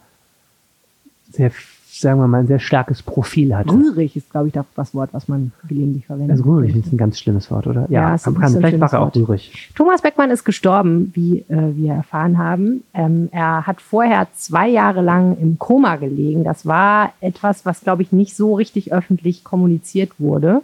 sehr 1.31 1.51
sagen 1.99 2.19
wir 2.19 2.27
mal, 2.27 2.39
ein 2.39 2.47
sehr 2.47 2.59
starkes 2.59 3.01
Profil 3.01 3.55
hat. 3.55 3.69
Rührig 3.69 4.15
ist, 4.15 4.31
glaube 4.31 4.47
ich, 4.47 4.53
das 4.75 4.95
Wort, 4.95 5.09
was 5.13 5.27
man 5.27 5.51
gelegentlich 5.67 6.05
verwendet. 6.05 6.37
Also 6.37 6.49
rührig 6.49 6.75
ist 6.75 6.91
ein 6.91 6.97
ganz 6.97 7.19
schlimmes 7.19 7.51
Wort, 7.51 7.67
oder? 7.67 7.85
Ja, 7.89 8.11
ja 8.11 8.17
kann, 8.17 8.35
kann, 8.35 8.53
vielleicht 8.53 8.79
war 8.79 8.93
er 8.93 9.01
auch 9.01 9.15
rührig. 9.15 9.71
Thomas 9.75 10.01
Beckmann 10.01 10.31
ist 10.31 10.45
gestorben, 10.45 11.11
wie 11.13 11.39
äh, 11.49 11.75
wir 11.75 11.93
erfahren 11.93 12.37
haben. 12.37 12.83
Ähm, 12.93 13.29
er 13.31 13.67
hat 13.67 13.81
vorher 13.81 14.27
zwei 14.35 14.69
Jahre 14.69 15.01
lang 15.01 15.37
im 15.37 15.59
Koma 15.59 15.97
gelegen. 15.97 16.43
Das 16.43 16.65
war 16.65 17.13
etwas, 17.19 17.65
was, 17.65 17.81
glaube 17.81 18.03
ich, 18.03 18.11
nicht 18.11 18.35
so 18.35 18.55
richtig 18.55 18.93
öffentlich 18.93 19.43
kommuniziert 19.43 20.11
wurde 20.17 20.61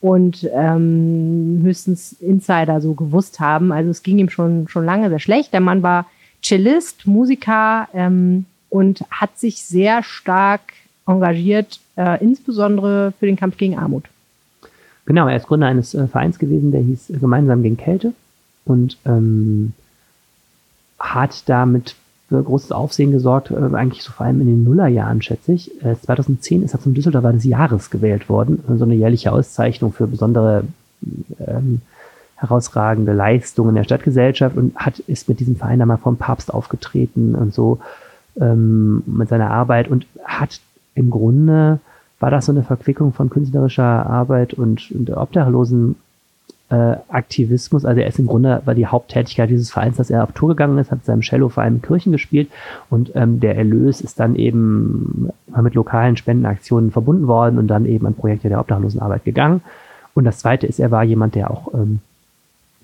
und 0.00 0.48
ähm, 0.52 1.60
höchstens 1.62 2.12
Insider 2.12 2.80
so 2.80 2.94
gewusst 2.94 3.40
haben. 3.40 3.72
Also 3.72 3.90
es 3.90 4.02
ging 4.02 4.18
ihm 4.18 4.30
schon, 4.30 4.68
schon 4.68 4.84
lange 4.84 5.08
sehr 5.08 5.18
schlecht. 5.18 5.52
Der 5.52 5.60
Mann 5.60 5.82
war 5.82 6.06
Cellist, 6.42 7.06
Musiker, 7.06 7.88
ähm, 7.92 8.46
und 8.70 9.04
hat 9.10 9.38
sich 9.38 9.62
sehr 9.62 10.02
stark 10.02 10.60
engagiert, 11.06 11.80
äh, 11.96 12.22
insbesondere 12.22 13.12
für 13.18 13.26
den 13.26 13.36
Kampf 13.36 13.56
gegen 13.56 13.76
Armut. 13.78 14.04
Genau, 15.06 15.26
er 15.26 15.36
ist 15.36 15.48
Gründer 15.48 15.66
eines 15.66 15.94
äh, 15.94 16.06
Vereins 16.06 16.38
gewesen, 16.38 16.72
der 16.72 16.80
hieß 16.80 17.10
äh, 17.10 17.18
Gemeinsam 17.18 17.62
gegen 17.62 17.76
Kälte 17.76 18.12
und 18.64 18.96
ähm, 19.04 19.72
hat 20.98 21.48
damit 21.48 21.96
für 22.28 22.42
großes 22.42 22.70
Aufsehen 22.70 23.10
gesorgt, 23.10 23.50
äh, 23.50 23.56
eigentlich 23.74 24.04
so 24.04 24.12
vor 24.12 24.26
allem 24.26 24.40
in 24.40 24.46
den 24.46 24.64
Nullerjahren, 24.64 25.20
schätze 25.20 25.52
ich. 25.52 25.72
2010 25.80 26.62
äh, 26.62 26.64
ist 26.64 26.74
er 26.74 26.80
zum 26.80 26.94
Düsseldorfer 26.94 27.32
des 27.32 27.44
Jahres 27.44 27.90
gewählt 27.90 28.28
worden, 28.28 28.62
so 28.78 28.84
eine 28.84 28.94
jährliche 28.94 29.32
Auszeichnung 29.32 29.92
für 29.92 30.06
besondere 30.06 30.64
ähm, 31.44 31.80
herausragende 32.36 33.12
Leistungen 33.12 33.74
der 33.74 33.84
Stadtgesellschaft 33.84 34.56
und 34.56 34.76
hat 34.76 34.98
ist 35.00 35.28
mit 35.28 35.40
diesem 35.40 35.56
Verein 35.56 35.78
dann 35.78 35.88
mal 35.88 35.96
vom 35.96 36.16
Papst 36.16 36.54
aufgetreten 36.54 37.34
und 37.34 37.52
so 37.52 37.80
ähm, 38.38 39.02
mit 39.06 39.28
seiner 39.28 39.50
Arbeit 39.50 39.88
und 39.88 40.06
hat 40.24 40.60
im 40.94 41.10
Grunde, 41.10 41.80
war 42.18 42.30
das 42.30 42.46
so 42.46 42.52
eine 42.52 42.62
Verquickung 42.62 43.12
von 43.12 43.30
künstlerischer 43.30 43.84
Arbeit 43.84 44.54
und, 44.54 44.90
und 44.90 45.10
obdachlosen 45.10 45.96
äh, 46.70 46.96
Aktivismus. 47.08 47.84
Also 47.84 48.00
er 48.00 48.06
ist 48.06 48.18
im 48.18 48.26
Grunde, 48.26 48.62
war 48.64 48.74
die 48.74 48.86
Haupttätigkeit 48.86 49.50
dieses 49.50 49.70
Vereins, 49.70 49.96
dass 49.96 50.10
er 50.10 50.22
auf 50.22 50.32
Tour 50.32 50.50
gegangen 50.50 50.78
ist, 50.78 50.90
hat 50.90 51.04
seinem 51.04 51.22
Cello 51.22 51.48
vor 51.48 51.62
allem 51.62 51.76
in 51.76 51.82
Kirchen 51.82 52.12
gespielt 52.12 52.50
und 52.90 53.12
ähm, 53.14 53.40
der 53.40 53.56
Erlös 53.56 54.00
ist 54.00 54.20
dann 54.20 54.36
eben 54.36 55.30
mit 55.60 55.74
lokalen 55.74 56.16
Spendenaktionen 56.16 56.90
verbunden 56.90 57.26
worden 57.26 57.58
und 57.58 57.66
dann 57.66 57.86
eben 57.86 58.06
an 58.06 58.14
Projekte 58.14 58.48
der 58.48 58.60
Obdachlosenarbeit 58.60 59.24
gegangen. 59.24 59.62
Und 60.14 60.24
das 60.24 60.38
Zweite 60.38 60.66
ist, 60.66 60.78
er 60.78 60.90
war 60.90 61.02
jemand, 61.02 61.34
der 61.34 61.50
auch 61.50 61.72
ähm, 61.74 62.00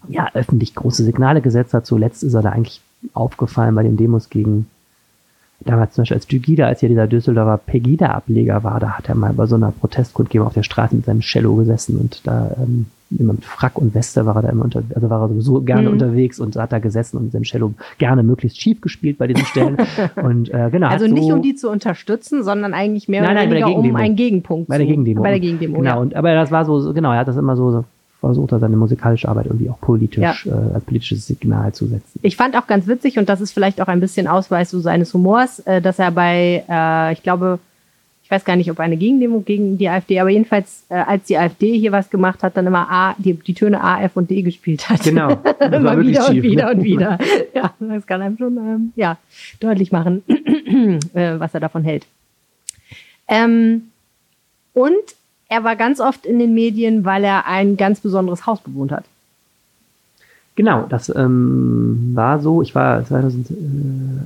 ja, 0.09 0.29
öffentlich 0.35 0.75
große 0.75 1.05
Signale 1.05 1.41
gesetzt 1.41 1.75
hat. 1.75 1.87
Zuletzt 1.87 2.23
ist 2.23 2.35
er 2.35 2.43
da 2.43 2.51
eigentlich 2.51 2.81
aufgefallen 3.15 3.75
bei 3.75 3.83
den 3.83 3.97
Demos 3.97 4.31
gegen 4.31 4.69
damals 5.61 5.95
zum 5.95 6.03
Beispiel 6.03 6.17
als 6.17 6.27
Dygida, 6.27 6.67
als 6.67 6.81
hier 6.81 6.89
dieser 6.89 7.07
Düsseldorfer 7.07 7.59
Pegida-Ableger 7.67 8.63
war, 8.65 8.79
da 8.81 8.91
hat 8.91 9.09
er 9.09 9.15
mal 9.15 9.33
bei 9.33 9.47
so 9.47 9.57
einer 9.57 9.73
Protestkundgebung 9.73 10.47
auf 10.49 10.55
der 10.55 10.63
Straße 10.63 10.95
mit 10.95 11.05
seinem 11.07 11.21
Cello 11.21 11.55
gesessen 11.57 11.97
und 11.99 12.27
da 12.27 12.55
ähm, 12.63 12.87
immer 13.17 13.35
mit 13.35 13.45
Frack 13.45 13.79
und 13.79 13.95
Weste 13.95 14.27
war 14.27 14.35
er 14.37 14.43
da 14.43 14.49
immer 14.49 14.65
unter, 14.65 14.83
also 14.95 15.09
war 15.09 15.23
er 15.23 15.29
sowieso 15.29 15.61
gerne 15.61 15.87
Mhm. 15.89 15.93
unterwegs 15.95 16.41
und 16.41 16.57
hat 16.57 16.73
da 16.73 16.79
gesessen 16.81 17.17
und 17.19 17.31
sein 17.33 17.43
Cello 17.45 17.73
gerne 17.99 18.23
möglichst 18.25 18.61
schief 18.61 18.81
gespielt 18.81 19.17
bei 19.19 19.29
diesen 19.29 19.47
Stellen. 19.47 19.77
und 20.23 20.53
äh, 20.53 20.69
genau. 20.71 20.89
Also 20.89 21.07
nicht 21.07 21.29
so, 21.29 21.35
um 21.35 21.43
die 21.43 21.55
zu 21.55 21.71
unterstützen, 21.71 22.43
sondern 22.43 22.75
eigentlich 22.75 23.07
mehr 23.09 23.23
Nein, 23.23 23.31
oder 23.33 23.41
nein, 23.47 23.51
weniger 23.51 23.77
um 23.91 23.97
einen 23.97 24.17
Gegenpunkt 24.17 24.69
Bei 24.69 24.79
der 24.79 24.87
Gegendemo. 24.87 25.23
Bei 25.23 25.31
der 25.31 25.41
Gegendemo, 25.41 25.77
Genau, 25.79 25.89
ja. 25.91 25.97
und, 25.97 26.15
aber 26.17 26.35
das 26.35 26.51
war 26.51 26.65
so, 26.65 26.81
so- 26.81 26.93
genau, 26.93 27.13
er 27.13 27.21
hat 27.21 27.29
das 27.29 27.37
immer 27.37 27.57
so, 27.57 27.71
so 27.71 27.85
versucht, 28.21 28.53
er 28.53 28.59
seine 28.59 28.77
musikalische 28.77 29.29
Arbeit 29.29 29.47
irgendwie 29.47 29.71
auch 29.71 29.81
politisch, 29.81 30.47
äh, 30.47 30.51
als 30.51 30.85
politisches 30.85 31.27
Signal 31.27 31.73
zu 31.73 31.87
setzen. 31.87 32.19
Ich 32.23 32.37
fand 32.37 32.57
auch 32.57 32.67
ganz 32.67 32.87
witzig, 32.87 33.19
und 33.19 33.29
das 33.29 33.41
ist 33.41 33.53
vielleicht 33.53 33.81
auch 33.81 33.89
ein 33.89 34.01
bisschen 34.01 34.27
Ausweis 34.27 34.71
so 34.71 34.81
seines 34.81 35.13
Humors, 35.15 35.61
äh, 35.61 35.81
dass 35.81 35.99
er 35.99 36.11
bei, 36.11 36.65
äh, 36.69 37.13
ich 37.13 37.23
glaube, 37.23 37.59
ich 38.27 38.31
weiß 38.33 38.45
gar 38.45 38.57
nicht, 38.57 38.69
ob 38.73 38.81
eine 38.81 38.97
Gegendemo 38.97 39.41
gegen 39.41 39.79
die 39.79 39.89
AfD, 39.89 40.19
aber 40.19 40.31
jedenfalls, 40.31 40.85
äh, 40.89 40.95
als 40.95 41.27
die 41.27 41.39
AfD 41.39 41.79
hier 41.79 41.93
was 41.93 42.11
gemacht 42.11 42.43
hat, 42.43 42.57
dann 42.57 42.67
immer 42.67 42.91
A, 42.91 43.15
die, 43.19 43.35
die 43.35 43.55
Töne 43.55 43.81
A, 43.81 44.03
F 44.03 44.17
und 44.17 44.29
D 44.29 44.43
gespielt 44.43 44.89
hat. 44.89 45.05
Genau. 45.05 45.31
Immer 45.61 46.01
wieder 46.01 46.27
und 46.27 46.33
schief, 46.33 46.43
ne? 46.43 46.51
wieder 46.51 46.71
und 46.73 46.83
wieder. 46.83 47.19
Ja, 47.55 47.73
das 47.79 48.05
kann 48.05 48.23
einem 48.23 48.37
schon 48.37 48.57
ähm, 48.57 48.93
ja, 48.97 49.17
deutlich 49.61 49.93
machen, 49.93 50.25
äh, 51.15 51.39
was 51.39 51.55
er 51.55 51.61
davon 51.61 51.85
hält. 51.85 52.05
Ähm, 53.29 53.93
und 54.75 55.15
er 55.49 55.65
war 55.65 55.77
ganz 55.77 56.01
oft 56.01 56.27
in 56.27 56.39
den 56.39 56.55
Medien, 56.55 57.05
weil 57.05 57.25
er 57.25 57.47
ein 57.47 57.77
ganz 57.77 58.01
besonderes 58.01 58.47
Haus 58.47 58.61
bewohnt 58.61 58.93
hat. 58.93 59.05
Genau, 60.57 60.87
das 60.89 61.15
ähm, 61.15 62.13
war 62.15 62.41
so, 62.41 62.63
ich 62.63 62.75
war 62.75 63.05
2000, 63.05 63.51
äh, 63.51 63.55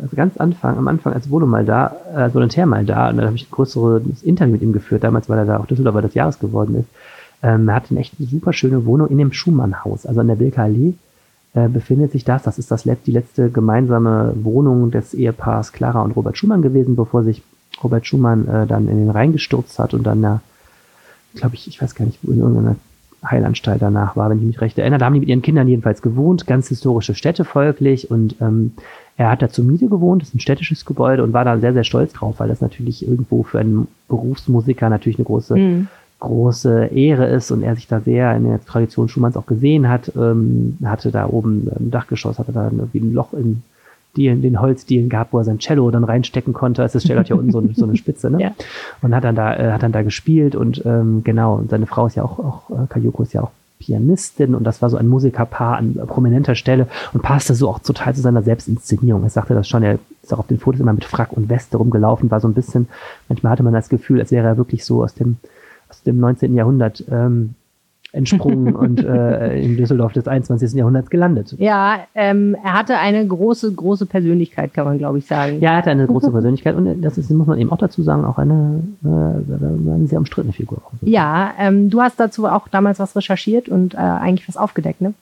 also 0.02 0.14
ganz 0.14 0.36
Anfang, 0.36 0.78
am 0.78 0.86
Anfang 0.86 1.12
als 1.12 1.28
Volo 1.28 1.44
mal 1.44 1.64
da, 1.64 1.96
äh, 2.14 2.18
als 2.18 2.34
Volontär 2.34 2.66
mal 2.66 2.84
da, 2.84 3.10
und 3.10 3.16
dann 3.16 3.26
habe 3.26 3.36
ich 3.36 3.48
ein 3.48 3.50
größeres 3.50 4.22
Interview 4.22 4.52
mit 4.52 4.62
ihm 4.62 4.72
geführt, 4.72 5.02
damals, 5.02 5.28
weil 5.28 5.38
er 5.38 5.44
da 5.44 5.58
auch 5.58 5.66
Düsseldorfer 5.66 6.02
des 6.02 6.14
Jahres 6.14 6.38
geworden 6.38 6.76
ist. 6.76 6.88
Ähm, 7.42 7.68
er 7.68 7.74
hatte 7.74 7.90
eine 7.90 8.00
echt 8.00 8.14
super 8.18 8.52
schöne 8.52 8.84
Wohnung 8.86 9.08
in 9.08 9.18
dem 9.18 9.32
Schumann-Haus, 9.32 10.06
also 10.06 10.20
an 10.20 10.28
der 10.28 10.36
Bilker 10.36 10.62
Allee 10.62 10.94
äh, 11.54 11.68
befindet 11.68 12.12
sich 12.12 12.24
das. 12.24 12.44
Das 12.44 12.58
ist 12.58 12.70
das 12.70 12.84
die 12.84 13.10
letzte 13.10 13.50
gemeinsame 13.50 14.32
Wohnung 14.36 14.92
des 14.92 15.14
Ehepaars 15.14 15.72
Clara 15.72 16.02
und 16.02 16.12
Robert 16.12 16.38
Schumann 16.38 16.62
gewesen, 16.62 16.94
bevor 16.94 17.24
sich 17.24 17.42
Robert 17.82 18.06
Schumann 18.06 18.46
äh, 18.46 18.66
dann 18.68 18.86
in 18.88 18.98
den 18.98 19.10
Rhein 19.10 19.32
gestürzt 19.32 19.80
hat 19.80 19.94
und 19.94 20.04
dann 20.04 20.22
ja, 20.22 20.40
glaube 21.34 21.54
ich, 21.54 21.66
ich 21.68 21.80
weiß 21.80 21.94
gar 21.94 22.04
nicht, 22.04 22.18
wo 22.22 22.32
in 22.32 22.38
irgendeiner 22.38 22.76
Heilanstalt 23.24 23.82
danach 23.82 24.16
war, 24.16 24.30
wenn 24.30 24.38
ich 24.38 24.44
mich 24.44 24.60
recht 24.60 24.78
erinnere. 24.78 24.98
Da 24.98 25.06
haben 25.06 25.14
die 25.14 25.20
mit 25.20 25.28
ihren 25.28 25.42
Kindern 25.42 25.68
jedenfalls 25.68 26.00
gewohnt, 26.02 26.46
ganz 26.46 26.68
historische 26.68 27.14
Städte 27.14 27.44
folglich 27.44 28.10
und 28.10 28.36
ähm, 28.40 28.72
er 29.18 29.30
hat 29.30 29.42
da 29.42 29.50
zur 29.50 29.66
Miete 29.66 29.88
gewohnt, 29.88 30.22
das 30.22 30.30
ist 30.30 30.36
ein 30.36 30.40
städtisches 30.40 30.86
Gebäude 30.86 31.22
und 31.22 31.34
war 31.34 31.44
da 31.44 31.58
sehr, 31.58 31.74
sehr 31.74 31.84
stolz 31.84 32.14
drauf, 32.14 32.36
weil 32.38 32.48
das 32.48 32.62
natürlich 32.62 33.06
irgendwo 33.06 33.42
für 33.42 33.58
einen 33.58 33.86
Berufsmusiker 34.08 34.88
natürlich 34.88 35.18
eine 35.18 35.26
große, 35.26 35.56
Mhm. 35.56 35.88
große 36.20 36.86
Ehre 36.86 37.26
ist 37.26 37.50
und 37.50 37.62
er 37.62 37.74
sich 37.76 37.86
da 37.86 38.00
sehr 38.00 38.34
in 38.36 38.44
der 38.44 38.64
Tradition 38.64 39.08
Schumanns 39.08 39.36
auch 39.36 39.46
gesehen 39.46 39.88
hat. 39.88 40.12
Ähm, 40.16 40.78
hatte 40.84 41.10
da 41.10 41.26
oben 41.26 41.68
im 41.78 41.90
Dachgeschoss, 41.90 42.38
hatte 42.38 42.52
da 42.52 42.64
irgendwie 42.70 43.00
ein 43.00 43.12
Loch 43.12 43.32
in 43.34 43.62
Dielen, 44.16 44.42
den 44.42 44.60
Holzdielen 44.60 45.08
gehabt, 45.08 45.32
wo 45.32 45.38
er 45.38 45.44
sein 45.44 45.58
Cello 45.60 45.90
dann 45.90 46.04
reinstecken 46.04 46.52
konnte. 46.52 46.82
Also 46.82 46.94
das 46.98 47.04
Cello 47.04 47.20
hat 47.20 47.28
ja 47.28 47.36
unten 47.36 47.52
so, 47.52 47.58
eine- 47.58 47.74
so 47.74 47.84
eine 47.84 47.96
Spitze, 47.96 48.30
ne? 48.30 48.38
Ja. 48.42 48.52
Und 49.02 49.14
hat 49.14 49.24
dann 49.24 49.36
da, 49.36 49.56
äh, 49.56 49.72
hat 49.72 49.82
dann 49.82 49.92
da 49.92 50.02
gespielt 50.02 50.56
und 50.56 50.82
ähm, 50.84 51.22
genau, 51.24 51.54
und 51.56 51.70
seine 51.70 51.86
Frau 51.86 52.06
ist 52.06 52.16
ja 52.16 52.24
auch, 52.24 52.38
auch 52.38 52.70
äh, 52.70 52.86
Kayoko 52.88 53.22
ist 53.22 53.32
ja 53.34 53.42
auch 53.42 53.50
Pianistin 53.78 54.54
und 54.54 54.64
das 54.64 54.82
war 54.82 54.90
so 54.90 54.96
ein 54.98 55.08
Musikerpaar 55.08 55.78
an 55.78 55.94
prominenter 56.06 56.54
Stelle 56.54 56.86
und 57.14 57.22
passte 57.22 57.54
so 57.54 57.68
auch 57.68 57.78
total 57.78 58.14
zu 58.14 58.20
seiner 58.20 58.42
Selbstinszenierung. 58.42 59.22
Er 59.22 59.30
sagte 59.30 59.54
das 59.54 59.68
schon, 59.68 59.82
er 59.82 59.98
ist 60.22 60.34
auch 60.34 60.38
auf 60.40 60.46
den 60.48 60.58
Fotos 60.58 60.80
immer 60.80 60.92
mit 60.92 61.04
Frack 61.04 61.32
und 61.32 61.48
Weste 61.48 61.78
rumgelaufen, 61.78 62.30
war 62.30 62.40
so 62.40 62.48
ein 62.48 62.52
bisschen, 62.54 62.88
manchmal 63.28 63.52
hatte 63.52 63.62
man 63.62 63.72
das 63.72 63.88
Gefühl, 63.88 64.20
als 64.20 64.32
wäre 64.32 64.46
er 64.46 64.56
wirklich 64.58 64.84
so 64.84 65.02
aus 65.02 65.14
dem, 65.14 65.36
aus 65.88 66.02
dem 66.02 66.20
19. 66.20 66.54
Jahrhundert 66.54 67.02
ähm, 67.10 67.54
entsprungen 68.12 68.74
und 68.74 69.04
äh, 69.04 69.60
in 69.60 69.76
Düsseldorf 69.76 70.12
des 70.12 70.26
21. 70.26 70.72
Jahrhunderts 70.72 71.10
gelandet. 71.10 71.54
Ja, 71.58 72.00
ähm, 72.14 72.56
er 72.62 72.72
hatte 72.72 72.98
eine 72.98 73.26
große, 73.26 73.72
große 73.72 74.06
Persönlichkeit, 74.06 74.74
kann 74.74 74.84
man 74.84 74.98
glaube 74.98 75.18
ich 75.18 75.26
sagen. 75.26 75.60
Ja, 75.60 75.72
er 75.72 75.76
hatte 75.78 75.90
eine 75.90 76.06
große 76.06 76.30
Persönlichkeit 76.30 76.74
und 76.74 77.02
das 77.02 77.18
ist, 77.18 77.30
muss 77.30 77.46
man 77.46 77.58
eben 77.58 77.70
auch 77.70 77.78
dazu 77.78 78.02
sagen, 78.02 78.24
auch 78.24 78.38
eine, 78.38 78.82
äh, 79.04 79.08
eine 79.08 80.06
sehr 80.06 80.18
umstrittene 80.18 80.52
Figur. 80.52 80.82
Ja, 81.02 81.52
ähm, 81.58 81.90
du 81.90 82.00
hast 82.00 82.18
dazu 82.18 82.46
auch 82.46 82.68
damals 82.68 82.98
was 82.98 83.14
recherchiert 83.14 83.68
und 83.68 83.94
äh, 83.94 83.98
eigentlich 83.98 84.48
was 84.48 84.56
aufgedeckt, 84.56 85.00
ne? 85.00 85.14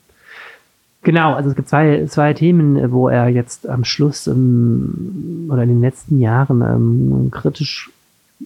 Genau, 1.01 1.33
also 1.33 1.49
es 1.49 1.55
gibt 1.55 1.69
zwei, 1.69 2.05
zwei 2.07 2.33
Themen, 2.33 2.91
wo 2.91 3.07
er 3.07 3.29
jetzt 3.29 3.69
am 3.69 3.85
Schluss 3.85 4.27
ähm, 4.27 5.47
oder 5.49 5.63
in 5.63 5.69
den 5.69 5.81
letzten 5.81 6.19
Jahren 6.19 6.61
ähm, 6.61 7.31
kritisch 7.31 7.89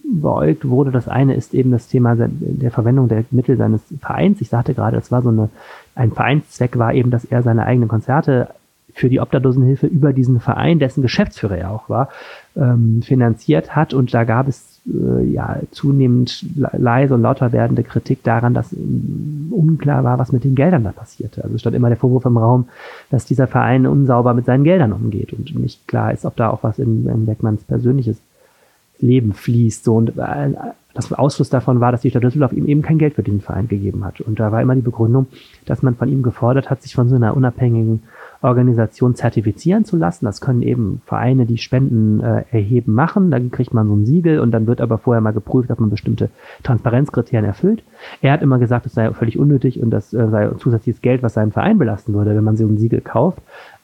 beäugt 0.02 0.68
wurde. 0.68 0.90
Das 0.90 1.08
eine 1.08 1.34
ist 1.34 1.54
eben 1.54 1.70
das 1.70 1.88
Thema 1.88 2.16
der 2.16 2.70
Verwendung 2.70 3.08
der 3.08 3.24
Mittel 3.30 3.56
seines 3.56 3.80
Vereins. 4.00 4.40
Ich 4.40 4.48
sagte 4.48 4.74
gerade, 4.74 4.96
es 4.96 5.12
war 5.12 5.22
so 5.22 5.28
eine, 5.28 5.50
ein 5.94 6.10
Vereinszweck 6.10 6.78
war 6.78 6.94
eben, 6.94 7.10
dass 7.10 7.24
er 7.24 7.42
seine 7.42 7.64
eigenen 7.64 7.88
Konzerte 7.88 8.48
für 8.92 9.08
die 9.08 9.20
Obdachlosenhilfe 9.20 9.88
über 9.88 10.12
diesen 10.12 10.38
Verein, 10.38 10.78
dessen 10.78 11.02
Geschäftsführer 11.02 11.58
er 11.58 11.70
auch 11.72 11.88
war, 11.88 12.10
ähm, 12.56 13.02
finanziert 13.02 13.74
hat. 13.74 13.92
Und 13.92 14.14
da 14.14 14.22
gab 14.22 14.46
es 14.46 14.80
äh, 14.86 15.24
ja 15.24 15.58
zunehmend 15.72 16.44
le- 16.56 16.70
leise 16.76 17.14
und 17.14 17.22
lauter 17.22 17.50
werdende 17.50 17.82
Kritik 17.82 18.22
daran, 18.22 18.54
dass 18.54 18.72
ähm, 18.72 19.48
unklar 19.50 20.04
war, 20.04 20.20
was 20.20 20.30
mit 20.30 20.44
den 20.44 20.54
Geldern 20.54 20.84
da 20.84 20.92
passierte. 20.92 21.42
Also 21.42 21.58
stand 21.58 21.74
immer 21.74 21.88
der 21.88 21.98
Vorwurf 21.98 22.24
im 22.24 22.36
Raum, 22.36 22.68
dass 23.10 23.24
dieser 23.24 23.48
Verein 23.48 23.86
unsauber 23.86 24.32
mit 24.32 24.44
seinen 24.44 24.62
Geldern 24.62 24.92
umgeht 24.92 25.32
und 25.32 25.58
nicht 25.58 25.88
klar 25.88 26.12
ist, 26.12 26.24
ob 26.24 26.36
da 26.36 26.50
auch 26.50 26.62
was 26.62 26.78
in, 26.78 27.08
in 27.08 27.26
Beckmanns 27.26 27.64
persönliches 27.64 28.18
Leben 28.98 29.32
fließt. 29.32 29.84
So 29.84 29.96
und 29.96 30.16
äh, 30.16 30.50
das 30.94 31.12
Ausfluss 31.12 31.50
davon 31.50 31.80
war, 31.80 31.90
dass 31.90 32.02
die 32.02 32.10
Stadt 32.10 32.22
Düsseldorf 32.22 32.52
ihm 32.52 32.68
eben 32.68 32.80
kein 32.80 32.98
Geld 32.98 33.14
für 33.14 33.24
diesen 33.24 33.40
Verein 33.40 33.66
gegeben 33.66 34.04
hat. 34.04 34.20
Und 34.20 34.38
da 34.38 34.52
war 34.52 34.62
immer 34.62 34.76
die 34.76 34.80
Begründung, 34.80 35.26
dass 35.66 35.82
man 35.82 35.96
von 35.96 36.08
ihm 36.08 36.22
gefordert 36.22 36.70
hat, 36.70 36.82
sich 36.82 36.94
von 36.94 37.08
so 37.08 37.16
einer 37.16 37.36
unabhängigen 37.36 38.04
Organisation 38.42 39.16
zertifizieren 39.16 39.84
zu 39.84 39.96
lassen. 39.96 40.24
Das 40.24 40.40
können 40.40 40.62
eben 40.62 41.02
Vereine, 41.04 41.46
die 41.46 41.58
Spenden 41.58 42.20
äh, 42.20 42.44
erheben, 42.50 42.94
machen. 42.94 43.32
Dann 43.32 43.50
kriegt 43.50 43.74
man 43.74 43.88
so 43.88 43.94
ein 43.96 44.06
Siegel 44.06 44.38
und 44.38 44.52
dann 44.52 44.68
wird 44.68 44.80
aber 44.80 44.98
vorher 44.98 45.20
mal 45.20 45.32
geprüft, 45.32 45.70
ob 45.70 45.80
man 45.80 45.90
bestimmte 45.90 46.30
Transparenzkriterien 46.62 47.44
erfüllt. 47.44 47.82
Er 48.22 48.32
hat 48.32 48.42
immer 48.42 48.58
gesagt, 48.58 48.86
es 48.86 48.94
sei 48.94 49.12
völlig 49.12 49.36
unnötig 49.36 49.82
und 49.82 49.90
das 49.90 50.14
äh, 50.14 50.28
sei 50.28 50.50
zusätzliches 50.58 51.02
Geld, 51.02 51.24
was 51.24 51.34
seinen 51.34 51.52
Verein 51.52 51.78
belasten 51.78 52.14
würde, 52.14 52.36
wenn 52.36 52.44
man 52.44 52.56
so 52.56 52.66
ein 52.66 52.78
Siegel 52.78 53.00
kauft. 53.00 53.38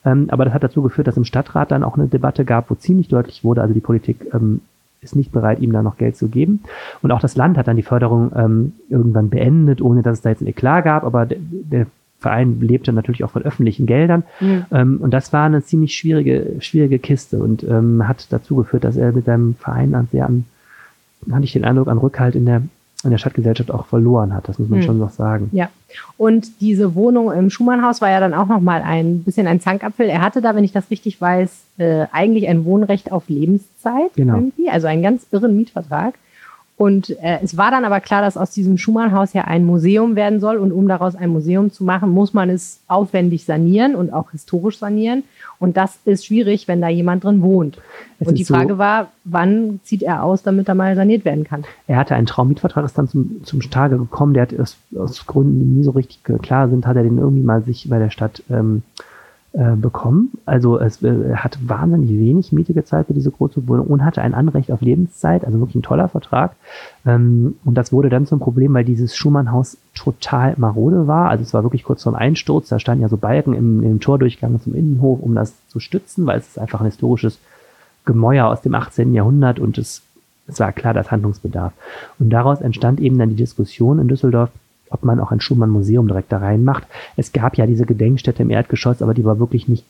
Ähm, 0.05 0.27
aber 0.29 0.45
das 0.45 0.53
hat 0.53 0.63
dazu 0.63 0.81
geführt, 0.81 1.07
dass 1.07 1.17
im 1.17 1.25
Stadtrat 1.25 1.71
dann 1.71 1.83
auch 1.83 1.97
eine 1.97 2.07
Debatte 2.07 2.45
gab, 2.45 2.69
wo 2.69 2.75
ziemlich 2.75 3.09
deutlich 3.09 3.43
wurde, 3.43 3.61
also 3.61 3.73
die 3.73 3.81
Politik 3.81 4.33
ähm, 4.33 4.61
ist 5.01 5.15
nicht 5.15 5.31
bereit, 5.31 5.59
ihm 5.59 5.71
da 5.71 5.81
noch 5.81 5.97
Geld 5.97 6.15
zu 6.15 6.27
geben. 6.27 6.61
Und 7.01 7.11
auch 7.11 7.19
das 7.19 7.35
Land 7.35 7.57
hat 7.57 7.67
dann 7.67 7.75
die 7.75 7.81
Förderung 7.81 8.31
ähm, 8.35 8.73
irgendwann 8.87 9.29
beendet, 9.29 9.81
ohne 9.81 10.03
dass 10.03 10.19
es 10.19 10.21
da 10.21 10.29
jetzt 10.29 10.41
ein 10.41 10.47
Eklat 10.47 10.83
gab, 10.83 11.03
aber 11.03 11.25
der, 11.25 11.39
der 11.39 11.87
Verein 12.19 12.61
lebte 12.61 12.93
natürlich 12.93 13.23
auch 13.23 13.31
von 13.31 13.41
öffentlichen 13.41 13.87
Geldern. 13.87 14.23
Mhm. 14.39 14.65
Ähm, 14.71 14.97
und 15.01 15.11
das 15.11 15.33
war 15.33 15.45
eine 15.45 15.63
ziemlich 15.63 15.95
schwierige, 15.95 16.57
schwierige 16.59 16.99
Kiste 16.99 17.39
und 17.39 17.63
ähm, 17.63 18.07
hat 18.07 18.31
dazu 18.31 18.55
geführt, 18.55 18.83
dass 18.83 18.95
er 18.95 19.11
mit 19.11 19.25
seinem 19.25 19.55
Verein 19.55 19.95
an 19.95 20.07
sehr 20.11 20.27
an, 20.27 20.45
hatte 21.31 21.45
ich 21.45 21.53
den 21.53 21.65
Eindruck, 21.65 21.87
an 21.87 21.97
Rückhalt 21.97 22.35
in 22.35 22.45
der, 22.45 22.61
in 23.03 23.09
der 23.11 23.17
Stadtgesellschaft 23.17 23.71
auch 23.71 23.85
verloren 23.87 24.33
hat. 24.33 24.47
Das 24.47 24.59
muss 24.59 24.69
man 24.69 24.79
Mhm. 24.79 24.83
schon 24.83 24.97
noch 24.99 25.09
sagen. 25.09 25.49
Ja. 25.53 25.69
Und 26.17 26.61
diese 26.61 26.93
Wohnung 26.95 27.31
im 27.31 27.49
Schumannhaus 27.49 27.99
war 28.01 28.09
ja 28.09 28.19
dann 28.19 28.33
auch 28.33 28.47
nochmal 28.47 28.81
ein 28.83 29.23
bisschen 29.23 29.47
ein 29.47 29.59
Zankapfel. 29.59 30.07
Er 30.07 30.21
hatte 30.21 30.41
da, 30.41 30.55
wenn 30.55 30.63
ich 30.63 30.71
das 30.71 30.89
richtig 30.91 31.19
weiß, 31.19 31.49
äh, 31.79 32.05
eigentlich 32.11 32.47
ein 32.47 32.63
Wohnrecht 32.65 33.11
auf 33.11 33.27
Lebenszeit 33.27 34.13
Genau. 34.15 34.35
irgendwie, 34.35 34.69
also 34.69 34.87
einen 34.87 35.01
ganz 35.01 35.25
irren 35.31 35.55
Mietvertrag. 35.57 36.13
Und 36.81 37.11
äh, 37.21 37.37
es 37.43 37.57
war 37.57 37.69
dann 37.69 37.85
aber 37.85 37.99
klar, 37.99 38.23
dass 38.23 38.37
aus 38.37 38.49
diesem 38.49 38.79
Schumannhaus 38.79 39.33
ja 39.33 39.43
ein 39.43 39.63
Museum 39.65 40.15
werden 40.15 40.39
soll. 40.39 40.57
Und 40.57 40.71
um 40.71 40.87
daraus 40.87 41.15
ein 41.15 41.29
Museum 41.29 41.71
zu 41.71 41.83
machen, 41.83 42.09
muss 42.09 42.33
man 42.33 42.49
es 42.49 42.79
aufwendig 42.87 43.45
sanieren 43.45 43.93
und 43.93 44.11
auch 44.11 44.31
historisch 44.31 44.79
sanieren. 44.79 45.21
Und 45.59 45.77
das 45.77 45.99
ist 46.05 46.25
schwierig, 46.25 46.67
wenn 46.67 46.81
da 46.81 46.89
jemand 46.89 47.23
drin 47.23 47.43
wohnt. 47.43 47.77
Es 48.19 48.27
und 48.27 48.35
die 48.35 48.43
so- 48.43 48.55
Frage 48.55 48.79
war, 48.79 49.11
wann 49.25 49.79
zieht 49.83 50.01
er 50.01 50.23
aus, 50.23 50.41
damit 50.41 50.69
er 50.69 50.73
mal 50.73 50.95
saniert 50.95 51.23
werden 51.23 51.43
kann? 51.43 51.65
Er 51.85 51.97
hatte 51.97 52.15
einen 52.15 52.25
Traummietvertrag, 52.25 52.83
ist 52.83 52.97
dann 52.97 53.07
zum, 53.07 53.41
zum 53.43 53.61
Tage 53.61 53.99
gekommen, 53.99 54.33
der 54.33 54.41
hat 54.41 54.59
aus, 54.59 54.75
aus 54.97 55.27
Gründen, 55.27 55.59
die 55.59 55.65
nie 55.65 55.83
so 55.83 55.91
richtig 55.91 56.23
klar 56.41 56.67
sind, 56.67 56.87
hat 56.87 56.95
er 56.97 57.03
den 57.03 57.19
irgendwie 57.19 57.43
mal 57.43 57.61
sich 57.61 57.87
bei 57.89 57.99
der 57.99 58.09
Stadt 58.09 58.41
ähm, 58.49 58.81
äh, 59.53 59.75
bekommen. 59.75 60.31
Also 60.45 60.79
es, 60.79 61.03
äh, 61.03 61.35
hat 61.35 61.59
wahnsinnig 61.67 62.09
wenig 62.09 62.53
Miete 62.53 62.73
gezahlt 62.73 63.07
für 63.07 63.13
diese 63.13 63.31
große 63.31 63.67
Wohnung 63.67 63.87
und 63.87 64.05
hatte 64.05 64.21
ein 64.21 64.33
Anrecht 64.33 64.71
auf 64.71 64.79
Lebenszeit, 64.79 65.43
also 65.43 65.59
wirklich 65.59 65.75
ein 65.75 65.81
toller 65.81 66.07
Vertrag. 66.07 66.55
Ähm, 67.05 67.55
und 67.65 67.75
das 67.75 67.91
wurde 67.91 68.07
dann 68.07 68.25
zum 68.25 68.39
Problem, 68.39 68.73
weil 68.73 68.85
dieses 68.85 69.13
Schumannhaus 69.13 69.75
total 69.93 70.53
marode 70.55 71.05
war. 71.05 71.29
Also 71.29 71.43
es 71.43 71.53
war 71.53 71.63
wirklich 71.63 71.83
kurz 71.83 72.03
vorm 72.03 72.15
Einsturz. 72.15 72.69
Da 72.69 72.79
standen 72.79 73.01
ja 73.01 73.09
so 73.09 73.17
Balken 73.17 73.53
im, 73.53 73.83
im 73.83 73.99
Tordurchgang 73.99 74.61
zum 74.61 74.73
Innenhof, 74.73 75.19
um 75.19 75.35
das 75.35 75.53
zu 75.67 75.81
stützen, 75.81 76.25
weil 76.25 76.39
es 76.39 76.47
ist 76.47 76.59
einfach 76.59 76.79
ein 76.79 76.85
historisches 76.85 77.37
Gemäuer 78.05 78.47
aus 78.47 78.61
dem 78.61 78.73
18. 78.73 79.13
Jahrhundert 79.13 79.59
und 79.59 79.77
es, 79.77 80.01
es 80.47 80.61
war 80.61 80.71
klar, 80.71 80.93
dass 80.93 81.11
Handlungsbedarf. 81.11 81.73
Und 82.19 82.29
daraus 82.29 82.61
entstand 82.61 83.01
eben 83.01 83.17
dann 83.17 83.29
die 83.29 83.35
Diskussion 83.35 83.99
in 83.99 84.07
Düsseldorf, 84.07 84.49
ob 84.91 85.03
man 85.03 85.19
auch 85.19 85.31
ein 85.31 85.41
Schumann-Museum 85.41 86.07
direkt 86.07 86.31
da 86.31 86.37
reinmacht. 86.37 86.83
Es 87.17 87.31
gab 87.31 87.57
ja 87.57 87.65
diese 87.65 87.85
Gedenkstätte 87.85 88.43
im 88.43 88.49
Erdgeschoss, 88.49 89.01
aber 89.01 89.13
die 89.13 89.25
war 89.25 89.39
wirklich 89.39 89.67
nicht 89.67 89.85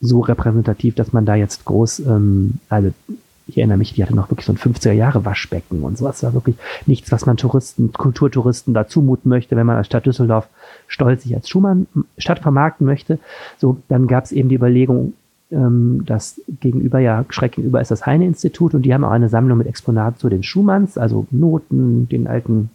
so 0.00 0.20
repräsentativ, 0.20 0.94
dass 0.94 1.12
man 1.12 1.26
da 1.26 1.34
jetzt 1.34 1.64
groß, 1.64 2.00
ähm, 2.00 2.54
also 2.68 2.90
ich 3.46 3.58
erinnere 3.58 3.78
mich, 3.78 3.94
die 3.94 4.02
hatte 4.02 4.14
noch 4.14 4.30
wirklich 4.30 4.46
so 4.46 4.52
ein 4.52 4.58
50er 4.58 4.92
Jahre 4.92 5.24
Waschbecken 5.24 5.82
und 5.82 5.98
sowas. 5.98 6.20
Das 6.20 6.28
war 6.28 6.34
wirklich 6.34 6.56
nichts, 6.86 7.10
was 7.10 7.26
man 7.26 7.36
Touristen, 7.36 7.92
Kulturtouristen 7.92 8.74
da 8.74 8.86
zumuten 8.86 9.28
möchte, 9.28 9.56
wenn 9.56 9.66
man 9.66 9.76
als 9.76 9.86
Stadt 9.86 10.06
Düsseldorf 10.06 10.48
stolz 10.86 11.24
sich 11.24 11.34
als 11.34 11.48
Schumann-Stadt 11.48 12.38
vermarkten 12.38 12.86
möchte. 12.86 13.18
So, 13.58 13.78
dann 13.88 14.06
gab 14.06 14.24
es 14.24 14.32
eben 14.32 14.48
die 14.48 14.54
Überlegung, 14.54 15.14
ähm, 15.50 16.04
das 16.06 16.40
gegenüber 16.60 17.00
ja 17.00 17.24
schräg 17.28 17.52
gegenüber 17.52 17.80
ist 17.80 17.90
das 17.90 18.06
Heine-Institut 18.06 18.74
und 18.74 18.82
die 18.82 18.94
haben 18.94 19.04
auch 19.04 19.10
eine 19.10 19.28
Sammlung 19.28 19.58
mit 19.58 19.66
Exponaten 19.66 20.18
zu 20.18 20.28
den 20.28 20.42
Schumanns, 20.42 20.96
also 20.96 21.26
Noten, 21.30 22.08
den 22.08 22.26
alten 22.26 22.70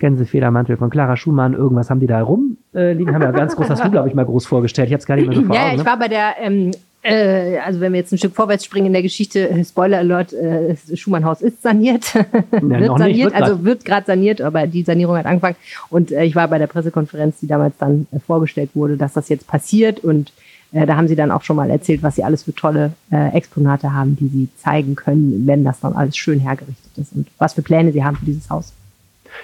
Gänsefedermantel 0.00 0.76
von 0.76 0.90
Clara 0.90 1.16
Schumann, 1.16 1.54
irgendwas 1.54 1.90
haben 1.90 2.00
die 2.00 2.08
da 2.08 2.20
rumliegen, 2.22 2.58
äh, 2.74 3.12
haben 3.12 3.22
ja 3.22 3.30
ganz 3.30 3.54
groß, 3.54 3.70
hast 3.70 3.84
du, 3.84 3.90
glaube 3.90 4.08
ich, 4.08 4.14
mal 4.14 4.24
groß 4.24 4.46
vorgestellt. 4.46 4.88
Ich 4.88 4.92
habe 4.92 5.00
es 5.00 5.06
gar 5.06 5.16
nicht 5.16 5.28
mehr 5.28 5.36
so 5.36 5.44
vor 5.44 5.54
Ja, 5.54 5.66
Augen, 5.66 5.72
ich 5.72 5.78
ne? 5.78 5.86
war 5.86 5.98
bei 5.98 6.08
der, 6.08 6.34
ähm, 6.40 6.72
äh, 7.02 7.58
also 7.58 7.80
wenn 7.80 7.92
wir 7.92 8.00
jetzt 8.00 8.12
ein 8.12 8.18
Stück 8.18 8.34
vorwärts 8.34 8.64
springen 8.64 8.86
in 8.88 8.92
der 8.92 9.02
Geschichte, 9.02 9.48
äh, 9.48 9.64
Spoiler 9.64 9.98
Alert, 9.98 10.32
äh, 10.32 10.76
Schumann-Haus 10.94 11.40
ist 11.42 11.62
saniert. 11.62 12.14
wird 12.50 12.62
noch 12.62 12.78
nicht, 12.78 12.98
saniert, 12.98 13.18
wird 13.18 13.32
grad. 13.32 13.42
also 13.42 13.64
wird 13.64 13.84
gerade 13.84 14.06
saniert, 14.06 14.40
aber 14.40 14.66
die 14.66 14.82
Sanierung 14.82 15.16
hat 15.16 15.26
angefangen. 15.26 15.56
Und 15.90 16.10
äh, 16.10 16.24
ich 16.24 16.34
war 16.34 16.48
bei 16.48 16.58
der 16.58 16.66
Pressekonferenz, 16.66 17.38
die 17.40 17.46
damals 17.46 17.76
dann 17.78 18.06
äh, 18.10 18.18
vorgestellt 18.18 18.70
wurde, 18.74 18.96
dass 18.96 19.12
das 19.12 19.28
jetzt 19.28 19.46
passiert 19.46 20.00
und 20.00 20.32
äh, 20.72 20.86
da 20.86 20.96
haben 20.96 21.08
sie 21.08 21.16
dann 21.16 21.30
auch 21.30 21.42
schon 21.42 21.56
mal 21.56 21.70
erzählt, 21.70 22.02
was 22.02 22.16
sie 22.16 22.24
alles 22.24 22.44
für 22.44 22.54
tolle 22.54 22.92
äh, 23.10 23.34
Exponate 23.34 23.92
haben, 23.92 24.16
die 24.16 24.28
sie 24.28 24.48
zeigen 24.56 24.94
können, 24.94 25.46
wenn 25.46 25.64
das 25.64 25.80
dann 25.80 25.94
alles 25.94 26.16
schön 26.16 26.38
hergerichtet 26.38 26.92
ist 26.96 27.12
und 27.14 27.28
was 27.38 27.54
für 27.54 27.62
Pläne 27.62 27.92
sie 27.92 28.04
haben 28.04 28.16
für 28.16 28.26
dieses 28.26 28.48
Haus. 28.50 28.72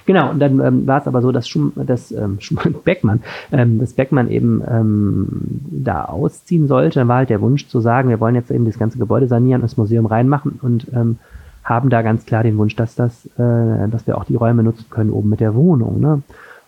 Genau, 0.04 0.30
und 0.30 0.38
dann 0.38 0.60
ähm, 0.60 0.86
war 0.86 1.00
es 1.00 1.06
aber 1.06 1.22
so, 1.22 1.32
dass, 1.32 1.48
Schum, 1.48 1.72
dass 1.74 2.12
ähm, 2.12 2.36
Schumann, 2.40 2.74
Beckmann, 2.84 3.22
ähm, 3.52 3.78
dass 3.78 3.92
Beckmann 3.92 4.30
eben 4.30 4.62
ähm, 4.68 5.28
da 5.70 6.04
ausziehen 6.04 6.68
sollte. 6.68 7.00
Dann 7.00 7.08
war 7.08 7.18
halt 7.18 7.30
der 7.30 7.40
Wunsch 7.40 7.68
zu 7.68 7.80
sagen, 7.80 8.08
wir 8.08 8.20
wollen 8.20 8.34
jetzt 8.34 8.50
eben 8.50 8.64
das 8.64 8.78
ganze 8.78 8.98
Gebäude 8.98 9.28
sanieren 9.28 9.62
und 9.62 9.70
das 9.70 9.76
Museum 9.76 10.06
reinmachen 10.06 10.58
und 10.62 10.86
ähm, 10.92 11.18
haben 11.64 11.90
da 11.90 12.02
ganz 12.02 12.24
klar 12.26 12.44
den 12.44 12.58
Wunsch, 12.58 12.76
dass 12.76 12.94
das, 12.94 13.26
äh, 13.38 13.88
dass 13.88 14.06
wir 14.06 14.16
auch 14.16 14.24
die 14.24 14.36
Räume 14.36 14.62
nutzen 14.62 14.86
können 14.88 15.10
oben 15.10 15.28
mit 15.28 15.40
der 15.40 15.54
Wohnung. 15.54 16.00
Ne? 16.00 16.22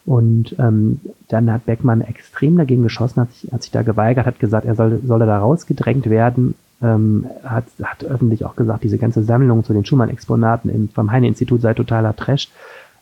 Und 0.04 0.56
ähm, 0.58 1.00
dann 1.28 1.52
hat 1.52 1.66
Beckmann 1.66 2.00
extrem 2.00 2.56
dagegen 2.56 2.82
geschossen, 2.82 3.20
hat 3.20 3.32
sich, 3.32 3.52
hat 3.52 3.62
sich 3.62 3.70
da 3.70 3.82
geweigert, 3.82 4.26
hat 4.26 4.40
gesagt, 4.40 4.66
er 4.66 4.74
soll, 4.74 5.00
solle 5.06 5.26
da 5.26 5.38
rausgedrängt 5.38 6.10
werden. 6.10 6.54
Ähm, 6.80 7.26
hat, 7.44 7.64
hat 7.82 8.04
öffentlich 8.04 8.44
auch 8.44 8.56
gesagt, 8.56 8.84
diese 8.84 8.98
ganze 8.98 9.22
Sammlung 9.22 9.64
zu 9.64 9.72
den 9.72 9.84
Schumann-Exponaten 9.84 10.90
vom 10.94 11.12
Heine-Institut 11.12 11.60
sei 11.60 11.74
totaler 11.74 12.16
Trash 12.16 12.48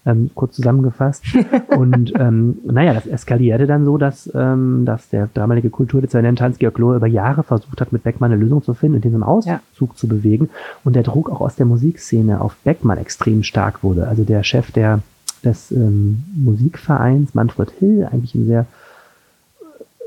ähm, 0.06 0.30
kurz 0.34 0.54
zusammengefasst. 0.56 1.24
und 1.76 2.12
ähm, 2.18 2.58
naja, 2.64 2.94
das 2.94 3.06
eskalierte 3.06 3.66
dann 3.66 3.84
so, 3.84 3.98
dass, 3.98 4.30
ähm, 4.34 4.84
dass 4.86 5.08
der 5.08 5.28
damalige 5.34 5.68
Kulturdezernent 5.68 6.40
Hans-Georg 6.40 6.78
Lohe 6.78 6.96
über 6.96 7.06
Jahre 7.08 7.42
versucht 7.42 7.80
hat, 7.80 7.92
mit 7.92 8.04
Beckmann 8.04 8.32
eine 8.32 8.40
Lösung 8.40 8.62
zu 8.62 8.72
finden 8.74 8.96
und 8.96 9.04
den 9.04 9.12
zum 9.12 9.22
Auszug 9.22 9.90
Ja. 9.90 9.96
zu 9.96 10.08
bewegen. 10.08 10.48
Und 10.84 10.96
der 10.96 11.02
Druck 11.02 11.28
auch 11.28 11.40
aus 11.40 11.56
der 11.56 11.66
Musikszene 11.66 12.40
auf 12.40 12.56
Beckmann 12.64 12.98
extrem 12.98 13.42
stark 13.42 13.82
wurde. 13.82 14.08
Also 14.08 14.24
der 14.24 14.42
Chef 14.44 14.70
der, 14.70 15.00
des 15.44 15.70
ähm, 15.72 16.22
Musikvereins, 16.34 17.34
Manfred 17.34 17.70
Hill, 17.78 18.08
eigentlich 18.10 18.34
ein 18.34 18.46
sehr 18.46 18.66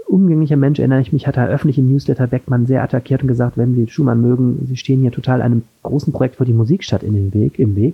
umgänglicher 0.10 0.58
Mensch, 0.58 0.80
erinnere 0.80 1.02
ich 1.02 1.14
mich, 1.14 1.28
hat 1.28 1.38
er 1.38 1.48
öffentlich 1.48 1.78
im 1.78 1.92
Newsletter 1.92 2.26
Beckmann 2.26 2.66
sehr 2.66 2.82
attackiert 2.82 3.22
und 3.22 3.28
gesagt, 3.28 3.58
wenn 3.58 3.76
Sie 3.76 3.88
Schumann 3.88 4.22
mögen, 4.22 4.66
Sie 4.68 4.76
stehen 4.76 5.02
hier 5.02 5.12
total 5.12 5.42
einem 5.42 5.64
großen 5.84 6.12
Projekt 6.12 6.38
für 6.38 6.46
die 6.46 6.54
Musikstadt 6.54 7.04
in 7.04 7.14
den 7.14 7.34
Weg, 7.34 7.60
im 7.60 7.76
Weg. 7.76 7.94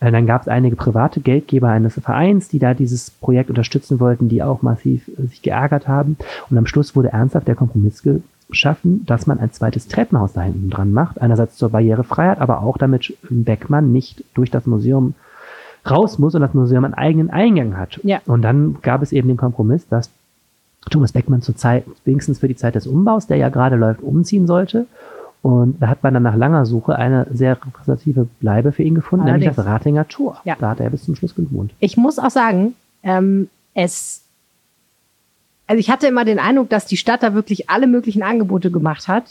Äh, 0.00 0.10
dann 0.10 0.26
gab 0.26 0.40
es 0.42 0.48
einige 0.48 0.74
private 0.74 1.20
Geldgeber 1.20 1.68
eines 1.68 1.94
Vereins, 1.94 2.48
die 2.48 2.58
da 2.58 2.72
dieses 2.72 3.10
Projekt 3.10 3.50
unterstützen 3.50 4.00
wollten, 4.00 4.30
die 4.30 4.42
auch 4.42 4.62
massiv 4.62 5.06
äh, 5.08 5.26
sich 5.26 5.42
geärgert 5.42 5.86
haben. 5.86 6.16
Und 6.48 6.56
am 6.56 6.66
Schluss 6.66 6.96
wurde 6.96 7.12
ernsthaft 7.12 7.46
der 7.46 7.56
Kompromiss 7.56 8.02
geschaffen, 8.02 9.04
dass 9.04 9.26
man 9.26 9.38
ein 9.38 9.52
zweites 9.52 9.86
Treppenhaus 9.86 10.32
da 10.32 10.40
hinten 10.40 10.70
dran 10.70 10.92
macht. 10.92 11.20
Einerseits 11.20 11.56
zur 11.56 11.68
Barrierefreiheit, 11.68 12.40
aber 12.40 12.62
auch 12.62 12.78
damit 12.78 13.14
Beckmann 13.28 13.92
nicht 13.92 14.24
durch 14.32 14.50
das 14.50 14.66
Museum 14.66 15.14
raus 15.88 16.18
muss 16.18 16.34
und 16.34 16.40
das 16.40 16.54
Museum 16.54 16.84
einen 16.84 16.94
eigenen 16.94 17.30
Eingang 17.30 17.76
hat. 17.76 18.00
Ja. 18.02 18.20
Und 18.26 18.42
dann 18.42 18.78
gab 18.80 19.02
es 19.02 19.12
eben 19.12 19.28
den 19.28 19.36
Kompromiss, 19.36 19.86
dass 19.88 20.10
Thomas 20.88 21.12
Beckmann 21.12 21.42
zur 21.42 21.56
Zeit, 21.56 21.84
wenigstens 22.04 22.38
für 22.38 22.48
die 22.48 22.56
Zeit 22.56 22.74
des 22.74 22.86
Umbaus, 22.86 23.26
der 23.26 23.36
ja 23.36 23.48
gerade 23.48 23.76
läuft, 23.76 24.02
umziehen 24.02 24.46
sollte. 24.46 24.86
Und 25.42 25.80
da 25.80 25.88
hat 25.88 26.02
man 26.02 26.14
dann 26.14 26.22
nach 26.22 26.36
langer 26.36 26.66
Suche 26.66 26.96
eine 26.96 27.26
sehr 27.32 27.52
repräsentative 27.52 28.26
Bleibe 28.40 28.72
für 28.72 28.82
ihn 28.82 28.94
gefunden, 28.94 29.24
nämlich 29.24 29.46
Allerdings. 29.46 29.56
das 29.56 29.66
Ratinger 29.66 30.08
Tor. 30.08 30.40
Ja. 30.44 30.56
Da 30.58 30.70
hat 30.70 30.80
er 30.80 30.90
bis 30.90 31.04
zum 31.04 31.16
Schluss 31.16 31.34
gewohnt. 31.34 31.72
Ich 31.80 31.96
muss 31.96 32.18
auch 32.18 32.30
sagen, 32.30 32.74
ähm, 33.02 33.48
es, 33.74 34.22
also 35.66 35.78
ich 35.78 35.90
hatte 35.90 36.06
immer 36.06 36.24
den 36.24 36.38
Eindruck, 36.38 36.68
dass 36.68 36.86
die 36.86 36.98
Stadt 36.98 37.22
da 37.22 37.32
wirklich 37.32 37.70
alle 37.70 37.86
möglichen 37.86 38.22
Angebote 38.22 38.70
gemacht 38.70 39.08
hat 39.08 39.24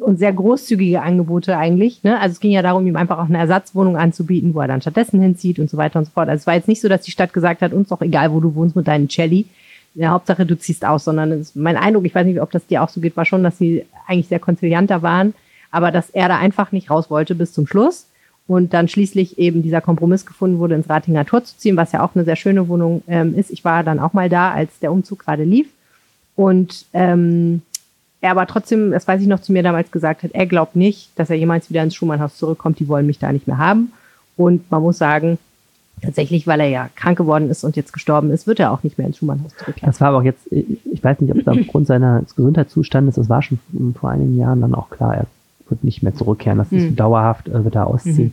und 0.00 0.18
sehr 0.18 0.32
großzügige 0.32 1.02
Angebote 1.02 1.56
eigentlich. 1.56 2.02
Ne? 2.02 2.18
Also 2.20 2.32
es 2.32 2.40
ging 2.40 2.52
ja 2.52 2.62
darum, 2.62 2.86
ihm 2.86 2.96
einfach 2.96 3.18
auch 3.18 3.28
eine 3.28 3.38
Ersatzwohnung 3.38 3.96
anzubieten, 3.96 4.54
wo 4.54 4.60
er 4.60 4.68
dann 4.68 4.80
stattdessen 4.80 5.20
hinzieht 5.20 5.58
und 5.58 5.68
so 5.68 5.76
weiter 5.76 5.98
und 5.98 6.04
so 6.04 6.10
fort. 6.12 6.28
Also 6.28 6.40
es 6.40 6.46
war 6.46 6.54
jetzt 6.54 6.68
nicht 6.68 6.80
so, 6.80 6.88
dass 6.88 7.02
die 7.02 7.10
Stadt 7.10 7.32
gesagt 7.32 7.62
hat, 7.62 7.72
uns 7.72 7.88
doch 7.88 8.00
egal, 8.00 8.32
wo 8.32 8.40
du 8.40 8.54
wohnst 8.54 8.76
mit 8.76 8.88
deinen 8.88 9.08
Celli. 9.08 9.46
Ja, 9.94 10.10
Hauptsache 10.10 10.46
du 10.46 10.56
ziehst 10.56 10.84
aus, 10.84 11.04
sondern 11.04 11.32
es, 11.32 11.56
mein 11.56 11.76
Eindruck, 11.76 12.04
ich 12.06 12.14
weiß 12.14 12.24
nicht, 12.24 12.40
ob 12.40 12.52
das 12.52 12.66
dir 12.66 12.82
auch 12.82 12.88
so 12.88 13.00
geht, 13.00 13.16
war 13.16 13.24
schon, 13.24 13.42
dass 13.42 13.58
sie 13.58 13.84
eigentlich 14.06 14.28
sehr 14.28 14.38
konzilianter 14.38 15.02
waren, 15.02 15.34
aber 15.72 15.90
dass 15.90 16.10
er 16.10 16.28
da 16.28 16.38
einfach 16.38 16.70
nicht 16.70 16.90
raus 16.90 17.10
wollte 17.10 17.34
bis 17.34 17.52
zum 17.52 17.66
Schluss 17.66 18.06
und 18.46 18.72
dann 18.72 18.88
schließlich 18.88 19.38
eben 19.38 19.62
dieser 19.62 19.80
Kompromiss 19.80 20.26
gefunden 20.26 20.58
wurde, 20.58 20.76
ins 20.76 20.88
Ratinger 20.88 21.26
Tor 21.26 21.44
zu 21.44 21.56
ziehen, 21.56 21.76
was 21.76 21.92
ja 21.92 22.04
auch 22.04 22.14
eine 22.14 22.24
sehr 22.24 22.36
schöne 22.36 22.68
Wohnung 22.68 23.02
ähm, 23.08 23.36
ist. 23.36 23.50
Ich 23.50 23.64
war 23.64 23.82
dann 23.82 23.98
auch 23.98 24.12
mal 24.12 24.28
da, 24.28 24.52
als 24.52 24.78
der 24.78 24.92
Umzug 24.92 25.20
gerade 25.20 25.44
lief 25.44 25.68
und 26.36 26.86
ähm, 26.92 27.62
er 28.20 28.30
aber 28.32 28.46
trotzdem, 28.46 28.90
das 28.90 29.06
weiß 29.08 29.20
ich 29.22 29.28
noch, 29.28 29.40
zu 29.40 29.52
mir 29.52 29.62
damals 29.62 29.90
gesagt 29.90 30.22
hat, 30.22 30.32
er 30.32 30.46
glaubt 30.46 30.76
nicht, 30.76 31.10
dass 31.18 31.30
er 31.30 31.36
jemals 31.36 31.70
wieder 31.70 31.82
ins 31.82 31.94
Schumannhaus 31.94 32.36
zurückkommt, 32.36 32.78
die 32.78 32.88
wollen 32.88 33.06
mich 33.06 33.18
da 33.18 33.32
nicht 33.32 33.46
mehr 33.46 33.58
haben 33.58 33.92
und 34.36 34.70
man 34.70 34.82
muss 34.82 34.98
sagen, 34.98 35.38
tatsächlich, 36.02 36.46
weil 36.46 36.60
er 36.60 36.68
ja 36.68 36.88
krank 36.96 37.18
geworden 37.18 37.50
ist 37.50 37.62
und 37.64 37.76
jetzt 37.76 37.92
gestorben 37.92 38.30
ist, 38.30 38.46
wird 38.46 38.58
er 38.60 38.72
auch 38.72 38.82
nicht 38.82 38.96
mehr 38.98 39.06
ins 39.06 39.18
Schumannhaus 39.18 39.54
zurückkehren. 39.56 39.90
Das 39.90 40.00
war 40.00 40.08
aber 40.08 40.18
auch 40.18 40.22
jetzt, 40.22 40.50
ich 40.50 41.02
weiß 41.04 41.20
nicht, 41.20 41.30
ob 41.32 41.38
es 41.38 41.46
aufgrund 41.48 41.86
seines 41.86 42.34
Gesundheitszustandes, 42.36 43.16
das 43.16 43.28
war 43.28 43.42
schon 43.42 43.58
vor 43.98 44.10
einigen 44.10 44.38
Jahren 44.38 44.60
dann 44.62 44.74
auch 44.74 44.88
klar, 44.90 45.14
er 45.14 45.26
wird 45.68 45.84
nicht 45.84 46.02
mehr 46.02 46.14
zurückkehren. 46.14 46.58
Das 46.58 46.72
ist 46.72 46.90
Mhm. 46.90 46.96
dauerhaft, 46.96 47.48
äh, 47.48 47.64
wird 47.64 47.74
er 47.76 47.86
ausziehen 47.86 48.32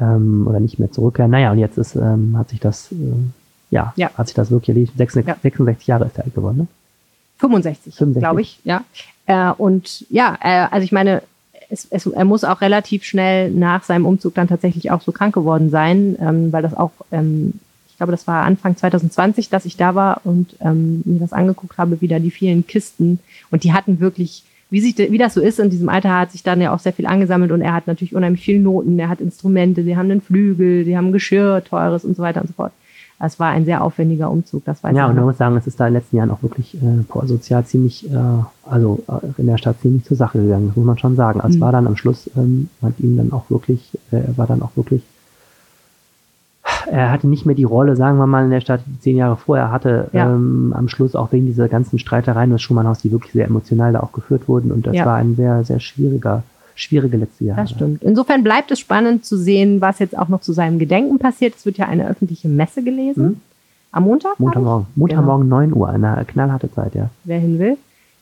ähm, 0.00 0.46
oder 0.48 0.60
nicht 0.60 0.78
mehr 0.78 0.90
zurückkehren. 0.90 1.30
Naja, 1.30 1.52
und 1.52 1.58
jetzt 1.58 1.76
ist, 1.78 1.94
ähm, 1.94 2.36
hat 2.38 2.48
sich 2.48 2.58
das, 2.60 2.90
äh, 2.90 2.96
ja, 3.70 3.92
Ja. 3.96 4.10
hat 4.16 4.26
sich 4.26 4.34
das 4.34 4.50
wirklich 4.50 4.70
erledigt. 4.70 4.96
66, 4.96 5.28
Ja. 5.28 5.36
66 5.42 5.86
Jahre 5.86 6.06
ist 6.06 6.18
er 6.18 6.24
alt 6.24 6.34
geworden, 6.34 6.56
ne? 6.58 6.66
65, 7.38 7.94
65. 7.94 8.20
glaube 8.20 8.40
ich, 8.40 8.58
ja. 8.64 8.84
Äh, 9.26 9.52
und 9.52 10.06
ja, 10.10 10.38
äh, 10.40 10.66
also 10.70 10.84
ich 10.84 10.92
meine, 10.92 11.22
es, 11.70 11.86
es, 11.90 12.06
er 12.06 12.24
muss 12.24 12.44
auch 12.44 12.60
relativ 12.60 13.04
schnell 13.04 13.50
nach 13.50 13.84
seinem 13.84 14.06
Umzug 14.06 14.34
dann 14.34 14.48
tatsächlich 14.48 14.90
auch 14.90 15.00
so 15.00 15.12
krank 15.12 15.34
geworden 15.34 15.70
sein, 15.70 16.16
ähm, 16.20 16.52
weil 16.52 16.62
das 16.62 16.74
auch, 16.74 16.92
ähm, 17.10 17.54
ich 17.88 17.96
glaube, 17.96 18.12
das 18.12 18.26
war 18.26 18.44
Anfang 18.44 18.76
2020, 18.76 19.50
dass 19.50 19.64
ich 19.64 19.76
da 19.76 19.94
war 19.94 20.20
und 20.24 20.56
ähm, 20.60 21.02
mir 21.04 21.20
das 21.20 21.32
angeguckt 21.32 21.78
habe, 21.78 22.00
wieder 22.00 22.20
die 22.20 22.30
vielen 22.30 22.66
Kisten. 22.66 23.20
Und 23.50 23.64
die 23.64 23.72
hatten 23.72 24.00
wirklich, 24.00 24.44
wie, 24.70 24.80
sich, 24.80 24.96
wie 24.98 25.18
das 25.18 25.34
so 25.34 25.40
ist, 25.40 25.60
in 25.60 25.70
diesem 25.70 25.88
Alter 25.88 26.18
hat 26.18 26.32
sich 26.32 26.42
dann 26.42 26.60
ja 26.60 26.74
auch 26.74 26.80
sehr 26.80 26.92
viel 26.92 27.06
angesammelt 27.06 27.52
und 27.52 27.60
er 27.60 27.72
hat 27.72 27.86
natürlich 27.86 28.14
unheimlich 28.14 28.44
viele 28.44 28.60
Noten, 28.60 28.98
er 28.98 29.08
hat 29.08 29.20
Instrumente, 29.20 29.84
sie 29.84 29.96
haben 29.96 30.10
einen 30.10 30.22
Flügel, 30.22 30.84
sie 30.84 30.96
haben 30.96 31.12
Geschirr, 31.12 31.62
teures 31.64 32.04
und 32.04 32.16
so 32.16 32.22
weiter 32.22 32.40
und 32.40 32.48
so 32.48 32.54
fort. 32.54 32.72
Es 33.20 33.38
war 33.40 33.50
ein 33.50 33.64
sehr 33.64 33.82
aufwendiger 33.82 34.30
Umzug, 34.30 34.64
das 34.64 34.82
weiß 34.82 34.94
Ja, 34.94 35.04
ich 35.04 35.08
und 35.10 35.14
noch. 35.14 35.22
man 35.22 35.30
muss 35.30 35.38
sagen, 35.38 35.56
es 35.56 35.66
ist 35.66 35.78
da 35.80 35.86
in 35.86 35.94
den 35.94 36.00
letzten 36.00 36.16
Jahren 36.16 36.30
auch 36.30 36.42
wirklich 36.42 36.74
äh, 36.76 37.26
sozial 37.26 37.64
ziemlich, 37.64 38.10
äh, 38.12 38.16
also 38.68 39.02
äh, 39.08 39.40
in 39.40 39.46
der 39.46 39.56
Stadt 39.56 39.80
ziemlich 39.80 40.04
zur 40.04 40.16
Sache 40.16 40.40
gegangen, 40.42 40.66
das 40.68 40.76
muss 40.76 40.84
man 40.84 40.98
schon 40.98 41.16
sagen. 41.16 41.40
Also 41.40 41.54
Es 41.54 41.56
Mhm. 41.58 41.64
war 41.64 41.72
dann 41.72 41.86
am 41.86 41.96
Schluss, 41.96 42.28
ähm, 42.36 42.68
hat 42.82 42.94
ihm 42.98 43.16
dann 43.16 43.32
auch 43.32 43.48
wirklich, 43.50 43.96
äh, 44.10 44.16
er 44.16 44.36
war 44.36 44.46
dann 44.46 44.62
auch 44.62 44.70
wirklich, 44.76 45.02
er 46.90 47.10
hatte 47.10 47.28
nicht 47.28 47.46
mehr 47.46 47.54
die 47.54 47.64
Rolle, 47.64 47.96
sagen 47.96 48.18
wir 48.18 48.26
mal, 48.26 48.44
in 48.44 48.50
der 48.50 48.60
Stadt, 48.60 48.80
die 48.86 49.00
zehn 49.00 49.16
Jahre 49.16 49.36
vorher 49.36 49.70
hatte, 49.70 50.08
Ja. 50.12 50.26
ähm, 50.34 50.74
am 50.76 50.88
Schluss 50.88 51.14
auch 51.14 51.30
wegen 51.32 51.46
dieser 51.46 51.68
ganzen 51.68 51.98
Streitereien 51.98 52.50
das 52.50 52.62
Schumannhaus, 52.62 52.98
die 52.98 53.12
wirklich 53.12 53.32
sehr 53.32 53.46
emotional 53.46 53.92
da 53.92 54.00
auch 54.00 54.12
geführt 54.12 54.48
wurden. 54.48 54.70
Und 54.72 54.86
das 54.86 54.96
Ja. 54.96 55.06
war 55.06 55.16
ein 55.16 55.34
sehr, 55.36 55.64
sehr 55.64 55.80
schwieriger, 55.80 56.42
schwierige 56.74 57.16
letzte 57.16 57.44
Jahre. 57.44 57.62
Das 57.62 57.70
stimmt. 57.70 58.02
Insofern 58.02 58.42
bleibt 58.42 58.70
es 58.70 58.80
spannend 58.80 59.24
zu 59.24 59.36
sehen, 59.36 59.80
was 59.80 59.98
jetzt 59.98 60.16
auch 60.16 60.28
noch 60.28 60.40
zu 60.40 60.52
seinem 60.52 60.78
Gedenken 60.78 61.18
passiert. 61.18 61.54
Es 61.56 61.66
wird 61.66 61.78
ja 61.78 61.86
eine 61.86 62.08
öffentliche 62.08 62.48
Messe 62.48 62.82
gelesen. 62.82 63.24
Mhm. 63.24 63.40
Am 63.92 64.04
Montag? 64.04 64.40
Montagmorgen, 64.40 64.86
Montagmorgen 64.96 65.48
9 65.48 65.72
Uhr, 65.72 65.88
eine 65.88 66.24
knallharte 66.26 66.72
Zeit, 66.72 66.96
ja. 66.96 67.10
Wer 67.22 67.38
hin 67.38 67.60
will, 67.60 67.76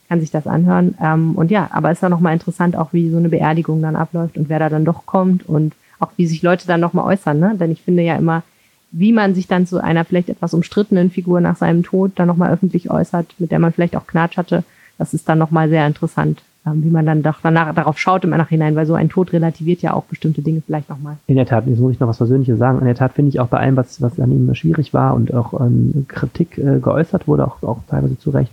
kann 0.07 0.19
sich 0.19 0.29
das 0.29 0.45
anhören. 0.45 0.95
Ähm, 1.01 1.33
und 1.35 1.49
ja, 1.49 1.67
aber 1.71 1.89
es 1.89 1.97
ist 1.97 2.03
ja 2.03 2.09
nochmal 2.09 2.33
interessant, 2.33 2.75
auch 2.75 2.93
wie 2.93 3.09
so 3.09 3.17
eine 3.17 3.29
Beerdigung 3.29 3.81
dann 3.81 3.95
abläuft 3.95 4.37
und 4.37 4.49
wer 4.49 4.59
da 4.59 4.69
dann 4.69 4.85
doch 4.85 5.07
kommt 5.07 5.49
und 5.49 5.73
auch 5.99 6.11
wie 6.15 6.27
sich 6.27 6.43
Leute 6.43 6.67
dann 6.67 6.79
nochmal 6.79 7.05
äußern. 7.05 7.39
Ne? 7.39 7.55
Denn 7.59 7.71
ich 7.71 7.81
finde 7.81 8.03
ja 8.03 8.15
immer, 8.15 8.43
wie 8.91 9.11
man 9.11 9.33
sich 9.33 9.47
dann 9.47 9.65
zu 9.65 9.83
einer 9.83 10.05
vielleicht 10.05 10.29
etwas 10.29 10.53
umstrittenen 10.53 11.09
Figur 11.09 11.41
nach 11.41 11.57
seinem 11.57 11.81
Tod 11.81 12.11
dann 12.15 12.27
nochmal 12.27 12.51
öffentlich 12.51 12.91
äußert, 12.91 13.33
mit 13.39 13.51
der 13.51 13.57
man 13.57 13.73
vielleicht 13.73 13.95
auch 13.95 14.05
Knatsch 14.05 14.37
hatte, 14.37 14.63
das 14.99 15.15
ist 15.15 15.27
dann 15.27 15.39
nochmal 15.39 15.69
sehr 15.69 15.87
interessant, 15.87 16.43
wie 16.65 16.89
man 16.89 17.05
dann 17.05 17.23
doch 17.23 17.39
danach 17.43 17.73
darauf 17.73 17.99
schaut 17.99 18.23
im 18.23 18.29
Nachhinein, 18.29 18.75
weil 18.75 18.85
so 18.85 18.93
ein 18.93 19.09
Tod 19.09 19.33
relativiert 19.33 19.81
ja 19.81 19.93
auch 19.93 20.03
bestimmte 20.03 20.41
Dinge 20.41 20.61
vielleicht 20.65 20.89
nochmal. 20.89 21.17
In 21.27 21.35
der 21.35 21.45
Tat, 21.45 21.67
jetzt 21.67 21.79
muss 21.79 21.91
ich 21.91 21.99
noch 21.99 22.07
was 22.07 22.17
Persönliches 22.17 22.57
sagen. 22.57 22.79
In 22.79 22.85
der 22.85 22.95
Tat 22.95 23.13
finde 23.13 23.29
ich 23.29 23.39
auch 23.39 23.47
bei 23.47 23.57
allem, 23.57 23.75
was, 23.75 24.01
was 24.01 24.19
an 24.19 24.31
ihm 24.31 24.53
schwierig 24.55 24.93
war 24.93 25.13
und 25.13 25.33
auch 25.33 25.59
ähm, 25.59 26.05
Kritik 26.07 26.57
äh, 26.57 26.79
geäußert 26.79 27.27
wurde, 27.27 27.45
auch, 27.45 27.61
auch 27.63 27.79
teilweise 27.89 28.17
zu 28.17 28.29
Recht, 28.29 28.51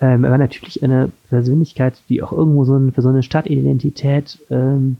ähm, 0.00 0.24
er 0.24 0.30
war 0.30 0.38
natürlich 0.38 0.82
eine 0.82 1.10
Persönlichkeit, 1.28 1.94
die 2.08 2.22
auch 2.22 2.32
irgendwo 2.32 2.64
so 2.64 2.76
ein, 2.76 2.92
für 2.92 3.02
so 3.02 3.08
eine 3.08 3.22
Stadtidentität 3.22 4.38
ähm, 4.50 4.98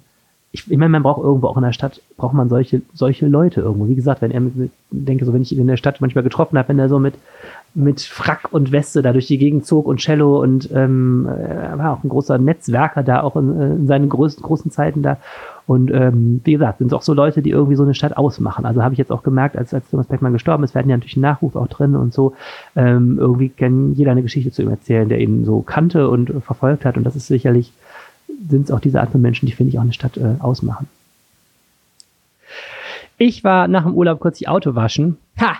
ich, 0.51 0.71
ich 0.71 0.79
meine, 0.79 0.89
man 0.89 1.03
braucht 1.03 1.23
irgendwo 1.23 1.49
auch 1.49 1.57
in 1.57 1.63
der 1.63 1.73
Stadt, 1.73 2.01
braucht 2.17 2.33
man 2.33 2.49
solche, 2.49 2.81
solche 2.95 3.27
Leute 3.27 3.61
irgendwo. 3.61 3.87
Wie 3.87 3.95
gesagt, 3.95 4.23
wenn 4.23 4.31
er 4.31 4.41
mit, 4.41 4.57
mit 4.57 4.71
denke, 4.91 5.25
so 5.25 5.33
wenn 5.33 5.43
ich 5.43 5.53
ihn 5.53 5.61
in 5.61 5.67
der 5.67 5.77
Stadt 5.77 6.01
manchmal 6.01 6.25
getroffen 6.25 6.57
habe, 6.57 6.69
wenn 6.69 6.79
er 6.79 6.89
so 6.89 6.99
mit, 6.99 7.15
mit 7.75 8.01
Frack 8.01 8.49
und 8.51 8.73
Weste 8.73 9.03
da 9.03 9.13
durch 9.13 9.27
die 9.27 9.39
Gegend 9.39 9.67
zog 9.67 9.87
und 9.87 10.01
Cello 10.01 10.43
und 10.43 10.71
ähm, 10.73 11.29
er 11.29 11.79
war 11.79 11.93
auch 11.93 12.03
ein 12.03 12.09
großer 12.09 12.39
Netzwerker 12.39 13.03
da, 13.03 13.23
auch 13.23 13.37
in, 13.37 13.61
in 13.61 13.87
seinen 13.87 14.09
größten, 14.09 14.43
großen 14.43 14.71
Zeiten 14.71 15.03
da. 15.03 15.19
Und 15.67 15.91
ähm, 15.93 16.41
wie 16.45 16.53
gesagt, 16.53 16.79
sind 16.79 16.87
es 16.87 16.93
auch 16.95 17.03
so 17.03 17.13
Leute, 17.13 17.43
die 17.43 17.51
irgendwie 17.51 17.77
so 17.77 17.83
eine 17.83 17.95
Stadt 17.95 18.17
ausmachen. 18.17 18.65
Also 18.65 18.83
habe 18.83 18.95
ich 18.95 18.99
jetzt 18.99 19.13
auch 19.13 19.23
gemerkt, 19.23 19.55
als, 19.55 19.75
als 19.75 19.91
Thomas 19.91 20.07
Beckmann 20.07 20.33
gestorben 20.33 20.65
ist, 20.65 20.75
werden 20.75 20.89
ja 20.89 20.97
natürlich 20.97 21.19
Nachruf 21.19 21.57
auch 21.57 21.69
drin 21.69 21.95
und 21.95 22.15
so. 22.15 22.33
Ähm, 22.75 23.19
irgendwie 23.19 23.51
kann 23.51 23.93
jeder 23.93 24.13
eine 24.13 24.23
Geschichte 24.23 24.51
zu 24.51 24.63
ihm 24.63 24.71
erzählen, 24.71 25.11
der 25.11 25.21
ihn 25.21 25.45
so 25.45 25.61
kannte 25.61 26.09
und 26.09 26.33
verfolgt 26.43 26.87
hat. 26.87 26.97
Und 26.97 27.05
das 27.05 27.17
ist 27.17 27.27
sicherlich, 27.27 27.75
sind 28.49 28.65
es 28.65 28.71
auch 28.71 28.81
diese 28.81 29.01
Art 29.03 29.11
von 29.11 29.21
Menschen, 29.21 29.45
die, 29.45 29.53
finde 29.53 29.71
ich, 29.71 29.79
auch 29.79 29.83
eine 29.83 29.93
Stadt 29.93 30.17
äh, 30.17 30.37
ausmachen. 30.39 30.89
Ich 33.19 33.45
war 33.45 33.69
nach 33.69 33.85
dem 33.85 33.93
Urlaub 33.93 34.21
kurz 34.21 34.39
die 34.39 34.49
Auto 34.49 34.75
waschen. 34.75 35.19
Ha! 35.39 35.59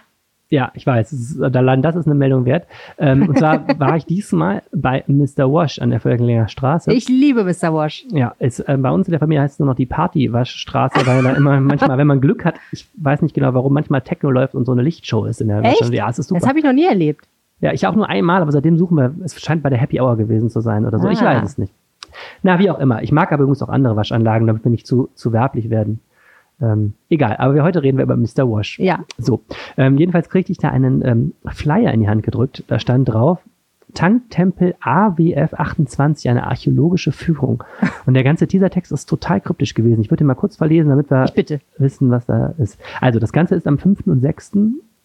Ja, 0.51 0.71
ich 0.75 0.87
weiß, 0.87 1.13
ist, 1.13 1.39
das 1.39 1.97
ist 1.97 2.07
eine 2.07 2.15
Meldung 2.15 2.47
wert. 2.47 2.67
Ähm, 2.97 3.29
und 3.29 3.39
zwar 3.39 3.67
war 3.79 3.97
ich 3.97 4.07
diesmal 4.07 4.63
bei 4.73 5.05
Mr. 5.07 5.53
Wash 5.53 5.79
an 5.79 5.91
der 5.91 6.01
Völklinger 6.01 6.49
Straße. 6.49 6.91
Ich 6.93 7.07
liebe 7.09 7.45
Mr. 7.45 7.75
Wash. 7.75 8.07
Ja, 8.11 8.35
ist, 8.39 8.61
äh, 8.61 8.77
bei 8.79 8.91
uns 8.91 9.07
in 9.09 9.11
der 9.13 9.21
Familie 9.21 9.43
heißt 9.43 9.55
es 9.55 9.59
nur 9.59 9.69
noch 9.69 9.75
die 9.77 9.85
Party-Waschstraße, 9.87 11.07
weil 11.07 11.23
da 11.23 11.33
immer 11.33 11.61
manchmal, 11.61 11.99
wenn 11.99 12.07
man 12.07 12.21
Glück 12.23 12.47
hat, 12.47 12.55
ich 12.73 12.87
weiß 12.97 13.21
nicht 13.23 13.35
genau 13.35 13.53
warum, 13.53 13.75
manchmal 13.75 14.01
Techno 14.01 14.31
läuft 14.31 14.55
und 14.55 14.65
so 14.65 14.73
eine 14.73 14.81
Lichtshow 14.83 15.27
ist 15.27 15.41
in 15.43 15.49
der 15.49 15.59
Echt? 15.59 15.67
Waschstraße. 15.83 15.95
Ja, 15.95 16.09
es 16.09 16.19
ist 16.19 16.29
super. 16.29 16.41
Das 16.41 16.49
habe 16.49 16.59
ich 16.59 16.65
noch 16.65 16.73
nie 16.73 16.87
erlebt. 16.87 17.27
Ja, 17.61 17.73
ich 17.73 17.87
auch 17.87 17.95
nur 17.95 18.09
einmal, 18.09 18.41
aber 18.41 18.53
seitdem 18.53 18.79
suchen 18.79 18.97
wir, 18.97 19.15
es 19.25 19.39
scheint 19.41 19.63
bei 19.63 19.69
der 19.69 19.79
Happy 19.79 20.01
Hour 20.01 20.17
gewesen 20.17 20.49
zu 20.49 20.61
sein 20.61 20.87
oder 20.87 20.99
so. 20.99 21.09
Ich 21.09 21.21
Ah. 21.21 21.27
weiß 21.27 21.43
es 21.43 21.59
nicht. 21.59 21.73
Na, 22.43 22.59
wie 22.59 22.71
auch 22.71 22.79
immer. 22.79 23.03
Ich 23.03 23.13
mag 23.13 23.33
aber 23.33 23.43
übrigens 23.43 23.63
auch 23.63 23.69
andere 23.69 23.97
Waschanlagen, 23.97 24.47
damit 24.47 24.65
wir 24.65 24.71
nicht 24.71 24.87
zu, 24.87 25.09
zu 25.15 25.33
werblich 25.33 25.69
werden. 25.69 26.01
Ähm, 26.61 26.95
egal, 27.09 27.37
aber 27.39 27.55
wir, 27.55 27.63
heute 27.63 27.83
reden 27.83 27.99
wir 27.99 28.05
über 28.05 28.17
Mr. 28.17 28.51
Wash. 28.51 28.79
Ja. 28.79 29.05
So, 29.17 29.43
ähm, 29.77 29.97
jedenfalls 29.99 30.29
kriegte 30.29 30.53
ich 30.53 30.59
da 30.59 30.71
einen 30.71 31.05
ähm, 31.05 31.35
Flyer 31.47 31.93
in 31.93 32.01
die 32.01 32.09
Hand 32.09 32.23
gedrückt. 32.23 32.65
Da 32.67 32.79
stand 32.79 33.09
drauf, 33.09 33.39
Tanktempel 33.95 34.75
AWF 34.81 35.55
28, 35.55 36.29
eine 36.31 36.47
archäologische 36.47 37.13
Führung. 37.13 37.65
Und 38.07 38.15
der 38.15 38.25
ganze 38.25 38.47
Teasertext 38.47 38.93
ist 38.93 39.09
total 39.09 39.41
kryptisch 39.41 39.75
gewesen. 39.75 40.01
Ich 40.01 40.11
würde 40.11 40.25
ihn 40.25 40.27
mal 40.27 40.35
kurz 40.35 40.57
verlesen, 40.57 40.91
damit 40.91 41.11
wir 41.11 41.27
wissen, 41.79 42.11
was 42.11 42.27
da 42.27 42.55
ist. 42.59 42.79
Also 43.01 43.19
das 43.19 43.33
Ganze 43.33 43.55
ist 43.55 43.67
am 43.67 43.79
5. 43.79 44.07
und 44.07 44.21
6. 44.21 44.53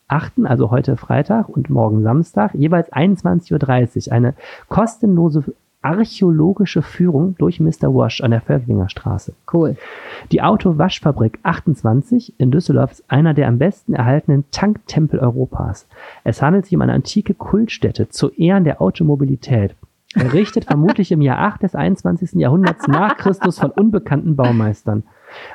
8., 0.08 0.34
also 0.44 0.70
heute 0.70 0.98
Freitag 0.98 1.50
und 1.50 1.70
morgen 1.70 2.04
Samstag, 2.04 2.54
jeweils 2.54 2.92
21.30 2.92 4.08
Uhr. 4.08 4.14
Eine 4.14 4.34
kostenlose 4.68 5.44
archäologische 5.84 6.82
Führung 6.82 7.36
durch 7.38 7.60
Mr. 7.60 7.94
Wash 7.94 8.22
an 8.22 8.32
der 8.32 8.42
Völklinger 8.42 8.90
Straße. 8.90 9.34
Cool. 9.52 9.76
Die 10.32 10.42
Autowaschfabrik 10.42 11.40
28 11.44 12.40
in 12.40 12.52
Düsseldorf 12.52 12.92
ist 12.92 13.04
einer 13.10 13.34
der 13.34 13.48
am 13.48 13.58
besten 13.58 13.94
erhaltenen 13.94 14.46
Tanktempel 14.52 15.20
Europas. 15.20 15.88
Es 16.24 16.42
handelt 16.42 16.66
sich 16.66 16.76
um 16.76 16.82
eine 16.82 16.94
antike 16.94 17.34
Kultstätte 17.34 18.10
zu 18.10 18.30
Ehren 18.32 18.64
der 18.64 18.82
Automobilität. 18.82 19.76
Errichtet 20.16 20.66
vermutlich 20.66 21.12
im 21.12 21.22
Jahr 21.22 21.40
8 21.40 21.64
des 21.64 21.76
21. 21.76 22.34
Jahrhunderts 22.34 22.88
nach 22.88 23.18
Christus 23.18 23.60
von 23.60 23.72
unbekannten 23.72 24.36
Baumeistern. 24.36 25.04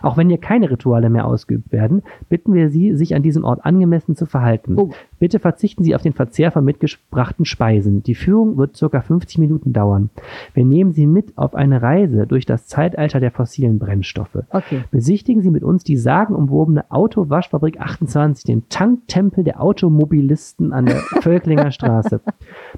Auch 0.03 0.17
wenn 0.17 0.29
hier 0.29 0.39
keine 0.39 0.71
Rituale 0.71 1.11
mehr 1.11 1.27
ausgeübt 1.27 1.71
werden, 1.71 2.03
bitten 2.29 2.55
wir 2.55 2.69
Sie, 2.69 2.97
sich 2.97 3.15
an 3.15 3.23
diesem 3.23 3.45
Ort 3.45 3.65
angemessen 3.65 4.17
zu 4.17 4.27
verhalten. 4.27 4.75
Oh. 4.77 4.91
Bitte 5.19 5.41
verzichten 5.41 5.83
Sie 5.83 5.95
auf 5.95 6.03
den 6.03 6.13
Verzehr 6.13 6.53
von 6.53 6.65
mitgebrachten 6.65 7.45
Speisen. 7.45 8.03
Die 8.03 8.15
Führung 8.15 8.57
wird 8.57 8.77
circa 8.77 9.01
50 9.01 9.39
Minuten 9.39 9.73
dauern. 9.73 10.11
Wir 10.55 10.65
nehmen 10.65 10.93
Sie 10.93 11.07
mit 11.07 11.37
auf 11.37 11.55
eine 11.55 11.83
Reise 11.83 12.27
durch 12.27 12.47
das 12.47 12.67
Zeitalter 12.67 13.19
der 13.19 13.33
fossilen 13.33 13.79
Brennstoffe. 13.79 14.39
Okay. 14.51 14.85
Besichtigen 14.91 15.43
Sie 15.43 15.51
mit 15.51 15.65
uns 15.65 15.83
die 15.83 15.97
sagenumwobene 15.97 16.91
Autowaschfabrik 16.91 17.81
28, 17.81 18.45
den 18.45 18.69
Tanktempel 18.69 19.43
der 19.43 19.61
Automobilisten 19.61 20.73
an 20.73 20.87
der 20.87 20.97
Völklinger 21.21 21.73
Straße. 21.73 22.21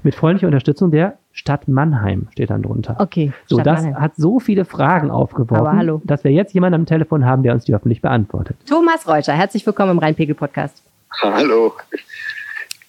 Mit 0.03 0.15
freundlicher 0.15 0.47
Unterstützung 0.47 0.91
der 0.91 1.17
Stadt 1.33 1.67
Mannheim 1.67 2.27
steht 2.31 2.49
dann 2.49 2.63
drunter. 2.63 2.97
Okay. 2.99 3.31
So, 3.45 3.55
Stadt 3.57 3.67
das 3.67 3.83
Mannheim. 3.83 4.01
hat 4.01 4.15
so 4.15 4.39
viele 4.39 4.65
Fragen 4.65 5.11
aufgeworfen, 5.11 6.01
dass 6.03 6.23
wir 6.23 6.31
jetzt 6.31 6.53
jemanden 6.53 6.75
am 6.81 6.85
Telefon 6.85 7.25
haben, 7.25 7.43
der 7.43 7.53
uns 7.53 7.65
die 7.65 7.73
hoffentlich 7.73 8.01
beantwortet. 8.01 8.57
Thomas 8.67 9.07
Reuter, 9.07 9.33
herzlich 9.33 9.65
willkommen 9.65 9.91
im 9.91 9.99
Rheinpegel-Podcast. 9.99 10.81
Hallo. 11.21 11.73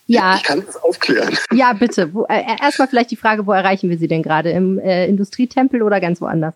Ja, 0.06 0.36
Ich 0.36 0.42
kann 0.42 0.64
das 0.66 0.76
aufklären. 0.76 1.36
ja, 1.52 1.72
bitte. 1.72 2.12
Wo, 2.12 2.24
äh, 2.24 2.42
erstmal 2.60 2.88
vielleicht 2.88 3.10
die 3.10 3.16
Frage, 3.16 3.46
wo 3.46 3.52
erreichen 3.52 3.88
wir 3.88 3.98
Sie 3.98 4.08
denn 4.08 4.22
gerade? 4.22 4.50
Im 4.50 4.78
äh, 4.78 5.06
Industrietempel 5.06 5.82
oder 5.82 6.00
ganz 6.00 6.20
woanders? 6.20 6.54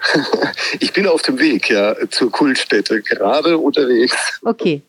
Ich 0.80 0.92
bin 0.92 1.06
auf 1.06 1.22
dem 1.22 1.38
Weg 1.38 1.70
ja 1.70 1.94
zur 2.10 2.30
Kultstätte, 2.30 3.00
gerade 3.02 3.56
unterwegs. 3.58 4.40
Okay. 4.44 4.82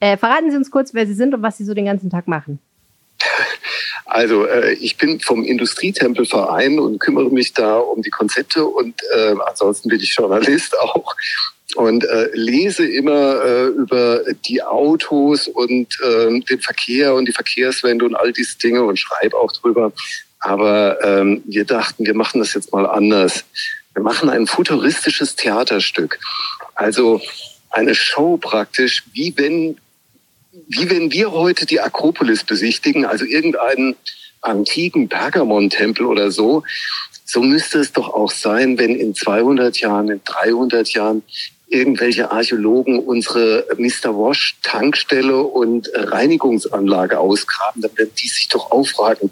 Äh, 0.00 0.16
verraten 0.16 0.50
Sie 0.50 0.56
uns 0.56 0.70
kurz, 0.70 0.94
wer 0.94 1.06
Sie 1.06 1.14
sind 1.14 1.34
und 1.34 1.42
was 1.42 1.56
Sie 1.58 1.64
so 1.64 1.74
den 1.74 1.86
ganzen 1.86 2.10
Tag 2.10 2.28
machen. 2.28 2.58
Also 4.06 4.46
äh, 4.46 4.72
ich 4.74 4.96
bin 4.96 5.20
vom 5.20 5.44
Industrietempelverein 5.44 6.78
und 6.78 6.98
kümmere 6.98 7.30
mich 7.30 7.52
da 7.52 7.76
um 7.78 8.02
die 8.02 8.10
Konzepte 8.10 8.64
und 8.64 8.94
äh, 9.14 9.34
ansonsten 9.46 9.88
bin 9.88 10.00
ich 10.00 10.14
Journalist 10.14 10.78
auch 10.80 11.14
und 11.74 12.04
äh, 12.04 12.30
lese 12.32 12.86
immer 12.86 13.42
äh, 13.44 13.66
über 13.66 14.22
die 14.46 14.62
Autos 14.62 15.48
und 15.48 15.98
äh, 16.02 16.40
den 16.40 16.60
Verkehr 16.60 17.14
und 17.14 17.26
die 17.26 17.32
Verkehrswende 17.32 18.04
und 18.04 18.14
all 18.14 18.32
diese 18.32 18.58
Dinge 18.58 18.82
und 18.84 18.98
schreibe 18.98 19.36
auch 19.36 19.52
drüber. 19.52 19.92
Aber 20.40 21.02
ähm, 21.02 21.42
wir 21.46 21.64
dachten, 21.64 22.06
wir 22.06 22.14
machen 22.14 22.40
das 22.40 22.54
jetzt 22.54 22.72
mal 22.72 22.86
anders. 22.86 23.44
Wir 23.94 24.02
machen 24.02 24.28
ein 24.28 24.46
futuristisches 24.46 25.36
Theaterstück. 25.36 26.18
Also 26.74 27.20
eine 27.70 27.94
Show 27.94 28.36
praktisch, 28.36 29.04
wie 29.12 29.32
wenn 29.36 29.78
wie 30.68 30.88
wenn 30.88 31.10
wir 31.10 31.32
heute 31.32 31.66
die 31.66 31.80
Akropolis 31.80 32.44
besichtigen, 32.44 33.04
also 33.04 33.24
irgendeinen 33.24 33.96
antiken 34.40 35.08
Pergamon-Tempel 35.08 36.06
oder 36.06 36.30
so, 36.30 36.62
so 37.24 37.42
müsste 37.42 37.78
es 37.78 37.92
doch 37.92 38.08
auch 38.12 38.30
sein, 38.30 38.78
wenn 38.78 38.94
in 38.94 39.14
200 39.14 39.78
Jahren, 39.80 40.10
in 40.10 40.20
300 40.24 40.88
Jahren 40.90 41.22
irgendwelche 41.74 42.30
Archäologen 42.30 42.98
unsere 43.00 43.66
Mr. 43.76 44.16
Wash 44.16 44.56
Tankstelle 44.62 45.42
und 45.42 45.90
Reinigungsanlage 45.94 47.18
ausgraben, 47.18 47.82
dann 47.82 47.96
werden 47.96 48.12
die 48.22 48.28
sich 48.28 48.48
doch 48.48 48.70
auch 48.70 48.86
fragen, 48.86 49.30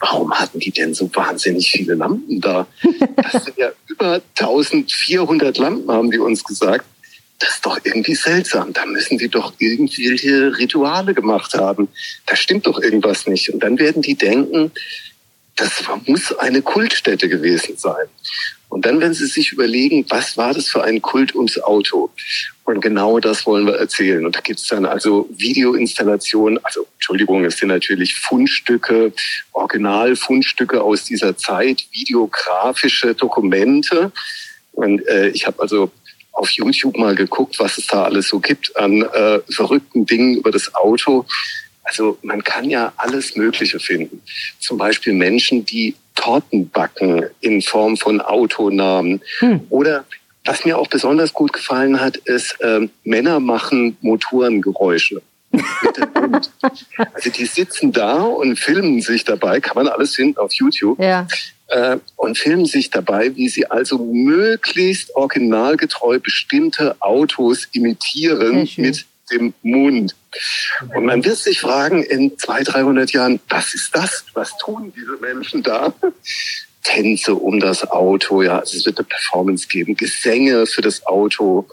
warum 0.00 0.32
hatten 0.32 0.58
die 0.58 0.72
denn 0.72 0.94
so 0.94 1.14
wahnsinnig 1.14 1.70
viele 1.70 1.94
Lampen 1.94 2.40
da? 2.40 2.66
Das 3.16 3.44
sind 3.44 3.56
ja 3.58 3.70
über 3.86 4.20
1400 4.38 5.58
Lampen, 5.58 5.90
haben 5.90 6.10
die 6.10 6.18
uns 6.18 6.42
gesagt 6.42 6.86
das 7.38 7.56
ist 7.56 7.66
doch 7.66 7.78
irgendwie 7.82 8.14
seltsam. 8.14 8.72
Da 8.72 8.86
müssen 8.86 9.18
die 9.18 9.28
doch 9.28 9.52
irgendwelche 9.58 10.56
Rituale 10.56 11.14
gemacht 11.14 11.54
haben. 11.54 11.88
Da 12.26 12.36
stimmt 12.36 12.66
doch 12.66 12.80
irgendwas 12.80 13.26
nicht. 13.26 13.52
Und 13.52 13.62
dann 13.62 13.78
werden 13.78 14.02
die 14.02 14.14
denken, 14.14 14.70
das 15.56 15.84
muss 16.06 16.36
eine 16.38 16.62
Kultstätte 16.62 17.28
gewesen 17.28 17.76
sein. 17.76 18.06
Und 18.68 18.86
dann 18.86 19.00
werden 19.00 19.14
sie 19.14 19.26
sich 19.26 19.52
überlegen, 19.52 20.04
was 20.08 20.36
war 20.36 20.52
das 20.52 20.68
für 20.68 20.82
ein 20.82 21.00
Kult 21.00 21.34
ums 21.36 21.60
Auto? 21.62 22.10
Und 22.64 22.80
genau 22.80 23.20
das 23.20 23.46
wollen 23.46 23.66
wir 23.66 23.76
erzählen. 23.76 24.26
Und 24.26 24.34
da 24.34 24.40
gibt's 24.40 24.66
dann 24.66 24.84
also 24.84 25.28
Videoinstallationen, 25.30 26.58
also 26.64 26.86
Entschuldigung, 26.94 27.44
es 27.44 27.58
sind 27.58 27.68
natürlich 27.68 28.16
Fundstücke, 28.16 29.12
Originalfundstücke 29.52 30.82
aus 30.82 31.04
dieser 31.04 31.36
Zeit, 31.36 31.86
videografische 31.92 33.14
Dokumente. 33.14 34.10
Und 34.72 35.06
äh, 35.06 35.28
ich 35.28 35.46
habe 35.46 35.62
also 35.62 35.92
auf 36.32 36.50
YouTube 36.50 36.96
mal 36.96 37.14
geguckt, 37.14 37.60
was 37.60 37.78
es 37.78 37.86
da 37.86 38.02
alles 38.02 38.28
so 38.28 38.40
gibt 38.40 38.76
an 38.76 39.02
äh, 39.02 39.40
verrückten 39.50 40.04
Dingen 40.04 40.36
über 40.36 40.50
das 40.50 40.74
Auto. 40.74 41.26
Also 41.84 42.18
man 42.22 42.42
kann 42.42 42.68
ja 42.68 42.92
alles 42.96 43.36
Mögliche 43.36 43.78
finden. 43.78 44.22
Zum 44.58 44.78
Beispiel 44.78 45.12
Menschen, 45.12 45.64
die 45.64 45.94
Torten 46.14 46.68
backen 46.70 47.26
in 47.40 47.60
Form 47.62 47.96
von 47.96 48.20
Autonamen. 48.20 49.20
Hm. 49.40 49.60
Oder 49.68 50.04
was 50.44 50.64
mir 50.64 50.78
auch 50.78 50.88
besonders 50.88 51.32
gut 51.32 51.52
gefallen 51.52 52.00
hat, 52.00 52.16
ist, 52.16 52.56
ähm, 52.60 52.90
Männer 53.04 53.40
machen 53.40 53.96
Motorengeräusche. 54.00 55.22
also 57.14 57.30
die 57.30 57.46
sitzen 57.46 57.92
da 57.92 58.14
und 58.22 58.58
filmen 58.58 59.00
sich 59.00 59.24
dabei, 59.24 59.60
kann 59.60 59.76
man 59.76 59.88
alles 59.88 60.14
finden 60.16 60.36
auf 60.38 60.52
YouTube 60.52 60.98
Ja. 60.98 61.26
äh, 61.68 61.96
und 62.16 62.36
filmen 62.36 62.66
sich 62.66 62.90
dabei, 62.90 63.34
wie 63.36 63.48
sie 63.48 63.70
also 63.70 63.98
möglichst 63.98 65.14
originalgetreu 65.14 66.18
bestimmte 66.18 66.96
Autos 67.00 67.68
imitieren 67.72 68.68
mit 68.76 69.06
dem 69.30 69.54
Mund. 69.62 70.14
Und 70.94 71.04
man 71.06 71.24
wird 71.24 71.36
sich 71.38 71.60
fragen, 71.60 72.02
in 72.02 72.36
200, 72.38 72.74
300 72.74 73.12
Jahren, 73.12 73.40
was 73.48 73.74
ist 73.74 73.94
das? 73.94 74.24
Was 74.34 74.56
tun 74.58 74.92
diese 74.96 75.16
Menschen 75.20 75.62
da? 75.62 75.94
Tänze 76.82 77.34
um 77.34 77.60
das 77.60 77.90
Auto, 77.90 78.42
ja, 78.42 78.58
also 78.58 78.76
es 78.76 78.84
wird 78.84 78.98
eine 78.98 79.06
Performance 79.06 79.68
geben, 79.68 79.96
Gesänge 79.96 80.66
für 80.66 80.82
das 80.82 81.06
Auto. 81.06 81.66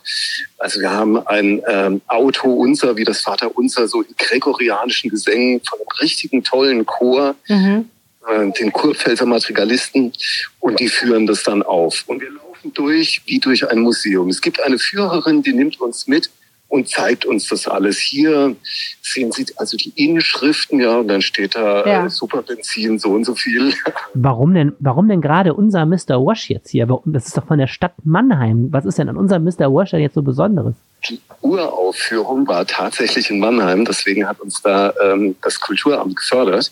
Also 0.58 0.80
wir 0.80 0.89
haben 0.89 1.18
ein 1.28 1.62
ähm, 1.68 2.02
Auto 2.08 2.49
unser, 2.49 2.95
wie 2.95 3.04
das 3.04 3.20
Vater 3.20 3.56
unser, 3.58 3.89
so 3.89 4.02
in 4.04 4.16
gregorianischen 4.18 5.10
Gesängen 5.10 5.60
von 5.68 5.80
einem 5.80 5.88
richtigen 6.02 6.43
tollen 6.45 6.86
Chor 6.86 7.36
Mhm. 7.49 7.89
äh, 8.26 8.52
den 8.54 8.72
Kurpfälzer 8.72 9.26
Materialisten 9.26 10.14
und 10.62 10.80
die 10.80 10.88
führen 10.88 11.28
das 11.28 11.43
dann 11.43 11.62
auf. 11.62 12.04
Und 12.08 12.22
wir 12.22 12.32
laufen 12.32 12.74
durch 12.74 13.22
wie 13.26 13.39
durch 13.39 13.70
ein 13.70 13.80
Museum. 13.80 14.30
Es 14.30 14.39
gibt 14.39 14.62
eine 14.62 14.80
Führerin, 14.80 15.43
die 15.43 15.52
nimmt 15.54 15.82
uns 15.82 16.08
mit 16.08 16.30
und 16.72 16.88
zeigt 16.88 17.26
uns 17.26 17.49
das 17.49 17.67
alles. 17.67 17.97
Hier 17.99 18.55
sehen 19.01 19.32
Sie 19.34 19.45
also 19.57 19.76
die 19.76 19.91
Inschriften, 19.95 20.80
ja, 20.80 20.99
und 20.99 21.09
dann 21.09 21.22
steht 21.22 21.55
da 21.55 21.86
Ja. 21.86 22.05
äh, 22.05 22.09
Superbenzin 22.09 22.97
so 22.97 23.09
und 23.09 23.26
so 23.26 23.36
viel. 23.36 23.74
Warum 24.13 24.53
denn, 24.53 24.74
warum 24.80 25.09
denn 25.09 25.22
gerade 25.22 25.53
unser 25.53 25.86
Mr. 25.86 26.26
Wash 26.26 26.49
jetzt 26.49 26.69
hier? 26.69 26.88
Das 27.05 27.28
ist 27.28 27.38
doch 27.38 27.45
von 27.45 27.59
der 27.59 27.67
Stadt 27.67 27.93
Mannheim. 28.03 28.69
Was 28.72 28.86
ist 28.86 28.97
denn 28.97 29.09
an 29.09 29.17
unserem 29.17 29.43
Mr. 29.43 29.72
Wash 29.74 29.91
denn 29.91 29.99
jetzt 30.01 30.15
so 30.15 30.22
Besonderes? 30.22 30.74
Die 31.09 31.19
Uraufführung 31.41 32.47
war 32.47 32.65
tatsächlich 32.65 33.30
in 33.30 33.39
Mannheim, 33.39 33.84
deswegen 33.86 34.28
hat 34.28 34.39
uns 34.39 34.61
da 34.61 34.93
ähm, 35.03 35.36
das 35.41 35.59
Kulturamt 35.59 36.15
gefördert. 36.15 36.72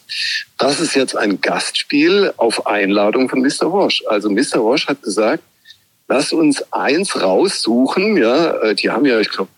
Das 0.58 0.80
ist 0.80 0.96
jetzt 0.96 1.18
ein 1.18 1.42
Gastspiel 1.42 2.32
auf 2.38 2.68
Einladung 2.68 3.28
von 3.28 3.42
Mr. 3.42 3.72
Wash. 3.74 4.04
Also 4.08 4.30
Mr. 4.30 4.64
Wash 4.64 4.88
hat 4.88 5.02
gesagt, 5.02 5.44
lass 6.08 6.32
uns 6.32 6.64
eins 6.72 7.22
raussuchen. 7.22 8.18
Ja, 8.18 8.52
äh, 8.62 8.76
die 8.76 8.90
haben 8.90 9.06
ja, 9.06 9.20
ich 9.20 9.30
glaube, 9.30 9.50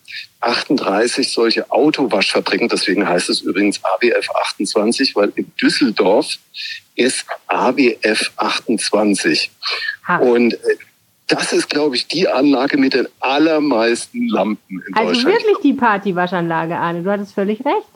38 0.41 1.31
solche 1.31 1.69
Autowaschfabriken. 1.71 2.67
Deswegen 2.67 3.07
heißt 3.07 3.29
es 3.29 3.41
übrigens 3.41 3.79
AWF 3.83 4.29
28, 4.49 5.15
weil 5.15 5.31
in 5.35 5.51
Düsseldorf 5.61 6.37
ist 6.95 7.25
AWF 7.47 8.31
28. 8.37 9.51
Ha. 10.07 10.17
Und 10.17 10.53
äh, 10.53 10.57
das 11.27 11.53
ist, 11.53 11.69
glaube 11.69 11.95
ich, 11.95 12.07
die 12.07 12.27
Anlage 12.27 12.77
mit 12.77 12.93
den 12.93 13.07
allermeisten 13.19 14.27
Lampen 14.27 14.83
in 14.85 14.93
Also 14.95 15.13
Deutschland. 15.13 15.35
wirklich 15.35 15.57
die 15.63 15.73
Partywaschanlage, 15.73 16.75
Arne. 16.75 17.03
Du 17.03 17.11
hattest 17.11 17.33
völlig 17.33 17.59
recht. 17.65 17.87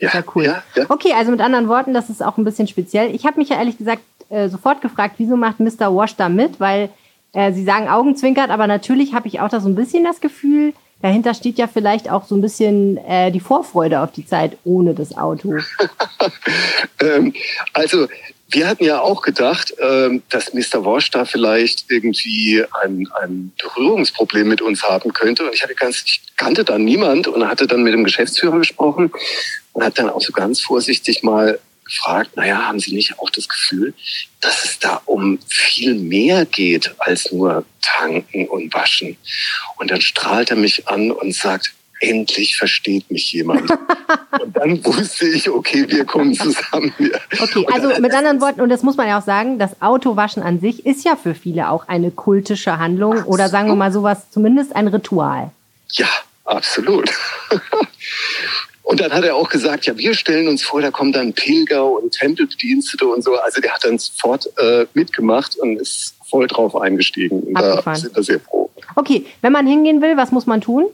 ja, 0.00 0.10
ja 0.14 0.24
cool. 0.34 0.44
Ja, 0.44 0.62
ja. 0.74 0.86
Okay, 0.88 1.12
also 1.12 1.30
mit 1.30 1.40
anderen 1.40 1.68
Worten, 1.68 1.92
das 1.92 2.08
ist 2.08 2.22
auch 2.22 2.38
ein 2.38 2.44
bisschen 2.44 2.66
speziell. 2.68 3.14
Ich 3.14 3.26
habe 3.26 3.38
mich 3.38 3.50
ja 3.50 3.56
ehrlich 3.58 3.76
gesagt 3.76 4.02
äh, 4.30 4.48
sofort 4.48 4.80
gefragt, 4.80 5.16
wieso 5.18 5.36
macht 5.36 5.60
Mr. 5.60 5.94
Wash 5.94 6.14
da 6.16 6.28
mit? 6.28 6.60
Weil 6.60 6.90
äh, 7.32 7.52
Sie 7.52 7.64
sagen 7.64 7.88
Augenzwinkert, 7.88 8.50
aber 8.50 8.66
natürlich 8.66 9.14
habe 9.14 9.28
ich 9.28 9.40
auch 9.40 9.48
da 9.48 9.60
so 9.60 9.68
ein 9.68 9.74
bisschen 9.74 10.04
das 10.04 10.20
Gefühl, 10.20 10.72
dahinter 11.02 11.34
steht 11.34 11.58
ja 11.58 11.66
vielleicht 11.66 12.10
auch 12.10 12.24
so 12.24 12.34
ein 12.34 12.40
bisschen 12.40 12.96
äh, 12.98 13.30
die 13.30 13.40
Vorfreude 13.40 14.00
auf 14.00 14.12
die 14.12 14.26
Zeit 14.26 14.56
ohne 14.64 14.94
das 14.94 15.16
Auto. 15.16 15.54
Ähm, 17.00 17.32
also 17.74 18.08
wir 18.50 18.66
hatten 18.66 18.82
ja 18.82 19.00
auch 19.00 19.22
gedacht, 19.22 19.74
ähm, 19.80 20.22
dass 20.30 20.54
Mr. 20.54 20.84
Wash 20.84 21.10
da 21.10 21.24
vielleicht 21.24 21.84
irgendwie 21.90 22.64
ein, 22.82 23.06
ein 23.20 23.52
Berührungsproblem 23.60 24.48
mit 24.48 24.62
uns 24.62 24.82
haben 24.82 25.12
könnte. 25.12 25.44
Und 25.44 25.54
ich 25.54 25.62
hatte 25.62 25.74
ganz, 25.74 26.02
ich 26.06 26.22
kannte 26.36 26.64
da 26.64 26.78
niemand 26.78 27.28
und 27.28 27.46
hatte 27.46 27.66
dann 27.66 27.82
mit 27.82 27.92
dem 27.92 28.04
Geschäftsführer 28.04 28.58
gesprochen 28.58 29.12
und 29.74 29.84
hat 29.84 29.98
dann 29.98 30.08
auch 30.08 30.22
so 30.22 30.32
ganz 30.32 30.60
vorsichtig 30.60 31.22
mal 31.22 31.60
gefragt, 31.88 32.36
naja, 32.36 32.66
haben 32.66 32.78
Sie 32.78 32.94
nicht 32.94 33.18
auch 33.18 33.30
das 33.30 33.48
Gefühl, 33.48 33.94
dass 34.40 34.64
es 34.64 34.78
da 34.78 35.00
um 35.06 35.38
viel 35.48 35.94
mehr 35.94 36.44
geht 36.44 36.94
als 36.98 37.32
nur 37.32 37.64
tanken 37.82 38.46
und 38.46 38.72
waschen? 38.74 39.16
Und 39.76 39.90
dann 39.90 40.00
strahlt 40.00 40.50
er 40.50 40.56
mich 40.56 40.86
an 40.86 41.10
und 41.10 41.34
sagt, 41.34 41.72
endlich 42.00 42.56
versteht 42.56 43.10
mich 43.10 43.32
jemand. 43.32 43.70
und 44.40 44.56
dann 44.56 44.84
wusste 44.84 45.26
ich, 45.26 45.48
okay, 45.50 45.84
wir 45.88 46.04
kommen 46.04 46.34
zusammen. 46.34 46.92
Okay, 47.40 47.66
also 47.72 48.00
mit 48.00 48.14
anderen 48.14 48.40
Worten, 48.40 48.60
und 48.60 48.68
das 48.68 48.82
muss 48.82 48.96
man 48.96 49.08
ja 49.08 49.18
auch 49.18 49.24
sagen, 49.24 49.58
das 49.58 49.82
Autowaschen 49.82 50.42
an 50.42 50.60
sich 50.60 50.86
ist 50.86 51.04
ja 51.04 51.16
für 51.16 51.34
viele 51.34 51.68
auch 51.68 51.88
eine 51.88 52.10
kultische 52.10 52.78
Handlung 52.78 53.24
oder 53.24 53.48
sagen 53.48 53.68
wir 53.68 53.74
mal 53.74 53.92
sowas, 53.92 54.30
zumindest 54.30 54.74
ein 54.76 54.88
Ritual. 54.88 55.50
Ja, 55.92 56.08
absolut. 56.44 57.10
Und 58.88 59.02
dann 59.02 59.12
hat 59.12 59.22
er 59.22 59.36
auch 59.36 59.50
gesagt, 59.50 59.84
ja, 59.84 59.98
wir 59.98 60.14
stellen 60.14 60.48
uns 60.48 60.62
vor, 60.62 60.80
da 60.80 60.90
kommen 60.90 61.12
dann 61.12 61.34
Pilger 61.34 61.84
und 61.84 62.10
Tempelbedienstete 62.10 63.06
und 63.06 63.22
so. 63.22 63.36
Also 63.36 63.60
der 63.60 63.74
hat 63.74 63.84
dann 63.84 63.98
sofort 63.98 64.48
äh, 64.56 64.86
mitgemacht 64.94 65.58
und 65.58 65.78
ist 65.78 66.14
voll 66.26 66.46
drauf 66.46 66.74
eingestiegen. 66.74 67.40
Und 67.40 67.54
da 67.60 67.72
Abgefahren. 67.72 68.00
sind 68.00 68.16
wir 68.16 68.22
sehr 68.22 68.40
froh. 68.40 68.70
Okay, 68.96 69.26
wenn 69.42 69.52
man 69.52 69.66
hingehen 69.66 70.00
will, 70.00 70.16
was 70.16 70.32
muss 70.32 70.46
man 70.46 70.62
tun? 70.62 70.86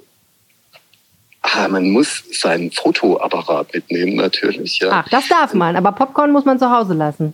Ah, 1.43 1.69
man 1.69 1.89
muss 1.91 2.25
seinen 2.33 2.73
Fotoapparat 2.73 3.73
mitnehmen, 3.73 4.17
natürlich. 4.17 4.81
Ja. 4.81 4.91
Ach, 4.91 5.09
das 5.11 5.29
darf 5.29 5.55
man, 5.55 5.77
aber 5.77 5.93
Popcorn 5.93 6.33
muss 6.33 6.45
man 6.45 6.59
zu 6.59 6.69
Hause 6.69 6.95
lassen. 6.95 7.33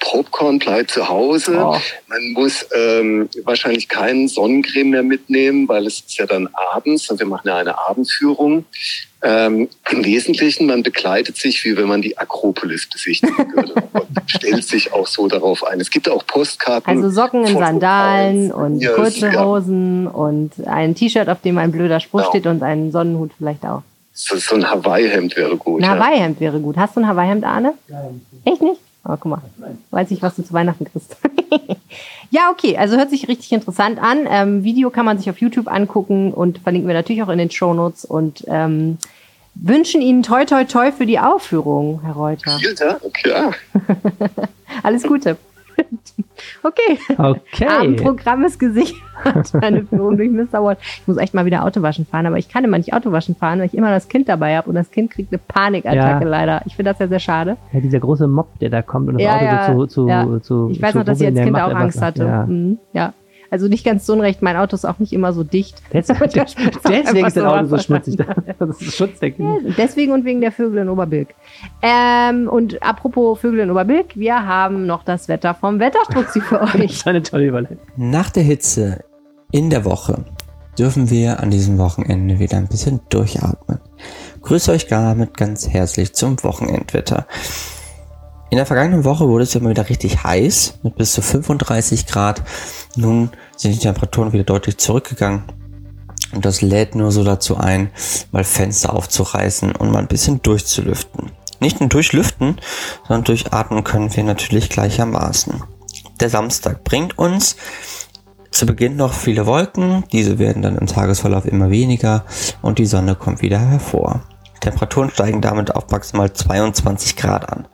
Popcorn 0.00 0.58
bleibt 0.58 0.90
zu 0.90 1.08
Hause. 1.08 1.58
Oh. 1.58 1.80
Man 2.08 2.32
muss 2.34 2.66
ähm, 2.74 3.30
wahrscheinlich 3.44 3.88
keinen 3.88 4.28
Sonnencreme 4.28 4.90
mehr 4.90 5.02
mitnehmen, 5.02 5.66
weil 5.66 5.86
es 5.86 6.00
ist 6.00 6.18
ja 6.18 6.26
dann 6.26 6.48
abends 6.74 7.08
und 7.10 7.18
wir 7.18 7.26
machen 7.26 7.48
ja 7.48 7.56
eine 7.56 7.78
Abendführung. 7.78 8.66
Ähm, 9.26 9.68
Im 9.90 10.04
Wesentlichen, 10.04 10.66
man 10.66 10.82
bekleidet 10.82 11.38
sich, 11.38 11.64
wie 11.64 11.76
wenn 11.78 11.88
man 11.88 12.02
die 12.02 12.18
Akropolis 12.18 12.86
besichtigen 12.90 13.36
würde 13.54 13.72
und 13.94 14.06
stellt 14.26 14.62
sich 14.64 14.92
auch 14.92 15.06
so 15.06 15.28
darauf 15.28 15.64
ein. 15.64 15.80
Es 15.80 15.88
gibt 15.90 16.10
auch 16.10 16.26
Postkarten. 16.26 16.94
Also 16.94 17.08
Socken 17.08 17.46
in 17.46 17.56
Sandalen 17.58 18.52
und 18.52 18.80
Ja, 18.80 18.92
kurze 18.92 19.28
ja. 19.30 19.42
Hosen 19.44 20.06
und 20.06 20.52
ein 20.66 20.94
T-Shirt, 20.94 21.28
auf 21.30 21.40
dem 21.40 21.56
ein 21.56 21.72
blöder 21.72 22.00
Spruch 22.00 22.20
Genau. 22.20 22.30
steht 22.30 22.46
und 22.46 22.62
einen 22.62 22.92
Sonnenhut 22.92 23.30
vielleicht 23.38 23.64
auch. 23.64 23.82
So, 24.12 24.36
so 24.36 24.54
ein 24.56 24.70
Hawaii-Hemd 24.70 25.36
wäre 25.36 25.56
gut. 25.56 25.82
Ein 25.82 25.84
ja. 25.86 25.98
Hawaii-Hemd 25.98 26.38
wäre 26.40 26.60
gut. 26.60 26.76
Hast 26.76 26.94
du 26.94 27.00
ein 27.00 27.08
Hawaii-Hemd, 27.08 27.44
Arne? 27.44 27.72
Echt 28.44 28.60
nicht? 28.62 28.80
Oh, 29.06 29.16
guck 29.20 29.26
mal. 29.26 29.42
Weiß 29.90 30.10
ich, 30.10 30.22
was 30.22 30.36
du 30.36 30.42
zu 30.42 30.54
Weihnachten 30.54 30.86
kriegst. 30.86 31.16
ja, 32.30 32.50
okay. 32.50 32.78
Also 32.78 32.96
hört 32.96 33.10
sich 33.10 33.28
richtig 33.28 33.52
interessant 33.52 33.98
an. 34.02 34.26
Ähm, 34.28 34.64
Video 34.64 34.90
kann 34.90 35.04
man 35.04 35.18
sich 35.18 35.28
auf 35.28 35.38
YouTube 35.38 35.68
angucken 35.68 36.32
und 36.32 36.58
verlinken 36.58 36.88
wir 36.88 36.94
natürlich 36.94 37.22
auch 37.22 37.28
in 37.28 37.38
den 37.38 37.50
Shownotes 37.50 38.04
und 38.04 38.44
ähm, 38.46 38.98
wünschen 39.54 40.00
Ihnen 40.00 40.22
toi 40.22 40.44
toi 40.46 40.64
toi 40.64 40.90
für 40.90 41.06
die 41.06 41.18
Aufführung, 41.18 42.00
Herr 42.02 42.14
Reuter. 42.14 42.58
Vielen 42.58 42.76
Dank, 42.76 43.00
ja. 43.26 43.50
Alles 44.82 45.02
Gute. 45.02 45.36
Okay. 46.62 46.98
Okay. 47.16 47.66
Abendprogramm 47.66 48.44
ist 48.44 48.58
gesichert. 48.58 49.00
Eine 49.60 49.84
Führung 49.84 50.16
durch 50.16 50.30
Mr. 50.30 50.62
Walt. 50.62 50.78
Ich 50.82 51.06
muss 51.06 51.16
echt 51.16 51.34
mal 51.34 51.46
wieder 51.46 51.64
Autowaschen 51.64 52.04
fahren, 52.06 52.26
aber 52.26 52.38
ich 52.38 52.48
kann 52.48 52.64
immer 52.64 52.78
nicht 52.78 52.92
Autowaschen 52.92 53.36
fahren, 53.36 53.60
weil 53.60 53.66
ich 53.66 53.74
immer 53.76 53.90
das 53.90 54.08
Kind 54.08 54.28
dabei 54.28 54.56
habe 54.56 54.68
und 54.68 54.74
das 54.74 54.90
Kind 54.90 55.10
kriegt 55.10 55.32
eine 55.32 55.38
Panikattacke 55.46 56.24
Ja. 56.24 56.30
leider. 56.30 56.62
Ich 56.66 56.76
finde 56.76 56.90
das 56.90 56.98
ja 56.98 57.08
sehr 57.08 57.20
schade. 57.20 57.56
Ja, 57.72 57.80
dieser 57.80 58.00
große 58.00 58.26
Mob, 58.26 58.58
der 58.58 58.70
da 58.70 58.82
kommt 58.82 59.08
und 59.08 59.14
das 59.14 59.22
Ja, 59.22 59.68
Auto 59.68 59.78
so 59.80 59.86
zu, 59.86 60.06
zu, 60.08 60.38
zu 60.40 60.68
Ich 60.72 60.82
weiß 60.82 60.92
zu 60.92 60.98
noch, 60.98 61.04
dass 61.04 61.20
ich 61.20 61.28
rubbeln, 61.28 61.38
als 61.38 61.46
Kind 61.46 61.60
auch 61.60 61.80
Angst 61.80 62.02
hatte. 62.02 62.24
Ja. 62.24 62.46
Mhm, 62.46 62.78
ja. 62.92 63.12
Also 63.54 63.68
nicht 63.68 63.84
ganz 63.84 64.04
so 64.04 64.14
unrecht. 64.14 64.42
Mein 64.42 64.56
Auto 64.56 64.74
ist 64.74 64.84
auch 64.84 64.98
nicht 64.98 65.12
immer 65.12 65.32
so 65.32 65.44
dicht. 65.44 65.80
Des, 65.92 66.08
deswegen 66.08 66.44
ist 66.44 66.56
dein 66.84 67.30
so 67.30 67.44
Auto 67.44 67.66
so 67.66 67.78
schmutzig. 67.78 68.16
Das 68.58 68.80
ist 68.80 68.96
Schutzdecke. 68.96 69.40
Ja, 69.44 69.58
Deswegen 69.78 70.10
und 70.10 70.24
wegen 70.24 70.40
der 70.40 70.50
Vögel 70.50 70.78
in 70.82 70.88
Oberbilk. 70.88 71.36
Ähm, 71.80 72.48
und 72.48 72.82
apropos 72.82 73.38
Vögel 73.38 73.60
in 73.60 73.70
Oberbilk, 73.70 74.16
wir 74.16 74.44
haben 74.44 74.86
noch 74.86 75.04
das 75.04 75.28
Wetter 75.28 75.54
vom 75.54 75.78
Wetterstruxi 75.78 76.40
für 76.40 76.58
Das 76.72 76.74
euch. 76.74 76.90
ist 76.90 77.06
eine 77.06 77.22
tolle 77.22 77.46
Überleitung. 77.46 77.78
Nach 77.96 78.28
der 78.28 78.42
Hitze 78.42 79.04
in 79.52 79.70
der 79.70 79.84
Woche 79.84 80.24
dürfen 80.76 81.10
wir 81.10 81.38
an 81.38 81.52
diesem 81.52 81.78
Wochenende 81.78 82.40
wieder 82.40 82.56
ein 82.56 82.66
bisschen 82.66 82.98
durchatmen. 83.08 83.78
Grüße 84.42 84.72
euch 84.72 84.88
damit 84.88 85.36
ganz 85.36 85.68
herzlich 85.68 86.12
zum 86.12 86.42
Wochenendwetter. 86.42 87.28
In 88.50 88.56
der 88.56 88.66
vergangenen 88.66 89.04
Woche 89.04 89.28
wurde 89.28 89.44
es 89.44 89.60
mal 89.60 89.70
wieder 89.70 89.88
richtig 89.88 90.22
heiß 90.22 90.80
mit 90.82 90.96
bis 90.96 91.12
zu 91.12 91.22
35 91.22 92.06
Grad. 92.06 92.42
Nun 92.96 93.30
sind 93.56 93.74
die 93.74 93.80
Temperaturen 93.80 94.32
wieder 94.32 94.44
deutlich 94.44 94.78
zurückgegangen. 94.78 95.44
Und 96.32 96.44
das 96.44 96.62
lädt 96.62 96.94
nur 96.94 97.12
so 97.12 97.24
dazu 97.24 97.56
ein, 97.56 97.90
mal 98.32 98.44
Fenster 98.44 98.92
aufzureißen 98.92 99.74
und 99.74 99.90
mal 99.90 100.00
ein 100.00 100.08
bisschen 100.08 100.42
durchzulüften. 100.42 101.30
Nicht 101.60 101.80
nur 101.80 101.88
durchlüften, 101.88 102.60
sondern 103.06 103.24
durchatmen 103.24 103.84
können 103.84 104.14
wir 104.14 104.24
natürlich 104.24 104.68
gleichermaßen. 104.68 105.62
Der 106.20 106.30
Samstag 106.30 106.84
bringt 106.84 107.18
uns 107.18 107.56
zu 108.50 108.66
Beginn 108.66 108.96
noch 108.96 109.14
viele 109.14 109.46
Wolken, 109.46 110.04
diese 110.12 110.38
werden 110.38 110.62
dann 110.62 110.78
im 110.78 110.86
Tagesverlauf 110.86 111.44
immer 111.44 111.70
weniger 111.70 112.24
und 112.62 112.78
die 112.78 112.86
Sonne 112.86 113.16
kommt 113.16 113.42
wieder 113.42 113.58
hervor. 113.58 114.22
Temperaturen 114.64 115.10
steigen 115.10 115.42
damit 115.42 115.74
auf 115.74 115.90
maximal 115.90 116.32
22 116.32 117.16
Grad 117.16 117.52
an. 117.52 117.68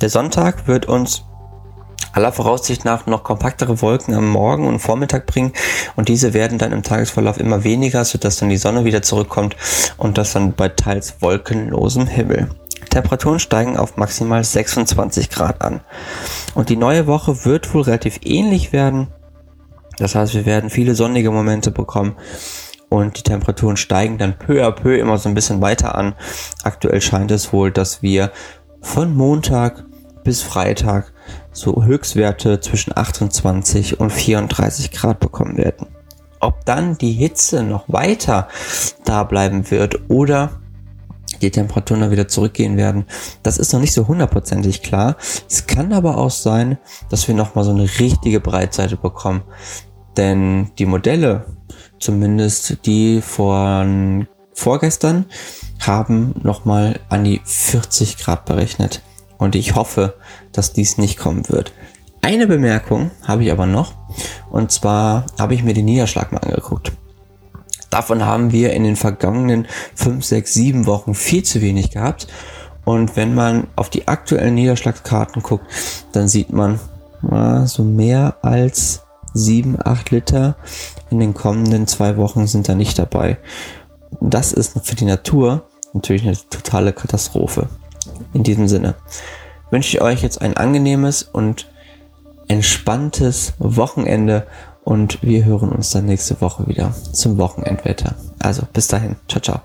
Der 0.00 0.08
Sonntag 0.08 0.66
wird 0.66 0.86
uns 0.86 1.24
aller 2.12 2.32
Voraussicht 2.32 2.84
nach 2.84 3.06
noch 3.06 3.22
kompaktere 3.22 3.80
Wolken 3.80 4.14
am 4.14 4.28
Morgen 4.28 4.66
und 4.66 4.80
Vormittag 4.80 5.26
bringen 5.26 5.52
und 5.94 6.08
diese 6.08 6.34
werden 6.34 6.58
dann 6.58 6.72
im 6.72 6.82
Tagesverlauf 6.82 7.38
immer 7.38 7.62
weniger, 7.62 8.04
sodass 8.04 8.36
dann 8.36 8.48
die 8.48 8.56
Sonne 8.56 8.84
wieder 8.84 9.02
zurückkommt 9.02 9.56
und 9.96 10.18
das 10.18 10.32
dann 10.32 10.54
bei 10.54 10.68
teils 10.68 11.16
wolkenlosem 11.20 12.08
Himmel. 12.08 12.50
Temperaturen 12.90 13.38
steigen 13.38 13.76
auf 13.76 13.96
maximal 13.96 14.42
26 14.42 15.30
Grad 15.30 15.62
an. 15.62 15.80
Und 16.54 16.68
die 16.68 16.76
neue 16.76 17.06
Woche 17.06 17.44
wird 17.44 17.72
wohl 17.74 17.82
relativ 17.82 18.20
ähnlich 18.24 18.72
werden. 18.72 19.08
Das 19.98 20.14
heißt, 20.16 20.34
wir 20.34 20.46
werden 20.46 20.70
viele 20.70 20.94
sonnige 20.96 21.30
Momente 21.30 21.70
bekommen 21.70 22.16
und 22.94 23.18
die 23.18 23.22
Temperaturen 23.22 23.76
steigen 23.76 24.18
dann 24.18 24.38
peu 24.38 24.64
à 24.64 24.70
peu 24.70 24.96
immer 24.96 25.18
so 25.18 25.28
ein 25.28 25.34
bisschen 25.34 25.60
weiter 25.60 25.96
an. 25.96 26.14
Aktuell 26.62 27.00
scheint 27.00 27.30
es 27.30 27.52
wohl, 27.52 27.72
dass 27.72 28.02
wir 28.02 28.30
von 28.80 29.14
Montag 29.14 29.84
bis 30.22 30.42
Freitag 30.42 31.12
so 31.52 31.84
Höchstwerte 31.84 32.60
zwischen 32.60 32.96
28 32.96 33.98
und 33.98 34.10
34 34.10 34.92
Grad 34.92 35.20
bekommen 35.20 35.56
werden. 35.56 35.88
Ob 36.40 36.64
dann 36.64 36.96
die 36.98 37.12
Hitze 37.12 37.62
noch 37.62 37.84
weiter 37.88 38.48
da 39.04 39.24
bleiben 39.24 39.70
wird 39.70 40.00
oder 40.08 40.60
die 41.42 41.50
Temperaturen 41.50 42.02
dann 42.02 42.10
wieder 42.10 42.28
zurückgehen 42.28 42.76
werden, 42.76 43.06
das 43.42 43.58
ist 43.58 43.72
noch 43.72 43.80
nicht 43.80 43.92
so 43.92 44.06
hundertprozentig 44.06 44.82
klar. 44.82 45.16
Es 45.48 45.66
kann 45.66 45.92
aber 45.92 46.16
auch 46.16 46.30
sein, 46.30 46.78
dass 47.10 47.26
wir 47.26 47.34
nochmal 47.34 47.64
so 47.64 47.70
eine 47.72 47.88
richtige 47.98 48.40
Breitseite 48.40 48.96
bekommen. 48.96 49.42
Denn 50.16 50.70
die 50.78 50.86
Modelle, 50.86 51.46
zumindest 52.04 52.84
die 52.86 53.20
von 53.22 54.28
vorgestern, 54.52 55.24
haben 55.80 56.34
nochmal 56.42 57.00
an 57.08 57.24
die 57.24 57.40
40 57.44 58.18
Grad 58.18 58.44
berechnet. 58.44 59.02
Und 59.38 59.56
ich 59.56 59.74
hoffe, 59.74 60.14
dass 60.52 60.72
dies 60.72 60.98
nicht 60.98 61.18
kommen 61.18 61.48
wird. 61.48 61.72
Eine 62.22 62.46
Bemerkung 62.46 63.10
habe 63.26 63.44
ich 63.44 63.52
aber 63.52 63.66
noch. 63.66 63.94
Und 64.50 64.70
zwar 64.70 65.26
habe 65.38 65.54
ich 65.54 65.64
mir 65.64 65.74
den 65.74 65.86
Niederschlag 65.86 66.30
mal 66.30 66.38
angeguckt. 66.38 66.92
Davon 67.90 68.24
haben 68.24 68.52
wir 68.52 68.72
in 68.72 68.84
den 68.84 68.96
vergangenen 68.96 69.66
5, 69.94 70.24
6, 70.24 70.54
7 70.54 70.86
Wochen 70.86 71.14
viel 71.14 71.42
zu 71.42 71.60
wenig 71.60 71.90
gehabt. 71.90 72.28
Und 72.84 73.16
wenn 73.16 73.34
man 73.34 73.66
auf 73.76 73.88
die 73.90 74.08
aktuellen 74.08 74.54
Niederschlagskarten 74.54 75.42
guckt, 75.42 75.66
dann 76.12 76.28
sieht 76.28 76.52
man 76.52 76.78
so 77.64 77.82
mehr 77.82 78.36
als 78.42 79.03
7, 79.34 79.76
8 79.84 80.10
Liter 80.10 80.56
in 81.10 81.20
den 81.20 81.34
kommenden 81.34 81.86
zwei 81.86 82.16
Wochen 82.16 82.46
sind 82.46 82.68
da 82.68 82.74
nicht 82.74 82.98
dabei. 82.98 83.38
Das 84.20 84.52
ist 84.52 84.86
für 84.86 84.96
die 84.96 85.04
Natur 85.04 85.68
natürlich 85.92 86.26
eine 86.26 86.36
totale 86.50 86.92
Katastrophe. 86.92 87.68
In 88.32 88.42
diesem 88.42 88.68
Sinne 88.68 88.94
wünsche 89.70 89.96
ich 89.96 90.02
euch 90.02 90.22
jetzt 90.22 90.40
ein 90.40 90.56
angenehmes 90.56 91.22
und 91.22 91.70
entspanntes 92.48 93.54
Wochenende 93.58 94.46
und 94.84 95.22
wir 95.22 95.44
hören 95.44 95.70
uns 95.70 95.90
dann 95.90 96.06
nächste 96.06 96.40
Woche 96.40 96.66
wieder 96.66 96.92
zum 97.12 97.38
Wochenendwetter. 97.38 98.14
Also 98.38 98.62
bis 98.72 98.88
dahin. 98.88 99.16
Ciao, 99.28 99.40
ciao. 99.40 99.60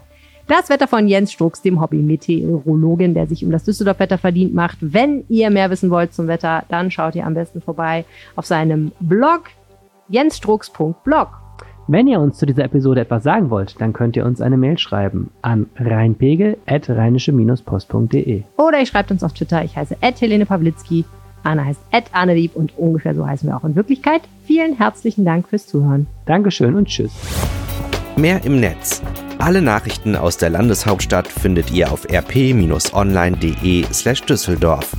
Das 0.47 0.69
Wetter 0.69 0.87
von 0.87 1.07
Jens 1.07 1.31
Strux, 1.31 1.61
dem 1.61 1.79
Hobby-Meteorologen, 1.79 3.13
der 3.13 3.27
sich 3.27 3.45
um 3.45 3.51
das 3.51 3.65
Düsseldorf-Wetter 3.65 4.17
verdient 4.17 4.55
macht. 4.55 4.79
Wenn 4.81 5.23
ihr 5.29 5.51
mehr 5.51 5.69
wissen 5.69 5.91
wollt 5.91 6.11
zum 6.13 6.27
Wetter, 6.27 6.63
dann 6.69 6.89
schaut 6.89 7.13
ihr 7.13 7.27
am 7.27 7.35
besten 7.35 7.61
vorbei 7.61 8.03
auf 8.35 8.47
seinem 8.47 8.91
Blog 8.99 9.43
jensstrux.blog. 10.09 11.29
Wenn 11.87 12.07
ihr 12.07 12.19
uns 12.19 12.37
zu 12.37 12.45
dieser 12.45 12.65
Episode 12.65 13.01
etwas 13.01 13.23
sagen 13.23 13.49
wollt, 13.49 13.81
dann 13.81 13.93
könnt 13.93 14.15
ihr 14.15 14.23
uns 14.23 14.41
eine 14.41 14.57
Mail 14.57 14.77
schreiben 14.77 15.31
an 15.41 15.65
rheinpegel.rheinische-post.de. 15.75 18.43
Oder 18.57 18.79
ihr 18.79 18.85
schreibt 18.85 19.09
uns 19.09 19.23
auf 19.23 19.33
Twitter. 19.33 19.63
Ich 19.63 19.75
heiße 19.75 19.97
Helene 19.99 20.45
Pawlitzki. 20.45 21.05
Anna 21.41 21.65
heißt 21.65 21.81
Anne 22.11 22.35
Lieb 22.35 22.55
und 22.55 22.77
ungefähr 22.77 23.15
so 23.15 23.25
heißen 23.25 23.49
wir 23.49 23.57
auch 23.57 23.63
in 23.63 23.75
Wirklichkeit. 23.75 24.21
Vielen 24.45 24.77
herzlichen 24.77 25.25
Dank 25.25 25.47
fürs 25.47 25.65
Zuhören. 25.65 26.05
Dankeschön 26.27 26.75
und 26.75 26.89
tschüss. 26.89 27.11
Mehr 28.15 28.43
im 28.43 28.59
Netz. 28.59 29.01
Alle 29.39 29.61
Nachrichten 29.61 30.15
aus 30.15 30.37
der 30.37 30.51
Landeshauptstadt 30.51 31.27
findet 31.27 31.71
ihr 31.71 31.91
auf 31.91 32.07
rp-online.de 32.07 33.85
slash 33.91 34.21
Düsseldorf. 34.23 34.95